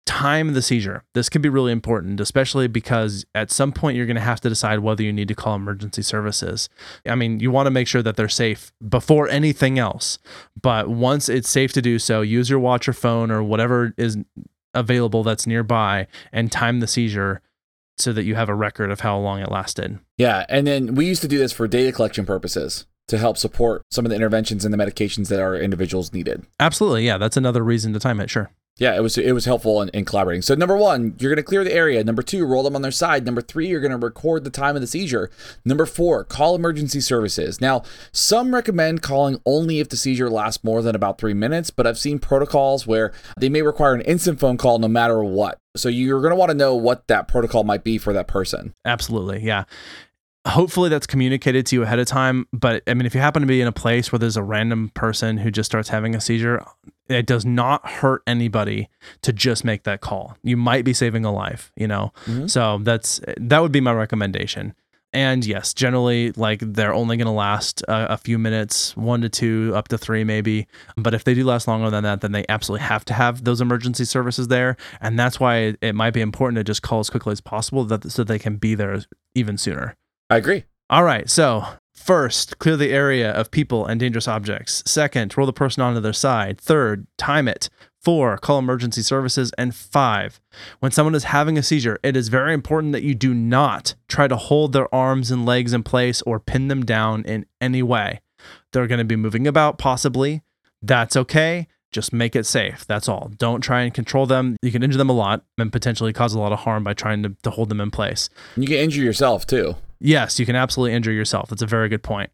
time 0.07 0.55
the 0.55 0.62
seizure. 0.62 1.05
This 1.14 1.28
can 1.28 1.43
be 1.43 1.49
really 1.49 1.70
important, 1.70 2.18
especially 2.18 2.66
because 2.66 3.26
at 3.35 3.51
some 3.51 3.72
point 3.72 3.97
you're 3.97 4.07
going 4.07 4.16
to 4.16 4.22
have 4.22 4.41
to 4.41 4.49
decide 4.49 4.81
whether 4.81 5.03
you 5.03 5.12
need 5.12 5.28
to 5.28 5.35
call 5.35 5.55
emergency 5.55 6.03
services. 6.03 6.68
I 7.07 7.14
mean, 7.14 7.41
you 7.41 7.51
want 7.51 7.66
to 7.66 7.70
make 7.70 7.87
sure 7.87 8.03
that 8.03 8.16
they're 8.16 8.28
safe 8.28 8.72
before 8.87 9.28
anything 9.28 9.78
else. 9.78 10.18
But 10.61 10.89
once 10.89 11.28
it's 11.28 11.49
safe 11.49 11.72
to 11.74 11.83
do 11.83 11.99
so, 11.99 12.22
use 12.22 12.49
your 12.49 12.59
watch 12.59 12.89
or 12.89 12.93
phone 12.95 13.31
or 13.31 13.43
whatever 13.43 13.95
is 13.99 14.18
available 14.72 15.22
that's 15.22 15.47
nearby 15.47 16.07
and 16.33 16.51
time 16.51 16.81
the 16.81 16.87
seizure 16.87 17.43
so 18.01 18.12
that 18.12 18.24
you 18.24 18.34
have 18.34 18.48
a 18.48 18.55
record 18.55 18.90
of 18.90 19.01
how 19.01 19.18
long 19.18 19.40
it 19.40 19.51
lasted. 19.51 19.98
Yeah, 20.16 20.46
and 20.48 20.66
then 20.66 20.94
we 20.94 21.07
used 21.07 21.22
to 21.22 21.28
do 21.28 21.38
this 21.38 21.53
for 21.53 21.68
data 21.68 21.92
collection 21.92 22.26
purposes 22.26 22.86
to 23.11 23.18
help 23.18 23.36
support 23.36 23.82
some 23.90 24.07
of 24.07 24.11
the 24.11 24.16
interventions 24.16 24.64
and 24.64 24.72
the 24.72 24.78
medications 24.78 25.28
that 25.28 25.40
our 25.40 25.57
individuals 25.57 26.12
needed. 26.12 26.46
Absolutely. 26.61 27.05
Yeah. 27.05 27.18
That's 27.18 27.36
another 27.36 27.62
reason 27.62 27.92
to 27.92 27.98
time 27.98 28.20
it. 28.20 28.30
Sure. 28.30 28.51
Yeah, 28.79 28.97
it 28.97 29.03
was 29.03 29.18
it 29.18 29.33
was 29.33 29.45
helpful 29.45 29.83
in, 29.83 29.91
in 29.91 30.07
collaborating. 30.07 30.41
So 30.41 30.55
number 30.55 30.77
one, 30.77 31.14
you're 31.18 31.31
gonna 31.31 31.43
clear 31.43 31.62
the 31.64 31.73
area. 31.73 32.03
Number 32.03 32.23
two, 32.23 32.47
roll 32.47 32.62
them 32.62 32.75
on 32.75 32.81
their 32.81 32.91
side. 32.91 33.27
Number 33.27 33.43
three, 33.43 33.68
you're 33.68 33.81
gonna 33.81 33.99
record 33.99 34.43
the 34.43 34.51
time 34.51 34.75
of 34.75 34.81
the 34.81 34.87
seizure. 34.87 35.31
Number 35.66 35.85
four, 35.85 36.25
call 36.25 36.55
emergency 36.55 37.01
services. 37.01 37.61
Now, 37.61 37.83
some 38.11 38.55
recommend 38.55 39.03
calling 39.03 39.39
only 39.45 39.81
if 39.81 39.91
the 39.91 39.99
seizure 39.99 40.31
lasts 40.31 40.64
more 40.64 40.81
than 40.81 40.95
about 40.95 41.18
three 41.18 41.35
minutes, 41.35 41.68
but 41.71 41.87
I've 41.87 41.99
seen 41.99 42.18
protocols 42.18 42.87
where 42.87 43.12
they 43.39 43.51
may 43.51 43.61
require 43.61 43.93
an 43.93 44.01
instant 44.03 44.41
phone 44.41 44.57
call 44.57 44.79
no 44.79 44.89
matter 44.89 45.23
what. 45.23 45.59
So 45.77 45.91
you're 45.91 46.23
gonna 46.23 46.37
want 46.37 46.51
to 46.51 46.57
know 46.57 46.75
what 46.75 47.07
that 47.09 47.29
protocol 47.29 47.64
might 47.64 47.85
be 47.85 47.99
for 47.99 48.14
that 48.14 48.29
person. 48.29 48.73
Absolutely. 48.87 49.41
Yeah. 49.43 49.64
Hopefully 50.47 50.88
that's 50.88 51.07
communicated 51.07 51.66
to 51.66 51.76
you 51.76 51.82
ahead 51.82 51.99
of 51.99 52.07
time. 52.07 52.47
But 52.53 52.82
I 52.86 52.95
mean, 52.95 53.05
if 53.07 53.14
you 53.14 53.20
happen 53.20 53.43
to 53.43 53.47
be 53.47 53.61
in 53.61 53.68
a 53.68 53.72
place 53.72 54.11
where 54.11 54.18
there's 54.18 54.38
a 54.38 54.43
random 54.43 54.91
person 54.95 55.36
who 55.36 55.51
just 55.51 55.70
starts 55.70 55.91
having 55.91 56.14
a 56.14 56.20
seizure, 56.20 56.64
it 57.09 57.26
does 57.26 57.45
not 57.45 57.86
hurt 57.86 58.22
anybody 58.26 58.88
to 59.22 59.32
just 59.32 59.64
make 59.64 59.82
that 59.82 60.01
call. 60.01 60.36
You 60.43 60.57
might 60.57 60.84
be 60.84 60.95
saving 60.95 61.24
a 61.24 61.32
life, 61.32 61.72
you 61.76 61.86
know? 61.86 62.12
Mhm. 62.26 62.49
So 62.49 62.78
that's, 62.82 63.20
that 63.36 63.61
would 63.61 63.72
be 63.72 63.80
my 63.80 63.93
recommendation. 63.93 64.74
And 65.12 65.45
yes, 65.45 65.74
generally, 65.74 66.30
like 66.32 66.61
they're 66.61 66.95
only 66.95 67.16
going 67.16 67.26
to 67.26 67.32
last 67.32 67.82
a, 67.88 68.12
a 68.12 68.16
few 68.16 68.38
minutes, 68.38 68.97
one 68.97 69.20
to 69.22 69.28
two, 69.28 69.72
up 69.74 69.88
to 69.88 69.99
three, 69.99 70.22
maybe. 70.22 70.68
But 70.97 71.14
if 71.14 71.24
they 71.24 71.34
do 71.34 71.45
last 71.45 71.66
longer 71.66 71.91
than 71.91 72.05
that, 72.05 72.20
then 72.20 72.30
they 72.30 72.45
absolutely 72.49 72.86
have 72.86 73.05
to 73.07 73.14
have 73.14 73.43
those 73.43 73.61
emergency 73.61 74.05
services 74.05 74.47
there. 74.49 74.76
And 75.01 75.18
that's 75.18 75.41
why 75.41 75.57
it, 75.57 75.78
it 75.82 75.95
might 75.97 76.12
be 76.14 76.20
important 76.20 76.59
to 76.59 76.64
just 76.64 76.82
call 76.82 77.01
as 77.01 77.11
quickly 77.11 77.32
as 77.32 77.41
possible 77.41 77.84
that, 77.86 78.11
so 78.11 78.22
they 78.22 78.38
can 78.38 78.57
be 78.57 78.76
there 78.76 79.01
even 79.34 79.59
sooner. 79.59 79.97
I 80.31 80.37
agree. 80.37 80.64
All 80.89 81.05
right. 81.05 81.28
So, 81.28 81.64
first, 81.93 82.59
clear 82.59 82.76
the 82.76 82.93
area 82.93 83.31
of 83.33 83.51
people 83.51 83.85
and 83.85 83.99
dangerous 83.99 84.28
objects. 84.28 84.83
Second, 84.87 85.37
roll 85.37 85.47
the 85.47 85.53
person 85.53 85.83
onto 85.83 86.01
their 86.01 86.12
side. 86.12 86.61
Third, 86.61 87.07
time 87.18 87.49
it. 87.49 87.68
Four, 88.01 88.39
call 88.39 88.59
emergency 88.59 89.03
services. 89.03 89.53
And 89.59 89.74
five, 89.74 90.41
when 90.78 90.93
someone 90.93 91.14
is 91.14 91.24
having 91.24 91.59
a 91.59 91.62
seizure, 91.62 91.99
it 92.03 92.16
is 92.16 92.28
very 92.28 92.55
important 92.55 92.93
that 92.93 93.03
you 93.03 93.14
do 93.14 93.35
not 93.35 93.95
try 94.09 94.26
to 94.26 94.37
hold 94.37 94.72
their 94.72 94.93
arms 94.95 95.31
and 95.31 95.45
legs 95.45 95.72
in 95.74 95.83
place 95.83 96.22
or 96.22 96.41
pin 96.41 96.68
them 96.68 96.85
down 96.85 97.24
in 97.24 97.45
any 97.61 97.83
way. 97.83 98.20
They're 98.72 98.87
going 98.87 98.99
to 98.99 99.05
be 99.05 99.16
moving 99.16 99.47
about, 99.47 99.76
possibly. 99.76 100.43
That's 100.81 101.14
okay. 101.14 101.66
Just 101.93 102.12
make 102.12 102.37
it 102.37 102.47
safe. 102.47 102.87
That's 102.87 103.09
all. 103.09 103.33
Don't 103.37 103.61
try 103.61 103.83
and 103.83 103.93
control 103.93 104.24
them. 104.24 104.57
You 104.62 104.70
can 104.70 104.83
injure 104.83 104.97
them 104.97 105.11
a 105.11 105.14
lot 105.14 105.45
and 105.59 105.72
potentially 105.72 106.12
cause 106.12 106.33
a 106.35 106.39
lot 106.39 106.53
of 106.53 106.61
harm 106.61 106.85
by 106.85 106.95
trying 106.95 107.22
to, 107.24 107.37
to 107.43 107.51
hold 107.51 107.68
them 107.68 107.81
in 107.81 107.91
place. 107.91 108.31
You 108.57 108.66
can 108.66 108.76
injure 108.76 109.03
yourself 109.03 109.47
too. 109.47 109.74
Yes, 110.01 110.38
you 110.38 110.46
can 110.46 110.57
absolutely 110.57 110.94
injure 110.94 111.12
yourself. 111.12 111.51
That's 111.51 111.62
a 111.62 111.66
very 111.66 111.88
good 111.88 112.03
point. 112.03 112.30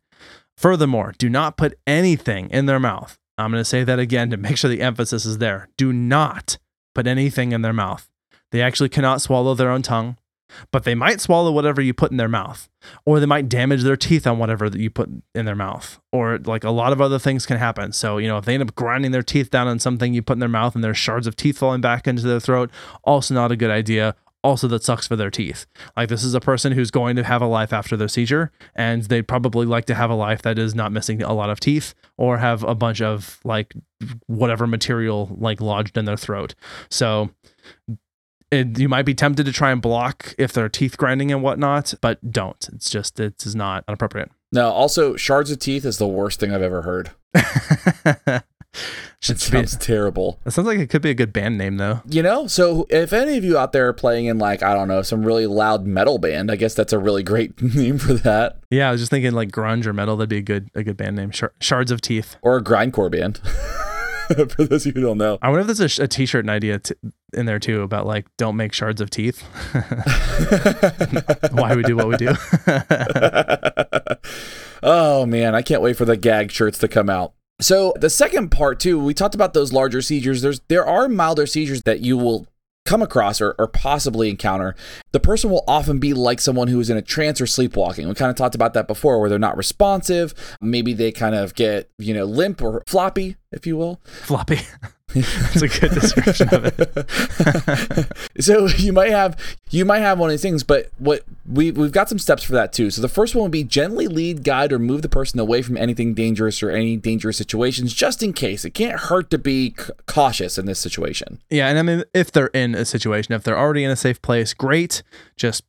Furthermore, 0.57 1.13
do 1.19 1.29
not 1.29 1.57
put 1.57 1.79
anything 1.87 2.49
in 2.51 2.67
their 2.67 2.81
mouth. 2.81 3.19
I'm 3.37 3.51
going 3.51 3.61
to 3.61 3.65
say 3.65 3.85
that 3.85 3.99
again 3.99 4.31
to 4.31 4.37
make 4.37 4.57
sure 4.57 4.71
the 4.71 4.81
emphasis 4.81 5.27
is 5.27 5.39
there. 5.39 5.69
Do 5.77 5.93
not 5.93 6.57
put 6.95 7.07
anything 7.07 7.53
in 7.53 7.63
their 7.63 7.75
mouth. 7.75 8.09
They 8.53 8.63
actually 8.63 8.89
cannot 8.89 9.21
swallow 9.21 9.55
their 9.55 9.71
own 9.71 9.83
tongue, 9.83 10.17
but 10.71 10.85
they 10.85 10.95
might 10.95 11.21
swallow 11.21 11.51
whatever 11.51 11.83
you 11.83 11.93
put 11.93 12.11
in 12.11 12.17
their 12.17 12.29
mouth, 12.29 12.69
or 13.05 13.21
they 13.21 13.27
might 13.27 13.49
damage 13.49 13.83
their 13.83 13.97
teeth 13.97 14.27
on 14.27 14.39
whatever 14.39 14.71
that 14.71 14.81
you 14.81 14.89
put 14.89 15.11
in 15.35 15.45
their 15.45 15.57
mouth, 15.57 16.01
or 16.13 16.39
like 16.39 16.65
a 16.65 16.71
lot 16.71 16.93
of 16.93 17.01
other 17.01 17.19
things 17.19 17.45
can 17.45 17.59
happen. 17.59 17.93
So, 17.93 18.17
you 18.17 18.29
know, 18.29 18.39
if 18.39 18.45
they 18.47 18.55
end 18.55 18.63
up 18.63 18.75
grinding 18.75 19.11
their 19.11 19.23
teeth 19.23 19.51
down 19.51 19.67
on 19.67 19.79
something 19.79 20.15
you 20.15 20.23
put 20.23 20.35
in 20.35 20.39
their 20.39 20.49
mouth 20.49 20.75
and 20.75 20.83
there's 20.83 20.97
shards 20.97 21.27
of 21.27 21.37
teeth 21.37 21.59
falling 21.59 21.81
back 21.83 22.07
into 22.07 22.23
their 22.23 22.41
throat, 22.41 22.71
also 23.05 23.35
not 23.35 23.53
a 23.53 23.57
good 23.57 23.71
idea 23.71 24.15
also 24.47 24.69
that 24.69 24.85
sucks 24.85 25.09
for 25.09 25.17
their 25.17 25.31
teeth. 25.31 25.67
Like 25.97 26.09
this 26.09 26.23
is 26.23 26.33
a 26.33 26.41
person 26.41 26.73
who's 26.73 26.93
going 26.93 27.17
to 27.17 27.25
have 27.25 27.43
a 27.43 27.47
life 27.47 27.73
after 27.73 27.97
their 27.97 28.07
seizure, 28.07 28.53
and 28.77 29.03
they'd 29.03 29.27
probably 29.27 29.67
like 29.67 29.87
to 29.87 29.95
have 29.95 30.09
a 30.09 30.15
life 30.15 30.43
that 30.43 30.57
is 30.57 30.73
not 30.75 30.93
missing 30.93 31.21
a 31.21 31.33
lot 31.33 31.51
of 31.51 31.59
teeth 31.59 31.95
or 32.17 32.39
have 32.39 32.63
a 32.63 32.75
bunch 32.75 33.03
of 33.03 33.41
like 33.45 33.75
whatever 34.27 34.67
material 34.67 35.37
like 35.39 35.61
lodged 35.61 35.99
in 35.99 36.05
their 36.05 36.17
throat. 36.17 36.55
So 36.89 37.31
it, 38.53 38.79
you 38.79 38.89
might 38.89 39.05
be 39.05 39.15
tempted 39.15 39.47
to 39.47 39.53
try 39.53 39.73
and 39.73 39.83
block 39.83 40.33
if 40.39 40.53
they're 40.53 40.69
teeth 40.69 40.97
grinding 40.97 41.33
and 41.33 41.43
whatnot, 41.43 41.95
but 42.01 42.31
don't. 42.31 42.69
It's 42.73 42.89
just 42.89 43.19
it 43.19 43.45
is 43.45 43.57
not 43.57 43.83
appropriate. 43.89 44.31
No, 44.53 44.71
also 44.71 45.17
shards 45.17 45.51
of 45.51 45.59
teeth 45.59 45.85
is 45.85 45.99
the 45.99 46.07
worst 46.07 46.39
thing 46.39 46.55
I've 46.55 46.63
ever 46.63 46.83
heard. 46.83 47.11
Should 49.23 49.37
It 49.37 49.51
be, 49.51 49.59
sounds 49.59 49.77
terrible. 49.79 50.39
It 50.45 50.51
sounds 50.53 50.69
like 50.69 50.79
it 50.79 50.89
could 50.91 51.03
be 51.03 51.11
a 51.11 51.15
good 51.15 51.33
band 51.33 51.57
name 51.59 51.79
though. 51.79 52.03
You 52.07 52.23
know, 52.23 52.47
so 52.47 52.87
if 52.91 53.13
any 53.13 53.37
of 53.39 53.45
you 53.45 53.59
out 53.59 53.73
there 53.73 53.89
are 53.89 53.93
playing 53.93 54.27
in 54.27 54.39
like 54.39 54.63
I 54.63 54.75
don't 54.75 54.89
know 54.89 55.03
some 55.03 55.25
really 55.25 55.47
loud 55.47 55.87
metal 55.87 56.19
band, 56.19 56.51
I 56.51 56.57
guess 56.57 56.75
that's 56.75 56.93
a 56.93 56.99
really 56.99 57.23
great 57.23 57.61
name 57.75 57.99
for 57.99 58.13
that, 58.15 58.59
Yeah, 58.71 58.89
I 58.89 58.93
was 58.93 59.01
just 59.01 59.11
thinking 59.11 59.33
like 59.33 59.51
grunge 59.51 59.87
or 59.87 59.93
metal. 59.93 60.17
That'd 60.17 60.29
be 60.29 60.37
a 60.39 60.43
good 60.43 60.71
a 60.75 60.83
good 60.85 60.97
band 60.97 61.17
name. 61.17 61.33
Shards 61.61 61.91
of 61.91 62.01
Teeth. 62.01 62.37
or 62.43 62.57
a 62.59 62.63
grindcore 62.63 63.11
band. 63.11 63.41
for 64.51 64.65
those 64.65 64.85
of 64.85 64.97
you 64.97 65.01
who 65.01 65.07
don't 65.09 65.19
know. 65.19 65.39
I 65.41 65.49
wonder 65.49 65.61
if 65.61 65.67
there's 65.69 65.81
a, 65.81 65.89
sh- 65.89 66.01
a 66.01 66.09
t-shirt 66.09 66.41
and 66.45 66.51
idea 66.51 66.81
t- 66.81 66.97
in 67.33 67.47
there 67.47 67.61
too 67.61 67.83
about 67.83 68.07
like 68.07 68.27
don't 68.37 68.57
make 68.57 68.73
shards 68.73 69.01
of 69.01 69.09
teeth. 69.09 69.43
Why 71.53 71.77
we 71.77 71.83
do 71.85 71.97
what 71.97 72.09
we 72.09 72.17
do. 72.17 72.35
oh 74.83 75.27
man, 75.27 75.55
I 75.55 75.63
can't 75.63 75.81
wait 75.83 75.97
for 75.97 76.05
the 76.05 76.17
gag 76.17 76.51
shirts 76.51 76.79
to 76.79 76.89
come 76.89 77.09
out. 77.09 77.35
So 77.61 77.95
the 77.97 78.11
second 78.11 78.51
part 78.51 78.81
too, 78.81 78.99
we 78.99 79.15
talked 79.15 79.35
about 79.35 79.55
those 79.55 79.73
larger 79.73 80.03
seizures. 80.03 80.43
There's 80.43 80.61
there 80.69 80.85
are 80.85 81.09
milder 81.09 81.47
seizures 81.47 81.83
that 81.83 82.01
you 82.01 82.17
will 82.17 82.47
come 82.85 83.03
across 83.03 83.41
or, 83.41 83.55
or 83.59 83.67
possibly 83.67 84.31
encounter. 84.31 84.75
The 85.13 85.21
person 85.21 85.51
will 85.51 85.65
often 85.67 85.99
be 85.99 86.15
like 86.15 86.41
someone 86.41 86.69
who 86.69 86.81
is 86.81 86.89
in 86.89 86.97
a 86.97 87.03
trance 87.03 87.41
or 87.41 87.47
sleepwalking. 87.47 88.09
We 88.09 88.15
kind 88.15 88.31
of 88.31 88.37
talked 88.37 88.55
about 88.55 88.75
that 88.75 88.87
before, 88.87 89.21
where 89.21 89.29
they're 89.29 89.39
not 89.39 89.57
responsive. 89.57 90.35
Maybe 90.61 90.93
they 90.93 91.13
kind 91.13 91.35
of 91.35 91.55
get 91.55 91.91
you 91.99 92.15
know 92.15 92.25
limp 92.25 92.63
or 92.63 92.83
floppy, 92.87 93.37
if 93.53 93.67
you 93.67 93.77
will. 93.77 94.01
Floppy. 94.05 94.61
That's 95.23 95.63
a 95.63 95.69
good 95.69 95.93
description 95.93 96.49
of 96.53 96.65
it. 96.67 98.13
so 98.43 98.67
you 98.67 98.93
might 98.93 99.11
have 99.11 99.39
you 99.71 99.85
might 99.85 100.01
have 100.01 100.19
one 100.19 100.31
of 100.31 100.33
these 100.33 100.43
things, 100.43 100.63
but 100.63 100.91
what 100.99 101.23
we 101.51 101.71
we've 101.71 101.93
got 101.93 102.09
some 102.09 102.19
steps 102.19 102.43
for 102.43 102.53
that 102.53 102.73
too. 102.73 102.91
So 102.91 103.03
the 103.03 103.09
first 103.09 103.35
one 103.35 103.43
would 103.45 103.53
be 103.53 103.65
gently 103.65 104.09
lead, 104.09 104.45
guide, 104.45 104.73
or 104.73 104.79
move 104.79 105.03
the 105.03 105.09
person 105.09 105.41
away 105.41 105.63
from 105.63 105.77
anything 105.77 106.15
dangerous 106.15 106.63
or 106.63 106.71
any 106.71 106.97
dangerous 106.97 107.37
situations, 107.37 107.95
just 107.95 108.23
in 108.23 108.33
case. 108.33 108.65
It 108.65 108.71
can't 108.71 108.99
hurt 108.99 109.31
to 109.31 109.39
be 109.39 109.75
c- 109.79 109.93
cautious 110.07 110.59
in 110.59 110.67
this 110.67 110.79
situation. 110.79 111.41
Yeah, 111.51 111.69
and 111.69 111.79
I 111.79 111.83
mean 111.83 112.05
if 112.13 112.33
they're 112.33 112.49
in 112.49 112.75
a 112.75 112.85
situation, 112.85 113.35
if 113.35 113.43
they're 113.43 113.59
already 113.59 113.85
in 113.85 113.91
a 113.91 113.97
safe 113.97 114.21
place, 114.23 114.55
great. 114.55 115.03
Just 115.37 115.65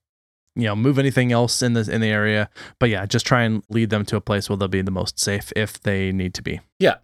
you 0.58 0.64
know, 0.64 0.76
move 0.76 0.98
anything 0.98 1.32
else 1.32 1.62
in 1.62 1.74
the 1.74 1.88
in 1.90 2.02
the 2.02 2.08
area. 2.08 2.50
But 2.80 2.90
yeah, 2.90 3.06
just 3.06 3.26
try 3.26 3.44
and 3.44 3.64
lead 3.70 3.92
them 3.92 4.04
to 4.06 4.16
a 4.16 4.22
place 4.22 4.50
where 4.50 4.58
they'll 4.58 4.68
be 4.68 4.82
the 4.82 4.92
most 4.92 5.20
safe 5.20 5.54
if 5.56 5.80
they 5.80 6.12
need 6.12 6.34
to 6.34 6.42
be. 6.42 6.62
Yeah. 6.80 6.96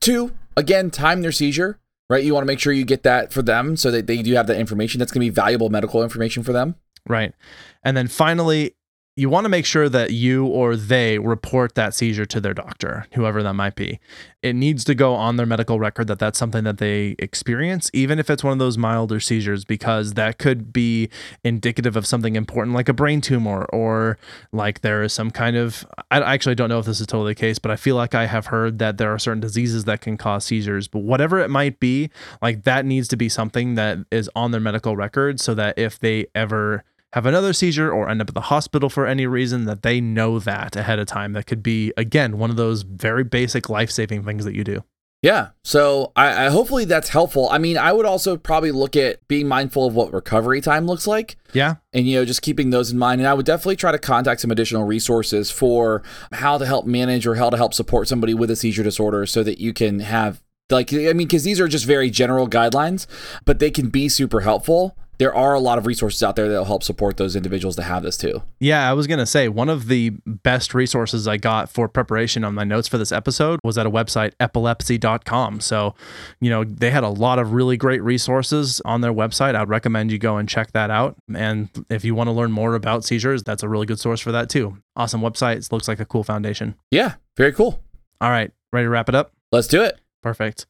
Two, 0.00 0.32
again, 0.56 0.90
time 0.90 1.22
their 1.22 1.32
seizure. 1.32 1.78
Right, 2.08 2.22
you 2.22 2.34
want 2.34 2.42
to 2.42 2.46
make 2.46 2.60
sure 2.60 2.72
you 2.72 2.84
get 2.84 3.02
that 3.02 3.32
for 3.32 3.42
them 3.42 3.76
so 3.76 3.90
that 3.90 4.06
they 4.06 4.22
do 4.22 4.34
have 4.34 4.46
that 4.46 4.58
information. 4.58 5.00
That's 5.00 5.10
going 5.10 5.26
to 5.26 5.30
be 5.30 5.34
valuable 5.34 5.70
medical 5.70 6.04
information 6.04 6.44
for 6.44 6.52
them. 6.52 6.76
Right. 7.08 7.34
And 7.82 7.96
then 7.96 8.06
finally, 8.06 8.76
you 9.18 9.30
want 9.30 9.46
to 9.46 9.48
make 9.48 9.64
sure 9.64 9.88
that 9.88 10.10
you 10.10 10.44
or 10.44 10.76
they 10.76 11.18
report 11.18 11.74
that 11.74 11.94
seizure 11.94 12.26
to 12.26 12.38
their 12.38 12.52
doctor, 12.52 13.06
whoever 13.14 13.42
that 13.42 13.54
might 13.54 13.74
be. 13.74 13.98
It 14.42 14.54
needs 14.54 14.84
to 14.84 14.94
go 14.94 15.14
on 15.14 15.36
their 15.36 15.46
medical 15.46 15.80
record 15.80 16.06
that 16.08 16.18
that's 16.18 16.38
something 16.38 16.64
that 16.64 16.76
they 16.76 17.16
experience, 17.18 17.90
even 17.94 18.18
if 18.18 18.28
it's 18.28 18.44
one 18.44 18.52
of 18.52 18.58
those 18.58 18.76
milder 18.76 19.18
seizures, 19.18 19.64
because 19.64 20.12
that 20.14 20.38
could 20.38 20.70
be 20.70 21.08
indicative 21.42 21.96
of 21.96 22.06
something 22.06 22.36
important 22.36 22.76
like 22.76 22.90
a 22.90 22.92
brain 22.92 23.22
tumor 23.22 23.64
or 23.72 24.18
like 24.52 24.82
there 24.82 25.02
is 25.02 25.14
some 25.14 25.30
kind 25.30 25.56
of. 25.56 25.86
I 26.10 26.34
actually 26.34 26.54
don't 26.54 26.68
know 26.68 26.78
if 26.78 26.84
this 26.84 27.00
is 27.00 27.06
totally 27.06 27.30
the 27.30 27.40
case, 27.40 27.58
but 27.58 27.70
I 27.70 27.76
feel 27.76 27.96
like 27.96 28.14
I 28.14 28.26
have 28.26 28.46
heard 28.46 28.78
that 28.80 28.98
there 28.98 29.12
are 29.14 29.18
certain 29.18 29.40
diseases 29.40 29.84
that 29.84 30.02
can 30.02 30.18
cause 30.18 30.44
seizures. 30.44 30.88
But 30.88 31.00
whatever 31.00 31.38
it 31.40 31.48
might 31.48 31.80
be, 31.80 32.10
like 32.42 32.64
that 32.64 32.84
needs 32.84 33.08
to 33.08 33.16
be 33.16 33.30
something 33.30 33.76
that 33.76 33.98
is 34.10 34.28
on 34.36 34.50
their 34.50 34.60
medical 34.60 34.94
record 34.94 35.40
so 35.40 35.54
that 35.54 35.78
if 35.78 35.98
they 35.98 36.26
ever 36.34 36.84
have 37.12 37.26
another 37.26 37.52
seizure 37.52 37.90
or 37.90 38.08
end 38.08 38.20
up 38.20 38.28
at 38.28 38.34
the 38.34 38.40
hospital 38.42 38.90
for 38.90 39.06
any 39.06 39.26
reason 39.26 39.64
that 39.64 39.82
they 39.82 40.00
know 40.00 40.38
that 40.38 40.76
ahead 40.76 40.98
of 40.98 41.06
time 41.06 41.32
that 41.32 41.46
could 41.46 41.62
be 41.62 41.92
again 41.96 42.38
one 42.38 42.50
of 42.50 42.56
those 42.56 42.82
very 42.82 43.24
basic 43.24 43.68
life-saving 43.70 44.22
things 44.24 44.44
that 44.44 44.54
you 44.54 44.64
do 44.64 44.82
Yeah. 45.22 45.48
So 45.64 46.12
I, 46.14 46.46
I 46.46 46.50
hopefully 46.50 46.84
that's 46.84 47.08
helpful. 47.08 47.48
I 47.50 47.58
mean, 47.58 47.78
I 47.78 47.90
would 47.92 48.04
also 48.06 48.36
probably 48.36 48.70
look 48.70 48.94
at 48.96 49.26
being 49.28 49.48
mindful 49.48 49.86
of 49.86 49.94
what 49.94 50.12
recovery 50.12 50.60
time 50.60 50.86
looks 50.86 51.06
like. 51.06 51.36
yeah 51.54 51.76
and 51.92 52.06
you 52.06 52.16
know 52.18 52.24
just 52.24 52.42
keeping 52.42 52.70
those 52.70 52.90
in 52.92 52.98
mind 52.98 53.20
and 53.20 53.26
i 53.28 53.32
would 53.34 53.46
definitely 53.46 53.76
try 53.76 53.90
to 53.90 53.98
contact 53.98 54.40
some 54.42 54.50
additional 54.50 54.84
resources 54.84 55.50
for 55.50 56.02
how 56.32 56.58
to 56.58 56.66
help 56.66 56.84
manage 56.86 57.26
or 57.26 57.36
how 57.36 57.48
to 57.48 57.56
help 57.56 57.72
support 57.72 58.06
somebody 58.08 58.34
with 58.34 58.50
a 58.50 58.56
seizure 58.56 58.82
disorder 58.82 59.24
so 59.26 59.42
that 59.42 59.58
you 59.58 59.72
can 59.72 60.00
have 60.00 60.42
like 60.70 60.92
i 60.92 61.12
mean 61.14 61.26
because 61.28 61.44
these 61.44 61.60
are 61.60 61.68
just 61.68 61.86
very 61.86 62.10
general 62.10 62.46
guidelines 62.48 63.06
but 63.46 63.58
they 63.58 63.70
can 63.70 63.88
be 63.88 64.08
super 64.08 64.40
helpful 64.40 64.96
there 65.18 65.34
are 65.34 65.54
a 65.54 65.60
lot 65.60 65.78
of 65.78 65.86
resources 65.86 66.22
out 66.22 66.36
there 66.36 66.48
that 66.48 66.58
will 66.58 66.64
help 66.64 66.82
support 66.82 67.16
those 67.16 67.36
individuals 67.36 67.76
to 67.76 67.82
have 67.82 68.02
this 68.02 68.16
too. 68.16 68.42
Yeah, 68.60 68.88
I 68.88 68.92
was 68.92 69.06
going 69.06 69.18
to 69.18 69.26
say 69.26 69.48
one 69.48 69.68
of 69.68 69.88
the 69.88 70.10
best 70.26 70.74
resources 70.74 71.26
I 71.26 71.36
got 71.36 71.70
for 71.70 71.88
preparation 71.88 72.44
on 72.44 72.54
my 72.54 72.64
notes 72.64 72.88
for 72.88 72.98
this 72.98 73.12
episode 73.12 73.60
was 73.64 73.78
at 73.78 73.86
a 73.86 73.90
website, 73.90 74.32
epilepsy.com. 74.40 75.60
So, 75.60 75.94
you 76.40 76.50
know, 76.50 76.64
they 76.64 76.90
had 76.90 77.04
a 77.04 77.08
lot 77.08 77.38
of 77.38 77.52
really 77.52 77.76
great 77.76 78.02
resources 78.02 78.80
on 78.84 79.00
their 79.00 79.12
website. 79.12 79.54
I'd 79.54 79.68
recommend 79.68 80.10
you 80.10 80.18
go 80.18 80.36
and 80.36 80.48
check 80.48 80.72
that 80.72 80.90
out. 80.90 81.16
And 81.34 81.68
if 81.88 82.04
you 82.04 82.14
want 82.14 82.28
to 82.28 82.32
learn 82.32 82.52
more 82.52 82.74
about 82.74 83.04
seizures, 83.04 83.42
that's 83.42 83.62
a 83.62 83.68
really 83.68 83.86
good 83.86 84.00
source 84.00 84.20
for 84.20 84.32
that 84.32 84.48
too. 84.48 84.78
Awesome 84.94 85.20
website. 85.20 85.56
It 85.56 85.72
looks 85.72 85.88
like 85.88 86.00
a 86.00 86.04
cool 86.04 86.24
foundation. 86.24 86.74
Yeah, 86.90 87.14
very 87.36 87.52
cool. 87.52 87.82
All 88.20 88.30
right, 88.30 88.50
ready 88.72 88.86
to 88.86 88.90
wrap 88.90 89.08
it 89.08 89.14
up? 89.14 89.32
Let's 89.52 89.68
do 89.68 89.82
it. 89.82 90.00
Perfect. 90.22 90.66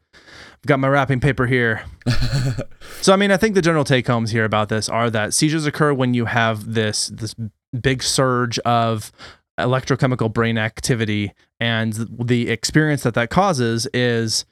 Got 0.66 0.80
my 0.80 0.88
wrapping 0.88 1.20
paper 1.20 1.46
here. 1.46 1.84
so, 3.00 3.12
I 3.12 3.16
mean, 3.16 3.30
I 3.30 3.36
think 3.36 3.54
the 3.54 3.62
general 3.62 3.84
take 3.84 4.06
homes 4.06 4.32
here 4.32 4.44
about 4.44 4.68
this 4.68 4.88
are 4.88 5.08
that 5.10 5.32
seizures 5.32 5.64
occur 5.64 5.94
when 5.94 6.12
you 6.12 6.24
have 6.24 6.74
this 6.74 7.06
this 7.08 7.34
big 7.80 8.02
surge 8.02 8.58
of 8.60 9.12
electrochemical 9.58 10.32
brain 10.32 10.58
activity, 10.58 11.32
and 11.60 11.92
the 12.20 12.50
experience 12.50 13.04
that 13.04 13.14
that 13.14 13.30
causes 13.30 13.86
is, 13.94 14.44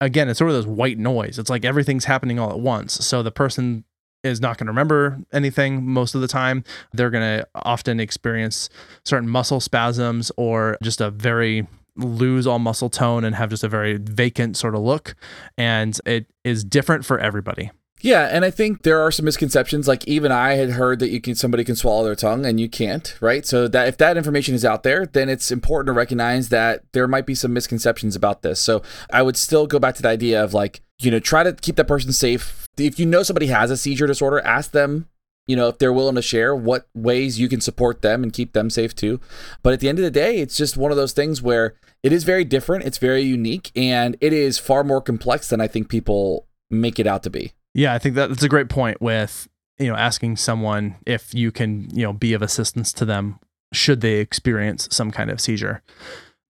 again, 0.00 0.28
it's 0.28 0.38
sort 0.38 0.50
of 0.50 0.56
this 0.56 0.66
white 0.66 0.98
noise. 0.98 1.38
It's 1.38 1.50
like 1.50 1.64
everything's 1.64 2.06
happening 2.06 2.38
all 2.38 2.50
at 2.50 2.60
once. 2.60 2.94
So 3.04 3.22
the 3.22 3.30
person 3.30 3.84
is 4.24 4.40
not 4.40 4.58
going 4.58 4.66
to 4.66 4.70
remember 4.70 5.18
anything 5.32 5.84
most 5.84 6.14
of 6.14 6.20
the 6.20 6.28
time. 6.28 6.64
They're 6.92 7.10
going 7.10 7.40
to 7.40 7.48
often 7.54 8.00
experience 8.00 8.70
certain 9.04 9.28
muscle 9.28 9.60
spasms 9.60 10.32
or 10.36 10.78
just 10.82 11.00
a 11.00 11.10
very 11.10 11.66
lose 12.02 12.46
all 12.46 12.58
muscle 12.58 12.90
tone 12.90 13.24
and 13.24 13.34
have 13.36 13.50
just 13.50 13.64
a 13.64 13.68
very 13.68 13.96
vacant 13.96 14.56
sort 14.56 14.74
of 14.74 14.82
look. 14.82 15.14
And 15.56 15.98
it 16.06 16.26
is 16.44 16.64
different 16.64 17.04
for 17.04 17.18
everybody. 17.18 17.70
Yeah, 18.02 18.28
and 18.30 18.44
I 18.44 18.50
think 18.50 18.82
there 18.82 19.00
are 19.00 19.10
some 19.10 19.26
misconceptions. 19.26 19.86
Like 19.86 20.06
even 20.08 20.32
I 20.32 20.54
had 20.54 20.70
heard 20.70 21.00
that 21.00 21.10
you 21.10 21.20
can 21.20 21.34
somebody 21.34 21.64
can 21.64 21.76
swallow 21.76 22.04
their 22.04 22.14
tongue 22.14 22.46
and 22.46 22.58
you 22.58 22.68
can't, 22.68 23.14
right? 23.20 23.44
So 23.44 23.68
that 23.68 23.88
if 23.88 23.98
that 23.98 24.16
information 24.16 24.54
is 24.54 24.64
out 24.64 24.82
there, 24.82 25.04
then 25.04 25.28
it's 25.28 25.50
important 25.50 25.88
to 25.88 25.92
recognize 25.92 26.48
that 26.48 26.82
there 26.92 27.06
might 27.06 27.26
be 27.26 27.34
some 27.34 27.52
misconceptions 27.52 28.16
about 28.16 28.42
this. 28.42 28.58
So 28.58 28.82
I 29.12 29.22
would 29.22 29.36
still 29.36 29.66
go 29.66 29.78
back 29.78 29.96
to 29.96 30.02
the 30.02 30.08
idea 30.08 30.42
of 30.42 30.54
like, 30.54 30.80
you 30.98 31.10
know, 31.10 31.20
try 31.20 31.42
to 31.42 31.52
keep 31.52 31.76
that 31.76 31.88
person 31.88 32.12
safe. 32.12 32.66
If 32.78 32.98
you 32.98 33.04
know 33.04 33.22
somebody 33.22 33.48
has 33.48 33.70
a 33.70 33.76
seizure 33.76 34.06
disorder, 34.06 34.40
ask 34.40 34.70
them 34.70 35.08
you 35.46 35.56
know, 35.56 35.68
if 35.68 35.78
they're 35.78 35.92
willing 35.92 36.14
to 36.14 36.22
share 36.22 36.54
what 36.54 36.88
ways 36.94 37.40
you 37.40 37.48
can 37.48 37.60
support 37.60 38.02
them 38.02 38.22
and 38.22 38.32
keep 38.32 38.52
them 38.52 38.70
safe 38.70 38.94
too. 38.94 39.20
But 39.62 39.72
at 39.72 39.80
the 39.80 39.88
end 39.88 39.98
of 39.98 40.04
the 40.04 40.10
day, 40.10 40.38
it's 40.38 40.56
just 40.56 40.76
one 40.76 40.90
of 40.90 40.96
those 40.96 41.12
things 41.12 41.42
where 41.42 41.74
it 42.02 42.12
is 42.12 42.24
very 42.24 42.44
different, 42.44 42.84
it's 42.84 42.98
very 42.98 43.22
unique, 43.22 43.72
and 43.74 44.16
it 44.20 44.32
is 44.32 44.58
far 44.58 44.84
more 44.84 45.00
complex 45.00 45.48
than 45.48 45.60
I 45.60 45.66
think 45.66 45.88
people 45.88 46.46
make 46.70 46.98
it 46.98 47.06
out 47.06 47.22
to 47.24 47.30
be. 47.30 47.52
Yeah, 47.74 47.92
I 47.92 47.98
think 47.98 48.14
that 48.14 48.28
that's 48.28 48.42
a 48.42 48.48
great 48.48 48.68
point 48.68 49.00
with, 49.00 49.48
you 49.78 49.88
know, 49.88 49.96
asking 49.96 50.36
someone 50.36 50.96
if 51.06 51.34
you 51.34 51.52
can, 51.52 51.88
you 51.94 52.02
know, 52.02 52.12
be 52.12 52.32
of 52.32 52.42
assistance 52.42 52.92
to 52.94 53.04
them 53.04 53.38
should 53.72 54.00
they 54.00 54.14
experience 54.14 54.88
some 54.90 55.10
kind 55.10 55.30
of 55.30 55.40
seizure. 55.40 55.82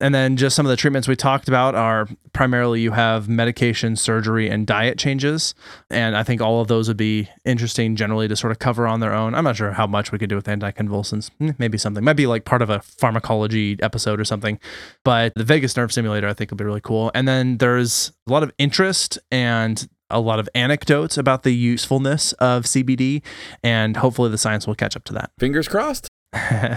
And 0.01 0.15
then 0.15 0.37
just 0.37 0.57
some 0.57 0.67
of 0.67 0.71
the 0.71 0.77
treatments 0.77 1.07
we 1.07 1.17
talked 1.17 1.49
about 1.49 1.75
are 1.75 2.09
primarily 2.33 2.81
you 2.81 2.93
have 2.93 3.29
medication, 3.29 3.97
surgery, 3.97 4.49
and 4.49 4.67
diet 4.67 4.99
changes. 4.99 5.55
And 5.91 6.17
I 6.17 6.23
think 6.23 6.41
all 6.41 6.61
of 6.61 6.69
those 6.69 6.89
would 6.89 6.97
be 6.97 7.29
interesting 7.45 7.97
generally 7.97 8.27
to 8.29 8.37
sort 8.37 8.51
of 8.51 8.59
cover 8.59 8.87
on 8.87 9.01
their 9.01 9.13
own. 9.13 9.35
I'm 9.35 9.45
not 9.45 9.57
sure 9.57 9.73
how 9.73 9.87
much 9.87 10.13
we 10.13 10.19
could 10.19 10.31
do 10.31 10.37
with 10.37 10.47
anticonvulsants. 10.47 11.31
Hmm, 11.39 11.51
maybe 11.59 11.77
something. 11.77 12.03
Might 12.03 12.15
be 12.15 12.27
like 12.27 12.45
part 12.45 12.63
of 12.63 12.71
a 12.71 12.81
pharmacology 12.81 13.79
episode 13.83 14.21
or 14.21 14.25
something. 14.25 14.59
But 15.05 15.35
the 15.35 15.45
vagus 15.45 15.77
nerve 15.77 15.93
stimulator 15.93 16.29
I 16.29 16.35
think 16.35 16.51
would 16.51 16.59
be 16.59 16.65
really 16.65 16.81
cool. 16.81 17.11
And 17.15 17.29
then 17.29 17.59
there's 17.59 18.13
a 18.27 18.33
lot 18.33 18.43
of 18.43 18.53
interest 18.59 19.19
and 19.31 19.89
a 20.11 20.21
lot 20.21 20.39
of 20.39 20.49
anecdotes 20.55 21.17
about 21.17 21.45
the 21.45 21.53
usefulness 21.53 22.33
of 22.35 22.65
CBD, 22.65 23.23
and 23.63 23.97
hopefully 23.97 24.29
the 24.29 24.39
science 24.39 24.67
will 24.67 24.75
catch 24.75 24.97
up 24.97 25.05
to 25.05 25.13
that. 25.13 25.31
Fingers 25.39 25.69
crossed. 25.69 26.09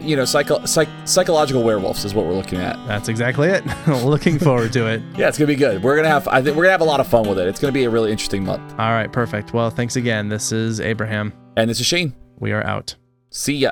you 0.01 0.15
know, 0.15 0.25
psycho, 0.25 0.65
psych, 0.65 0.89
psychological 1.05 1.63
werewolves 1.63 2.03
is 2.05 2.13
what 2.13 2.25
we're 2.25 2.33
looking 2.33 2.59
at. 2.59 2.75
That's 2.87 3.07
exactly 3.07 3.47
it. 3.47 3.63
looking 3.87 4.37
forward 4.39 4.73
to 4.73 4.87
it. 4.87 5.01
Yeah, 5.15 5.27
it's 5.29 5.37
gonna 5.37 5.47
be 5.47 5.55
good. 5.55 5.83
We're 5.83 5.95
gonna 5.95 6.09
have, 6.09 6.27
I 6.27 6.41
think 6.41 6.57
we're 6.57 6.63
gonna 6.63 6.71
have 6.71 6.81
a 6.81 6.85
lot 6.85 6.99
of 6.99 7.07
fun 7.07 7.27
with 7.27 7.37
it. 7.37 7.47
It's 7.47 7.59
gonna 7.59 7.71
be 7.71 7.83
a 7.83 7.89
really 7.89 8.11
interesting 8.11 8.43
month. 8.43 8.71
All 8.73 8.91
right, 8.91 9.11
perfect. 9.11 9.53
Well, 9.53 9.69
thanks 9.69 9.95
again. 9.95 10.27
This 10.27 10.51
is 10.51 10.79
Abraham, 10.79 11.31
and 11.55 11.69
this 11.69 11.79
is 11.79 11.85
Shane. 11.85 12.13
We 12.39 12.51
are 12.51 12.65
out. 12.65 12.95
See 13.29 13.55
ya. 13.55 13.71